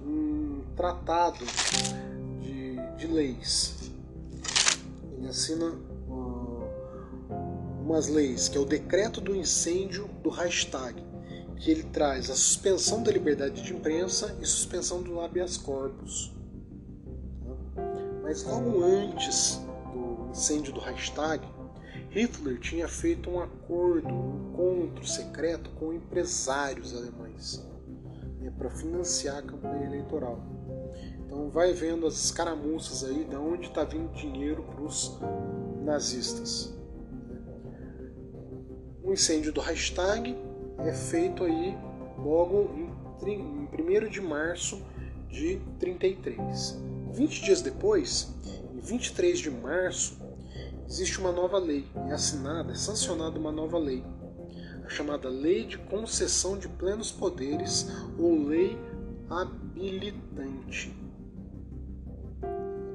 um 0.04 0.62
tratado 0.76 1.44
de, 2.40 2.76
de 2.96 3.06
leis. 3.06 3.90
Ele 5.16 5.28
assina 5.28 5.66
uh, 6.08 6.64
umas 7.82 8.08
leis, 8.08 8.48
que 8.48 8.56
é 8.56 8.60
o 8.60 8.64
decreto 8.64 9.20
do 9.20 9.34
incêndio 9.34 10.08
do 10.22 10.30
Reichstag, 10.30 11.02
que 11.56 11.70
ele 11.70 11.82
traz 11.84 12.30
a 12.30 12.34
suspensão 12.34 13.02
da 13.02 13.12
liberdade 13.12 13.62
de 13.62 13.74
imprensa 13.74 14.36
e 14.40 14.46
suspensão 14.46 15.02
do 15.02 15.20
habeas 15.20 15.56
corpus. 15.56 16.32
Mas 18.22 18.44
logo 18.44 18.82
antes 18.82 19.60
do 19.92 20.30
incêndio 20.30 20.72
do 20.72 20.80
Reichstag, 20.80 21.46
Hitler 22.10 22.58
tinha 22.58 22.88
feito 22.88 23.30
um 23.30 23.40
acordo, 23.40 24.08
um 24.08 24.50
encontro 24.50 25.06
secreto 25.06 25.70
com 25.70 25.92
empresários 25.92 26.94
alemães 26.94 27.64
né, 28.40 28.52
para 28.58 28.68
financiar 28.68 29.38
a 29.38 29.42
campanha 29.42 29.86
eleitoral. 29.86 30.40
Então 31.24 31.48
vai 31.50 31.72
vendo 31.72 32.08
as 32.08 32.14
escaramuças 32.14 33.04
aí 33.04 33.24
de 33.24 33.36
onde 33.36 33.68
está 33.68 33.84
vindo 33.84 34.12
dinheiro 34.12 34.64
para 34.64 34.82
os 34.82 35.20
nazistas. 35.84 36.76
O 39.04 39.12
incêndio 39.12 39.52
do 39.52 39.60
Reichstag 39.60 40.36
é 40.78 40.92
feito 40.92 41.44
aí 41.44 41.78
logo 42.18 42.70
em, 42.74 43.30
em 43.30 44.06
1 44.06 44.08
de 44.08 44.20
março 44.20 44.82
de 45.28 45.60
33. 45.78 46.76
20 47.12 47.44
dias 47.44 47.62
depois, 47.62 48.34
em 48.74 48.80
23 48.80 49.38
de 49.38 49.50
março, 49.50 50.29
existe 50.90 51.20
uma 51.20 51.30
nova 51.30 51.56
lei, 51.56 51.86
é 52.08 52.12
assinada, 52.12 52.72
é 52.72 52.74
sancionada 52.74 53.38
uma 53.38 53.52
nova 53.52 53.78
lei, 53.78 54.04
a 54.84 54.88
chamada 54.88 55.28
Lei 55.28 55.64
de 55.64 55.78
Concessão 55.78 56.58
de 56.58 56.68
Plenos 56.68 57.12
Poderes 57.12 57.86
ou 58.18 58.44
Lei 58.44 58.76
Habilitante, 59.30 60.92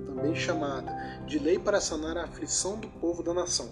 também 0.05 0.35
chamada 0.35 0.93
de 1.25 1.39
Lei 1.39 1.57
para 1.57 1.79
sanar 1.79 2.17
a 2.17 2.25
aflição 2.25 2.77
do 2.77 2.89
povo 2.99 3.23
da 3.23 3.33
nação. 3.33 3.71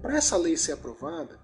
Para 0.00 0.16
essa 0.16 0.36
lei 0.36 0.56
ser 0.56 0.72
aprovada, 0.72 1.40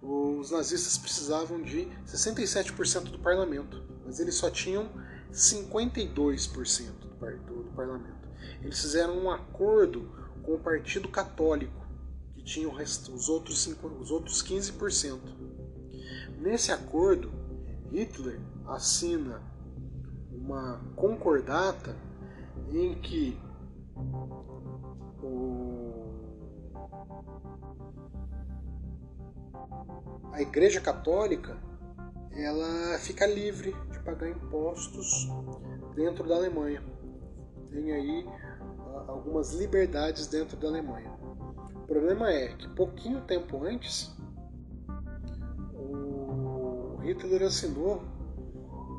os 0.00 0.52
nazistas 0.52 0.96
precisavam 0.96 1.60
de 1.62 1.88
67% 2.06 3.10
do 3.10 3.18
parlamento, 3.18 3.82
mas 4.06 4.20
eles 4.20 4.36
só 4.36 4.48
tinham 4.48 4.88
52% 5.32 6.92
do, 7.00 7.72
parlamento. 7.74 8.28
Eles 8.62 8.80
fizeram 8.80 9.18
um 9.18 9.30
acordo 9.30 10.21
com 10.42 10.54
o 10.54 10.58
Partido 10.58 11.08
Católico, 11.08 11.86
que 12.34 12.42
tinha 12.42 12.68
os, 12.68 13.28
outros, 13.28 13.66
os 14.00 14.10
outros 14.10 14.42
15%. 14.42 15.20
Nesse 16.38 16.72
acordo, 16.72 17.32
Hitler 17.90 18.40
assina 18.66 19.40
uma 20.30 20.80
concordata 20.96 21.96
em 22.70 22.94
que 22.94 23.38
o 25.22 25.92
a 30.32 30.40
Igreja 30.40 30.80
Católica 30.80 31.56
ela 32.32 32.98
fica 32.98 33.26
livre 33.26 33.76
de 33.90 33.98
pagar 34.00 34.30
impostos 34.30 35.28
dentro 35.94 36.26
da 36.26 36.36
Alemanha. 36.36 36.82
Tem 37.70 37.92
aí 37.92 38.26
algumas 39.08 39.52
liberdades 39.52 40.26
dentro 40.26 40.56
da 40.56 40.68
Alemanha. 40.68 41.12
O 41.74 41.86
problema 41.86 42.30
é 42.30 42.48
que 42.48 42.68
pouquinho 42.68 43.20
tempo 43.22 43.64
antes 43.64 44.14
o 45.74 46.96
Hitler 47.02 47.42
assinou 47.42 48.02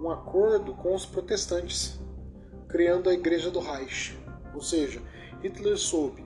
um 0.02 0.12
acordo 0.12 0.74
com 0.76 0.94
os 0.94 1.06
protestantes, 1.06 2.00
criando 2.68 3.10
a 3.10 3.14
Igreja 3.14 3.50
do 3.50 3.60
Reich. 3.60 4.20
Ou 4.54 4.62
seja, 4.62 5.02
Hitler 5.42 5.78
soube 5.78 6.26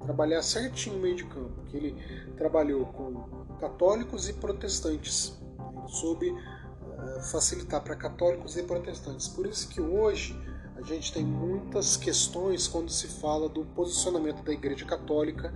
trabalhar 0.00 0.42
certinho 0.42 0.96
no 0.96 1.02
meio 1.02 1.16
de 1.16 1.24
campo, 1.24 1.62
que 1.66 1.76
ele 1.76 1.96
trabalhou 2.36 2.86
com 2.86 3.56
católicos 3.58 4.28
e 4.28 4.32
protestantes. 4.32 5.38
Ele 5.76 5.88
soube 5.88 6.30
uh, 6.30 7.22
facilitar 7.30 7.82
para 7.82 7.96
católicos 7.96 8.56
e 8.56 8.62
protestantes. 8.62 9.28
Por 9.28 9.46
isso 9.46 9.68
que 9.68 9.80
hoje 9.80 10.38
a 10.78 10.82
gente 10.82 11.12
tem 11.12 11.24
muitas 11.24 11.96
questões 11.96 12.66
quando 12.66 12.90
se 12.90 13.06
fala 13.06 13.48
do 13.48 13.64
posicionamento 13.64 14.42
da 14.42 14.52
Igreja 14.52 14.86
Católica 14.86 15.52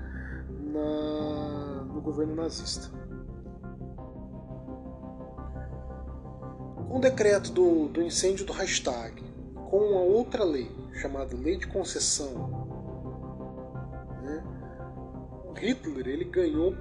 na, 0.51 1.85
no 1.85 2.01
governo 2.03 2.35
nazista. 2.35 2.91
Com 6.89 6.99
o 6.99 7.01
decreto 7.01 7.51
do, 7.53 7.89
do 7.89 8.03
incêndio 8.03 8.45
do 8.45 8.53
hashtag, 8.53 9.23
com 9.71 9.97
a 9.97 10.03
outra 10.03 10.45
lei, 10.45 10.71
chamada 11.01 11.35
Lei 11.35 11.57
de 11.57 11.67
Concessão 11.69 12.63
Hitler 15.63 16.09
ele 16.09 16.25
ganhou 16.25 16.75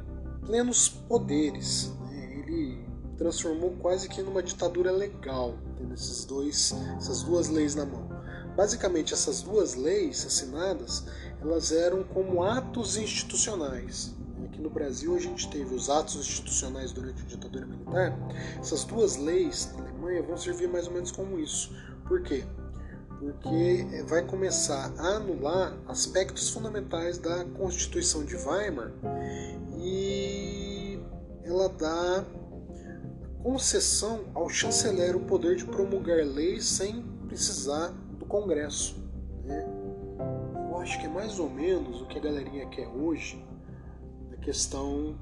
plenos 0.44 0.90
poderes. 0.90 1.94
Né? 2.10 2.40
Ele 2.40 2.84
transformou 3.16 3.76
quase 3.80 4.10
que 4.10 4.24
numa 4.24 4.42
ditadura 4.42 4.92
legal, 4.92 5.54
tendo 5.78 5.94
esses 5.94 6.26
dois, 6.26 6.74
essas 6.98 7.22
duas 7.22 7.48
leis 7.48 7.76
na 7.76 7.86
mão. 7.86 8.10
Basicamente, 8.56 9.14
essas 9.14 9.42
duas 9.42 9.76
leis 9.76 10.26
assinadas, 10.26 11.06
elas 11.42 11.72
eram 11.72 12.04
como 12.04 12.44
atos 12.44 12.98
institucionais. 12.98 14.14
Aqui 14.46 14.62
no 14.62 14.70
Brasil 14.70 15.16
a 15.16 15.20
gente 15.20 15.50
teve 15.50 15.74
os 15.74 15.90
atos 15.90 16.16
institucionais 16.16 16.92
durante 16.92 17.22
a 17.22 17.26
ditadura 17.26 17.66
militar. 17.66 18.18
Essas 18.60 18.84
duas 18.84 19.16
leis 19.16 19.72
na 19.74 19.84
Alemanha 19.84 20.24
vão 20.24 20.38
servir 20.38 20.68
mais 20.68 20.88
ou 20.88 20.94
menos 20.94 21.12
como 21.12 21.40
isso. 21.40 21.74
Por 22.08 22.22
quê? 22.22 22.44
porque 23.22 24.04
vai 24.08 24.26
começar 24.26 24.92
a 24.98 25.18
anular 25.18 25.78
aspectos 25.88 26.50
fundamentais 26.50 27.20
da 27.20 27.46
Constituição 27.46 28.26
de 28.26 28.36
Weimar 28.36 28.92
e 29.78 31.00
ela 31.44 31.70
dá 31.70 32.26
concessão 33.44 34.26
ao 34.34 34.50
chanceler 34.50 35.16
o 35.16 35.20
poder 35.20 35.56
de 35.56 35.66
promulgar 35.66 36.26
leis 36.26 36.66
sem 36.66 37.04
precisar 37.28 37.94
Congresso. 38.32 38.96
Né? 39.44 39.68
Eu 40.70 40.78
acho 40.78 40.98
que 41.00 41.06
é 41.06 41.10
mais 41.10 41.38
ou 41.38 41.50
menos 41.50 42.02
o 42.02 42.06
que 42.08 42.18
a 42.18 42.22
galerinha 42.22 42.66
quer 42.68 42.88
hoje, 42.88 43.46
a 44.32 44.38
questão 44.38 45.20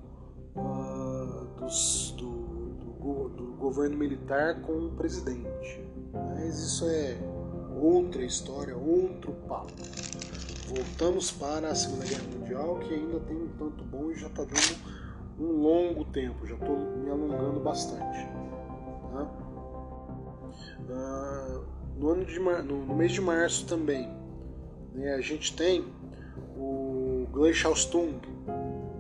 uh, 0.56 1.46
dos, 1.58 2.12
do, 2.16 2.76
do, 2.76 3.30
do 3.30 3.54
governo 3.58 3.98
militar 3.98 4.62
com 4.62 4.74
o 4.74 4.92
presidente. 4.92 5.84
Mas 6.14 6.60
isso 6.60 6.88
é 6.88 7.18
outra 7.82 8.24
história, 8.24 8.78
outro 8.78 9.34
papo. 9.48 9.74
Voltamos 10.68 11.32
para 11.32 11.70
a 11.70 11.76
Segunda 11.76 12.06
Guerra 12.06 12.24
Mundial, 12.38 12.80
que 12.80 12.94
ainda 12.94 13.20
tem 13.22 13.36
um 13.36 13.50
tanto 13.58 13.84
bom 13.86 14.12
e 14.12 14.16
já 14.16 14.28
está 14.28 14.44
dando 14.44 15.00
um 15.40 15.64
longo 15.64 16.06
tempo, 16.06 16.46
já 16.46 16.54
estou 16.54 16.78
me 16.78 17.10
alongando 17.10 17.60
bastante. 17.60 18.28
Tá? 19.12 19.50
Ah, 20.92 21.59
no, 22.00 22.10
ano 22.10 22.26
de 22.26 22.40
no, 22.40 22.96
mês 22.96 23.12
de 23.12 23.22
março 23.22 23.66
também, 23.66 24.10
né, 24.94 25.14
a 25.14 25.22
gente 25.22 25.56
tem 25.56 25.86
o 26.58 27.28
Gleichaustung. 27.32 28.20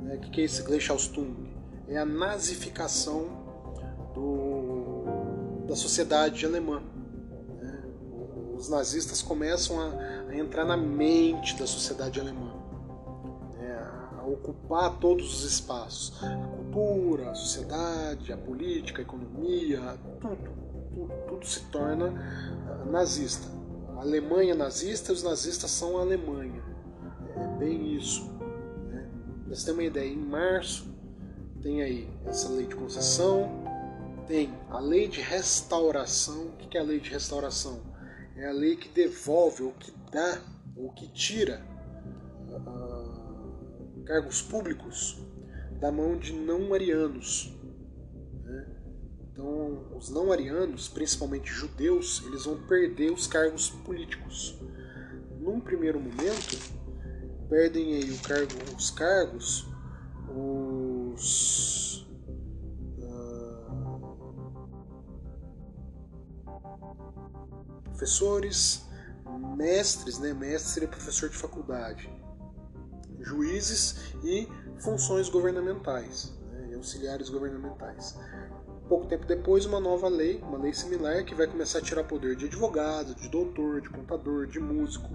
Né? 0.03 0.15
O 0.15 0.19
que 0.19 0.41
é 0.41 0.43
esse 0.43 0.61
Gleichaustung? 0.63 1.47
É 1.87 1.97
a 1.97 2.05
nazificação 2.05 3.27
do... 4.13 5.65
da 5.65 5.75
sociedade 5.75 6.45
alemã. 6.45 6.81
Né? 7.57 7.83
Os 8.55 8.69
nazistas 8.69 9.21
começam 9.21 9.79
a, 9.79 10.29
a 10.29 10.37
entrar 10.37 10.65
na 10.65 10.77
mente 10.77 11.57
da 11.57 11.65
sociedade 11.65 12.19
alemã 12.19 12.59
ocupar 14.31 14.97
todos 14.99 15.33
os 15.33 15.51
espaços. 15.51 16.23
A 16.23 16.35
cultura, 16.35 17.31
a 17.31 17.35
sociedade, 17.35 18.31
a 18.31 18.37
política, 18.37 19.01
a 19.01 19.03
economia, 19.03 19.97
tudo, 20.19 20.37
tudo, 20.93 21.13
tudo 21.27 21.45
se 21.45 21.61
torna 21.65 22.13
nazista. 22.85 23.47
A 23.97 24.01
Alemanha 24.01 24.55
nazista, 24.55 25.11
os 25.11 25.23
nazistas 25.23 25.71
são 25.71 25.97
a 25.97 26.01
Alemanha. 26.01 26.63
É 27.35 27.47
bem 27.57 27.95
isso. 27.95 28.29
Né? 28.89 29.09
Pra 29.45 29.55
você 29.55 29.65
ter 29.65 29.71
uma 29.71 29.83
ideia, 29.83 30.09
em 30.11 30.17
março 30.17 30.87
tem 31.61 31.81
aí 31.81 32.09
essa 32.25 32.49
lei 32.49 32.65
de 32.65 32.75
concessão, 32.75 33.49
tem 34.27 34.53
a 34.69 34.79
lei 34.79 35.07
de 35.07 35.21
restauração. 35.21 36.47
O 36.47 36.51
que 36.57 36.77
é 36.77 36.81
a 36.81 36.83
lei 36.83 36.99
de 36.99 37.09
restauração? 37.09 37.81
É 38.35 38.47
a 38.47 38.53
lei 38.53 38.75
que 38.77 38.87
devolve, 38.89 39.63
ou 39.63 39.71
que 39.73 39.93
dá, 40.11 40.41
ou 40.75 40.91
que 40.93 41.07
tira 41.09 41.61
cargos 44.05 44.41
públicos 44.41 45.21
da 45.79 45.91
mão 45.91 46.17
de 46.17 46.33
não 46.33 46.73
arianos. 46.73 47.55
Então, 49.39 49.97
os 49.97 50.09
não 50.09 50.33
arianos, 50.33 50.89
principalmente 50.89 51.49
judeus, 51.49 52.21
eles 52.25 52.43
vão 52.43 52.61
perder 52.67 53.09
os 53.09 53.25
cargos 53.25 53.69
políticos. 53.69 54.59
Num 55.39 55.61
primeiro 55.61 55.97
momento, 55.97 56.59
perdem 57.47 57.95
aí 57.95 58.17
cargo, 58.17 58.51
os 58.77 58.91
cargos, 58.91 59.65
os 60.27 62.05
uh, 62.97 63.71
professores, 67.85 68.85
mestres, 69.55 70.19
né? 70.19 70.33
Mestre 70.33 70.73
seria 70.73 70.89
professor 70.89 71.29
de 71.29 71.37
faculdade 71.37 72.09
juízes 73.21 74.13
e 74.23 74.47
funções 74.79 75.29
governamentais, 75.29 76.33
né, 76.51 76.73
auxiliares 76.75 77.29
governamentais. 77.29 78.17
Pouco 78.89 79.05
tempo 79.05 79.27
depois, 79.27 79.67
uma 79.67 79.79
nova 79.79 80.09
lei, 80.09 80.41
uma 80.41 80.57
lei 80.57 80.73
similar, 80.73 81.23
que 81.23 81.35
vai 81.35 81.45
começar 81.45 81.77
a 81.77 81.81
tirar 81.81 82.03
poder 82.05 82.35
de 82.35 82.45
advogado, 82.45 83.13
de 83.13 83.29
doutor, 83.29 83.81
de 83.81 83.89
contador, 83.89 84.47
de 84.47 84.59
músico. 84.59 85.09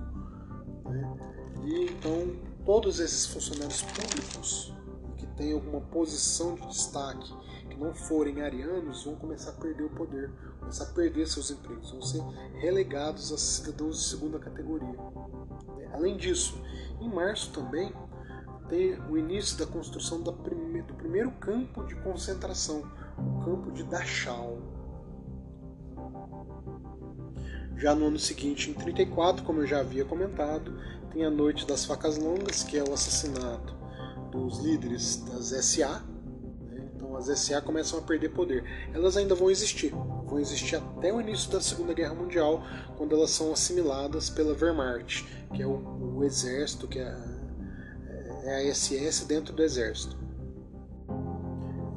Né? 0.84 1.16
E 1.64 1.86
então, 1.86 2.36
todos 2.64 3.00
esses 3.00 3.26
funcionários 3.26 3.82
públicos 3.82 4.72
que 5.16 5.26
têm 5.26 5.52
alguma 5.52 5.80
posição 5.80 6.54
de 6.54 6.68
destaque, 6.68 7.34
que 7.68 7.76
não 7.76 7.92
forem 7.92 8.42
arianos, 8.42 9.04
vão 9.04 9.16
começar 9.16 9.50
a 9.50 9.54
perder 9.54 9.82
o 9.82 9.90
poder, 9.90 10.30
começar 10.60 10.84
a 10.84 10.92
perder 10.92 11.26
seus 11.26 11.50
empregos, 11.50 11.90
vão 11.90 12.00
ser 12.00 12.22
relegados 12.60 13.32
a 13.32 13.38
cidadãos 13.38 13.98
de 13.98 14.08
segunda 14.08 14.38
categoria. 14.38 14.94
Além 15.92 16.16
disso, 16.16 16.62
em 17.00 17.08
março 17.08 17.50
também 17.50 17.92
tem 18.68 19.00
o 19.10 19.18
início 19.18 19.58
da 19.58 19.66
construção 19.66 20.20
do 20.20 20.32
primeiro 20.32 21.32
campo 21.32 21.84
de 21.84 21.96
concentração, 21.96 22.88
o 23.24 23.44
campo 23.44 23.72
de 23.72 23.82
Dachau. 23.84 24.58
Já 27.76 27.94
no 27.94 28.06
ano 28.06 28.18
seguinte, 28.18 28.70
em 28.70 28.74
34, 28.74 29.44
como 29.44 29.60
eu 29.60 29.66
já 29.66 29.80
havia 29.80 30.04
comentado, 30.04 30.78
tem 31.12 31.24
a 31.24 31.30
Noite 31.30 31.66
das 31.66 31.84
Facas 31.84 32.16
Longas, 32.16 32.62
que 32.62 32.78
é 32.78 32.82
o 32.82 32.92
assassinato 32.92 33.74
dos 34.30 34.58
líderes 34.58 35.16
das 35.16 35.46
SA. 35.64 36.02
Né? 36.62 36.88
Então 36.94 37.16
as 37.16 37.26
SA 37.38 37.60
começam 37.60 37.98
a 37.98 38.02
perder 38.02 38.30
poder. 38.30 38.64
Elas 38.92 39.16
ainda 39.16 39.34
vão 39.34 39.50
existir, 39.50 39.90
vão 39.90 40.38
existir 40.38 40.76
até 40.76 41.12
o 41.12 41.20
início 41.20 41.50
da 41.50 41.60
Segunda 41.60 41.92
Guerra 41.94 42.14
Mundial, 42.14 42.62
quando 42.96 43.14
elas 43.14 43.30
são 43.30 43.52
assimiladas 43.52 44.30
pela 44.30 44.56
Wehrmacht, 44.56 45.24
que 45.52 45.62
é 45.62 45.66
o, 45.66 46.16
o 46.16 46.24
exército, 46.24 46.88
que 46.88 46.98
é, 46.98 47.16
é 48.44 48.56
a 48.56 48.74
SS 48.74 49.26
dentro 49.26 49.54
do 49.54 49.62
exército. 49.62 50.23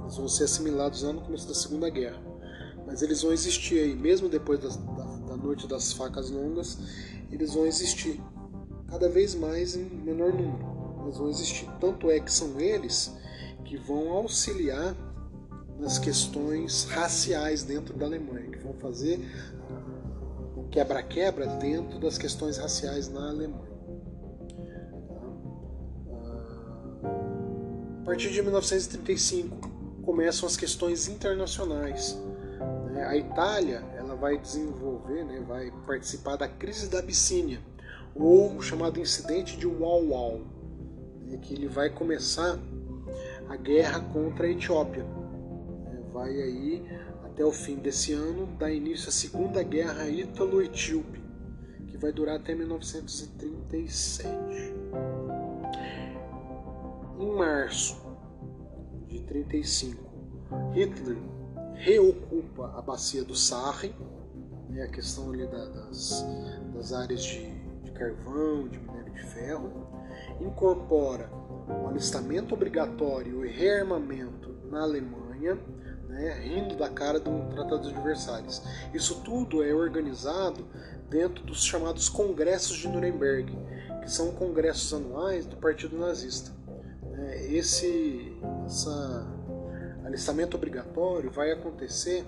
Eles 0.07 0.15
vão 0.15 0.27
ser 0.29 0.45
assimilados 0.45 1.01
lá 1.03 1.11
no 1.11 1.19
começo 1.19 1.45
da 1.45 1.53
Segunda 1.53 1.89
Guerra. 1.89 2.17
Mas 2.85 3.01
eles 3.01 3.21
vão 3.21 3.33
existir 3.33 3.77
aí, 3.77 3.93
mesmo 3.93 4.29
depois 4.29 4.57
da, 4.61 4.69
da, 4.69 5.03
da 5.03 5.35
Noite 5.35 5.67
das 5.67 5.91
Facas 5.91 6.29
Longas, 6.31 6.77
eles 7.29 7.53
vão 7.53 7.65
existir 7.65 8.17
cada 8.89 9.09
vez 9.09 9.35
mais 9.35 9.75
em 9.75 9.83
menor 9.83 10.31
número. 10.31 11.03
Eles 11.03 11.17
vão 11.17 11.29
existir. 11.29 11.69
Tanto 11.81 12.09
é 12.09 12.21
que 12.21 12.31
são 12.31 12.57
eles 12.57 13.13
que 13.65 13.75
vão 13.75 14.13
auxiliar 14.13 14.95
nas 15.77 15.99
questões 15.99 16.85
raciais 16.85 17.63
dentro 17.63 17.93
da 17.93 18.05
Alemanha, 18.05 18.49
que 18.49 18.59
vão 18.59 18.73
fazer 18.75 19.19
o 20.55 20.63
quebra-quebra 20.69 21.47
dentro 21.57 21.99
das 21.99 22.17
questões 22.17 22.57
raciais 22.57 23.09
na 23.09 23.27
Alemanha. 23.27 23.67
A 28.01 28.05
partir 28.05 28.31
de 28.31 28.41
1935 28.41 29.66
começam 30.07 30.47
as 30.47 30.55
questões 30.55 31.09
internacionais. 31.09 32.17
Né? 32.91 33.03
A 33.03 33.17
Itália 33.17 33.83
ela 33.97 34.15
vai 34.15 34.37
desenvolver, 34.37 35.25
né, 35.25 35.43
vai 35.45 35.69
participar 35.85 36.37
da 36.37 36.47
crise 36.47 36.87
da 36.87 36.99
Abissínia, 36.99 37.59
ou 38.15 38.55
o 38.55 38.61
chamado 38.61 39.01
incidente 39.01 39.57
de 39.57 39.67
Wall, 39.67 40.45
né, 41.25 41.37
que 41.41 41.53
ele 41.53 41.67
vai 41.67 41.89
começar 41.89 42.57
a 43.49 43.57
guerra 43.57 43.99
contra 43.99 44.47
a 44.47 44.49
Etiópia 44.49 45.05
vai 46.13 46.41
aí 46.41 46.83
até 47.25 47.43
o 47.45 47.51
fim 47.51 47.75
desse 47.75 48.13
ano 48.13 48.47
dar 48.57 48.71
início 48.71 49.09
à 49.09 49.11
Segunda 49.11 49.61
Guerra 49.61 50.09
Ítalo-Etíope, 50.09 51.21
que 51.89 51.97
vai 51.97 52.13
durar 52.13 52.37
até 52.37 52.55
1937. 52.55 54.27
Em 57.19 57.35
março 57.35 58.06
de 59.27 59.43
35, 59.43 60.03
Hitler 60.73 61.17
reocupa 61.75 62.73
a 62.75 62.81
bacia 62.81 63.23
do 63.23 63.35
Sarre, 63.35 63.93
né, 64.69 64.83
a 64.83 64.87
questão 64.87 65.31
ali 65.31 65.45
da, 65.47 65.65
das, 65.65 66.25
das 66.73 66.93
áreas 66.93 67.23
de, 67.23 67.51
de 67.83 67.91
carvão, 67.91 68.67
de 68.67 68.79
minério 68.79 69.13
de 69.13 69.23
ferro, 69.23 69.87
incorpora 70.39 71.29
o 71.67 71.87
alistamento 71.87 72.55
obrigatório 72.55 73.45
e 73.45 73.51
rearmamento 73.51 74.55
na 74.69 74.81
Alemanha, 74.81 75.57
né, 76.07 76.39
rindo 76.41 76.75
da 76.75 76.89
cara 76.89 77.19
do 77.19 77.49
Tratado 77.49 77.93
de 77.93 78.01
Versalhes. 78.01 78.61
Isso 78.93 79.21
tudo 79.23 79.63
é 79.63 79.73
organizado 79.73 80.65
dentro 81.09 81.43
dos 81.43 81.63
chamados 81.63 82.09
Congressos 82.09 82.77
de 82.77 82.87
Nuremberg, 82.87 83.55
que 84.01 84.11
são 84.11 84.31
congressos 84.31 84.93
anuais 84.93 85.45
do 85.45 85.57
Partido 85.57 85.97
Nazista. 85.97 86.51
É, 87.13 87.53
esse 87.53 88.37
essa 88.67 89.25
alistamento 90.03 90.57
obrigatório 90.57 91.31
vai 91.31 91.51
acontecer 91.51 92.25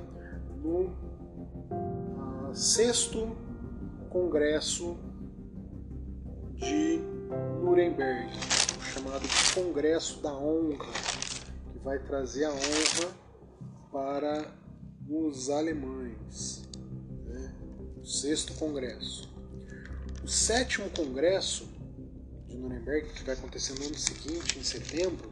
no 0.56 0.86
uh, 1.70 2.56
sexto 2.56 3.38
Congresso 4.10 4.98
de 6.56 7.00
Nuremberg, 7.62 8.32
chamado 8.94 9.28
Congresso 9.54 10.22
da 10.22 10.34
Honra, 10.34 10.88
que 11.72 11.80
vai 11.80 12.00
trazer 12.00 12.46
a 12.46 12.52
honra 12.52 13.14
para 13.92 14.54
os 15.08 15.50
alemães. 15.50 16.64
Né? 17.26 17.54
O 18.02 18.06
sexto 18.06 18.54
congresso. 18.54 19.30
O 20.24 20.28
sétimo 20.28 20.90
congresso 20.90 21.70
de 22.48 22.58
Nuremberg, 22.58 23.10
que 23.10 23.24
vai 23.24 23.36
acontecer 23.36 23.78
no 23.78 23.86
ano 23.86 23.98
seguinte, 23.98 24.58
em 24.58 24.64
setembro, 24.64 25.29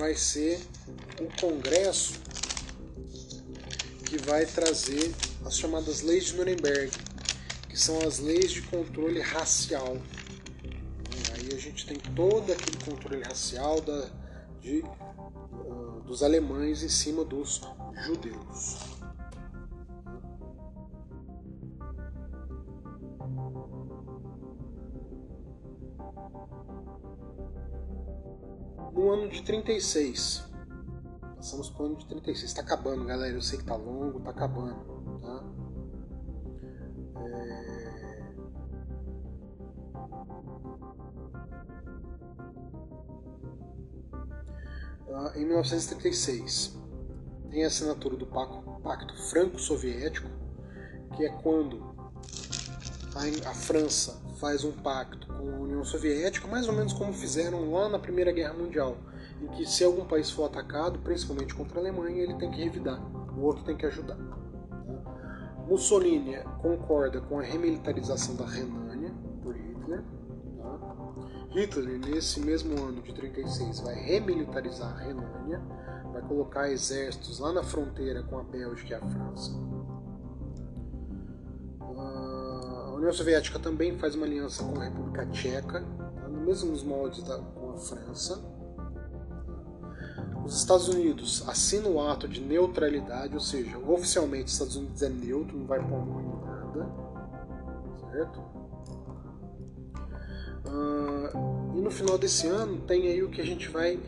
vai 0.00 0.14
ser 0.14 0.58
o 1.20 1.28
congresso 1.38 2.14
que 4.06 4.16
vai 4.16 4.46
trazer 4.46 5.14
as 5.44 5.58
chamadas 5.58 6.00
leis 6.00 6.24
de 6.24 6.36
Nuremberg, 6.36 6.90
que 7.68 7.78
são 7.78 7.98
as 7.98 8.18
leis 8.18 8.50
de 8.50 8.62
controle 8.62 9.20
racial. 9.20 9.98
Aí 11.34 11.54
a 11.54 11.58
gente 11.58 11.86
tem 11.86 11.98
todo 12.16 12.50
aquele 12.50 12.78
controle 12.82 13.22
racial 13.22 13.78
da, 13.82 14.08
de, 14.62 14.82
ah, 14.82 16.00
dos 16.06 16.22
alemães 16.22 16.82
em 16.82 16.88
cima 16.88 17.22
dos 17.22 17.60
judeus. 18.06 18.78
No 28.92 29.12
ano 29.12 29.28
de 29.28 29.42
36, 29.42 30.44
passamos 31.36 31.70
para 31.70 31.82
o 31.82 31.86
ano 31.86 31.96
de 31.96 32.06
36, 32.06 32.50
está 32.50 32.62
acabando, 32.62 33.04
galera. 33.04 33.34
Eu 33.34 33.42
sei 33.42 33.58
que 33.58 33.64
tá 33.64 33.76
longo, 33.76 34.20
tá 34.20 34.30
acabando, 34.30 35.20
tá? 35.20 35.44
É... 37.16 37.70
Em 45.36 45.44
1936, 45.44 46.78
tem 47.50 47.64
a 47.64 47.66
assinatura 47.66 48.16
do 48.16 48.26
Pacto 48.26 49.16
Franco-Soviético, 49.30 50.28
que 51.16 51.24
é 51.24 51.28
quando 51.42 51.94
a, 53.14 53.50
a 53.50 53.54
França 53.54 54.20
faz 54.36 54.64
um 54.64 54.72
pacto 54.72 55.26
com 55.26 55.48
a 55.48 55.58
União 55.58 55.84
Soviética, 55.84 56.46
mais 56.46 56.68
ou 56.68 56.74
menos 56.74 56.92
como 56.92 57.12
fizeram 57.12 57.70
lá 57.72 57.88
na 57.88 57.98
Primeira 57.98 58.32
Guerra 58.32 58.54
Mundial, 58.54 58.96
em 59.42 59.48
que 59.48 59.66
se 59.66 59.84
algum 59.84 60.04
país 60.04 60.30
for 60.30 60.44
atacado, 60.44 60.98
principalmente 61.00 61.54
contra 61.54 61.78
a 61.78 61.82
Alemanha, 61.82 62.22
ele 62.22 62.34
tem 62.34 62.50
que 62.50 62.62
revidar, 62.62 63.00
o 63.36 63.42
outro 63.42 63.64
tem 63.64 63.76
que 63.76 63.86
ajudar. 63.86 64.16
Tá? 64.16 64.40
Mussolini 65.68 66.36
concorda 66.60 67.20
com 67.20 67.38
a 67.38 67.42
remilitarização 67.42 68.34
da 68.34 68.46
Renânia 68.46 69.14
por 69.42 69.54
Hitler. 69.54 70.02
Tá? 70.58 70.78
Hitler, 71.50 71.98
nesse 71.98 72.40
mesmo 72.40 72.76
ano 72.82 73.02
de 73.02 73.12
36, 73.12 73.80
vai 73.80 73.94
remilitarizar 73.94 74.92
a 74.92 74.98
Renânia, 74.98 75.60
vai 76.12 76.22
colocar 76.22 76.70
exércitos 76.70 77.38
lá 77.38 77.52
na 77.52 77.62
fronteira 77.62 78.22
com 78.22 78.38
a 78.38 78.42
Bélgica 78.42 78.94
e 78.94 78.94
a 78.94 79.00
França. 79.00 79.69
União 83.00 83.14
Soviética 83.14 83.58
também 83.58 83.96
faz 83.96 84.14
uma 84.14 84.26
aliança 84.26 84.62
com 84.62 84.78
a 84.78 84.84
República 84.84 85.24
Tcheca, 85.26 85.80
tá? 85.80 86.28
nos 86.28 86.62
mesmos 86.62 86.82
moldes 86.82 87.22
da, 87.22 87.38
com 87.38 87.70
a 87.70 87.78
França. 87.78 88.38
Os 90.44 90.58
Estados 90.58 90.86
Unidos 90.86 91.42
assinam 91.48 91.94
o 91.94 92.06
ato 92.06 92.28
de 92.28 92.42
neutralidade, 92.42 93.32
ou 93.32 93.40
seja, 93.40 93.78
oficialmente 93.78 94.46
os 94.46 94.52
Estados 94.52 94.76
Unidos 94.76 95.00
é 95.00 95.08
neutro, 95.08 95.56
não 95.56 95.66
vai 95.66 95.78
pôr 95.80 96.04
mão 96.04 96.20
em 96.20 96.44
nada, 96.44 96.90
certo? 98.10 98.40
Uh, 100.66 101.78
e 101.78 101.80
no 101.80 101.90
final 101.90 102.18
desse 102.18 102.48
ano 102.48 102.82
tem 102.82 103.08
aí 103.08 103.22
o 103.22 103.30
que 103.30 103.40
a 103.40 103.46
gente 103.46 103.68
vai 103.70 103.98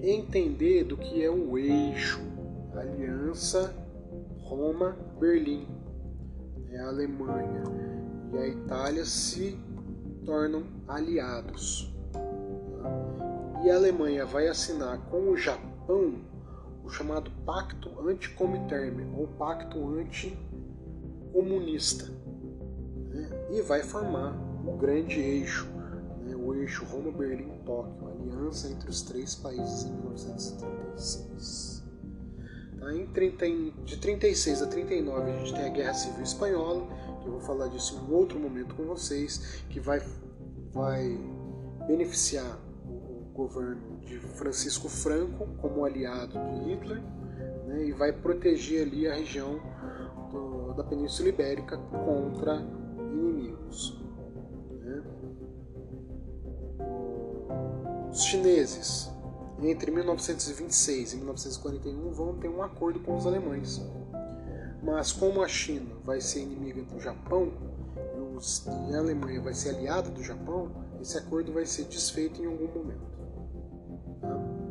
entender 0.00 0.84
do 0.84 0.96
que 0.96 1.22
é 1.22 1.30
o 1.30 1.58
eixo, 1.58 2.20
aliança 2.74 3.74
Roma-Berlim 4.38 5.85
é 6.76 6.80
a 6.80 6.88
Alemanha 6.88 7.62
e 8.32 8.38
a 8.38 8.46
Itália 8.46 9.04
se 9.06 9.58
tornam 10.24 10.62
aliados. 10.86 11.92
E 13.64 13.70
a 13.70 13.76
Alemanha 13.76 14.26
vai 14.26 14.46
assinar 14.48 14.98
com 15.06 15.30
o 15.30 15.36
Japão 15.36 16.20
o 16.84 16.90
chamado 16.90 17.30
Pacto 17.44 17.90
Anticomiterne 18.06 19.10
ou 19.16 19.26
Pacto 19.26 19.98
Anticomunista. 19.98 22.12
Né? 23.10 23.28
E 23.52 23.62
vai 23.62 23.82
formar 23.82 24.36
o 24.64 24.76
grande 24.76 25.18
eixo, 25.18 25.66
né? 26.22 26.36
o 26.36 26.54
eixo 26.54 26.84
Roma-Berlim-Tóquio, 26.84 28.08
aliança 28.08 28.68
entre 28.68 28.90
os 28.90 29.00
três 29.02 29.34
países 29.34 29.84
em 29.84 29.92
1936. 29.92 31.75
Em 32.92 33.06
30, 33.06 33.46
de 33.84 33.96
36 33.96 34.62
a 34.62 34.66
39 34.66 35.30
a 35.30 35.36
gente 35.38 35.54
tem 35.54 35.64
a 35.64 35.68
Guerra 35.68 35.94
Civil 35.94 36.22
Espanhola, 36.22 36.86
que 37.20 37.26
eu 37.26 37.32
vou 37.32 37.40
falar 37.40 37.68
disso 37.68 37.96
em 37.96 38.10
um 38.10 38.14
outro 38.14 38.38
momento 38.38 38.74
com 38.76 38.84
vocês, 38.84 39.62
que 39.68 39.80
vai, 39.80 40.00
vai 40.72 41.18
beneficiar 41.88 42.58
o, 42.84 43.16
governo 43.34 43.98
de 44.06 44.18
Francisco 44.18 44.88
Franco 44.88 45.46
como 45.60 45.84
aliado 45.84 46.38
de 46.38 46.70
Hitler 46.70 47.02
né, 47.66 47.84
e 47.84 47.92
vai 47.92 48.12
proteger 48.12 48.86
ali 48.86 49.06
a 49.06 49.14
região 49.14 49.60
do, 50.30 50.72
da 50.74 50.84
Península 50.84 51.28
Ibérica 51.28 51.76
contra 51.76 52.64
inimigos. 53.12 54.00
Né. 54.80 55.02
Os 58.10 58.22
chineses 58.22 59.10
entre 59.62 59.90
1926 59.90 61.12
e 61.12 61.16
1941 61.16 62.10
vão 62.10 62.36
ter 62.38 62.48
um 62.48 62.62
acordo 62.62 63.00
com 63.00 63.16
os 63.16 63.26
alemães. 63.26 63.80
Mas 64.82 65.12
como 65.12 65.42
a 65.42 65.48
China 65.48 65.94
vai 66.04 66.20
ser 66.20 66.40
inimiga 66.42 66.82
do 66.82 67.00
Japão 67.00 67.52
e, 68.90 68.94
a 68.94 68.98
Alemanha 68.98 69.40
vai 69.40 69.54
ser 69.54 69.70
aliada 69.70 70.10
do 70.10 70.22
Japão, 70.22 70.70
esse 71.00 71.16
acordo 71.16 71.52
vai 71.52 71.64
ser 71.64 71.84
desfeito 71.84 72.42
em 72.42 72.46
algum 72.46 72.68
momento. 72.68 73.00
Tá? 74.20 74.66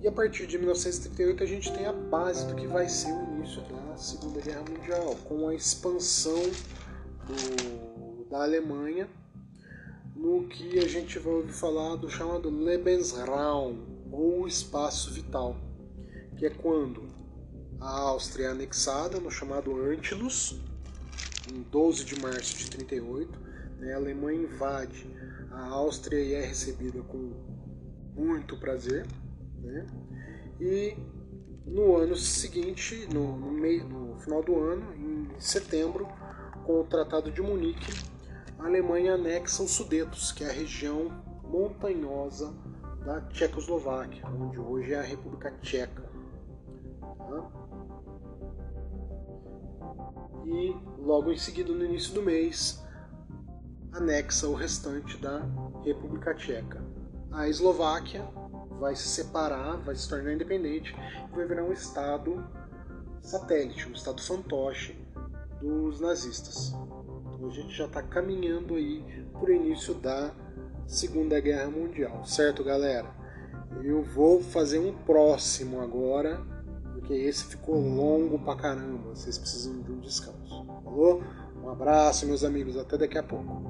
E 0.00 0.08
a 0.08 0.12
partir 0.12 0.46
de 0.46 0.56
1938 0.56 1.42
a 1.42 1.46
gente 1.46 1.72
tem 1.72 1.84
a 1.84 1.92
base 1.92 2.46
do 2.46 2.54
que 2.54 2.66
vai 2.66 2.88
ser 2.88 3.12
o 3.12 3.22
início 3.34 3.60
da 3.62 3.96
Segunda 3.96 4.40
Guerra 4.40 4.62
Mundial, 4.70 5.16
com 5.28 5.48
a 5.48 5.54
expansão 5.54 6.40
do, 7.26 8.28
da 8.30 8.42
Alemanha 8.42 9.08
no 10.18 10.48
que 10.48 10.80
a 10.80 10.88
gente 10.88 11.16
vai 11.20 11.32
ouvir 11.32 11.52
falar 11.52 11.94
do 11.94 12.10
chamado 12.10 12.50
Lebensraum, 12.50 13.78
ou 14.10 14.48
espaço 14.48 15.12
vital, 15.12 15.56
que 16.36 16.44
é 16.44 16.50
quando 16.50 17.06
a 17.80 18.00
Áustria 18.00 18.46
é 18.46 18.50
anexada 18.50 19.20
no 19.20 19.30
chamado 19.30 19.80
Antilus, 19.80 20.60
em 21.52 21.62
12 21.62 22.04
de 22.04 22.20
março 22.20 22.58
de 22.58 22.68
38, 22.68 23.38
né, 23.78 23.92
a 23.92 23.96
Alemanha 23.96 24.42
invade 24.42 25.08
a 25.52 25.68
Áustria 25.68 26.20
e 26.20 26.34
é 26.34 26.44
recebida 26.44 27.00
com 27.02 27.32
muito 28.16 28.56
prazer, 28.56 29.06
né, 29.62 29.86
e 30.60 30.96
no 31.64 31.96
ano 31.96 32.16
seguinte, 32.16 33.06
no, 33.12 33.36
no, 33.36 33.52
meio, 33.52 33.88
no 33.88 34.18
final 34.18 34.42
do 34.42 34.58
ano, 34.58 34.94
em 34.96 35.28
setembro, 35.38 36.08
com 36.66 36.80
o 36.80 36.84
Tratado 36.84 37.30
de 37.30 37.40
Munique, 37.40 37.92
a 38.58 38.66
Alemanha 38.66 39.14
anexa 39.14 39.62
os 39.62 39.70
Sudetos, 39.70 40.32
que 40.32 40.44
é 40.44 40.48
a 40.48 40.52
região 40.52 41.10
montanhosa 41.44 42.52
da 43.04 43.20
Tchecoslováquia, 43.22 44.26
onde 44.26 44.58
hoje 44.58 44.92
é 44.92 44.98
a 44.98 45.02
República 45.02 45.50
Tcheca. 45.62 46.02
Tá? 47.00 47.50
E 50.44 50.76
logo 50.98 51.30
em 51.30 51.38
seguida, 51.38 51.72
no 51.72 51.84
início 51.84 52.12
do 52.14 52.22
mês, 52.22 52.82
anexa 53.92 54.48
o 54.48 54.54
restante 54.54 55.16
da 55.18 55.40
República 55.84 56.34
Tcheca. 56.34 56.82
A 57.30 57.48
Eslováquia 57.48 58.24
vai 58.80 58.96
se 58.96 59.08
separar, 59.08 59.76
vai 59.78 59.94
se 59.94 60.08
tornar 60.08 60.32
independente 60.32 60.94
e 61.30 61.36
vai 61.36 61.46
virar 61.46 61.64
um 61.64 61.72
estado 61.72 62.44
satélite, 63.20 63.88
um 63.88 63.92
estado 63.92 64.20
fantoche 64.22 64.98
dos 65.60 66.00
nazistas. 66.00 66.74
A 67.40 67.50
gente 67.50 67.72
já 67.72 67.84
está 67.84 68.02
caminhando 68.02 68.74
aí 68.74 69.04
para 69.32 69.50
o 69.50 69.52
início 69.52 69.94
da 69.94 70.34
Segunda 70.86 71.38
Guerra 71.38 71.70
Mundial, 71.70 72.24
certo, 72.24 72.64
galera? 72.64 73.08
Eu 73.82 74.02
vou 74.02 74.42
fazer 74.42 74.80
um 74.80 74.92
próximo 74.92 75.80
agora, 75.80 76.44
porque 76.92 77.12
esse 77.12 77.44
ficou 77.44 77.76
longo 77.76 78.40
pra 78.40 78.56
caramba. 78.56 79.10
Vocês 79.10 79.38
precisam 79.38 79.80
de 79.82 79.92
um 79.92 80.00
descanso. 80.00 80.66
Falou? 80.82 81.22
Um 81.62 81.68
abraço, 81.70 82.26
meus 82.26 82.42
amigos. 82.42 82.76
Até 82.76 82.98
daqui 82.98 83.16
a 83.16 83.22
pouco. 83.22 83.62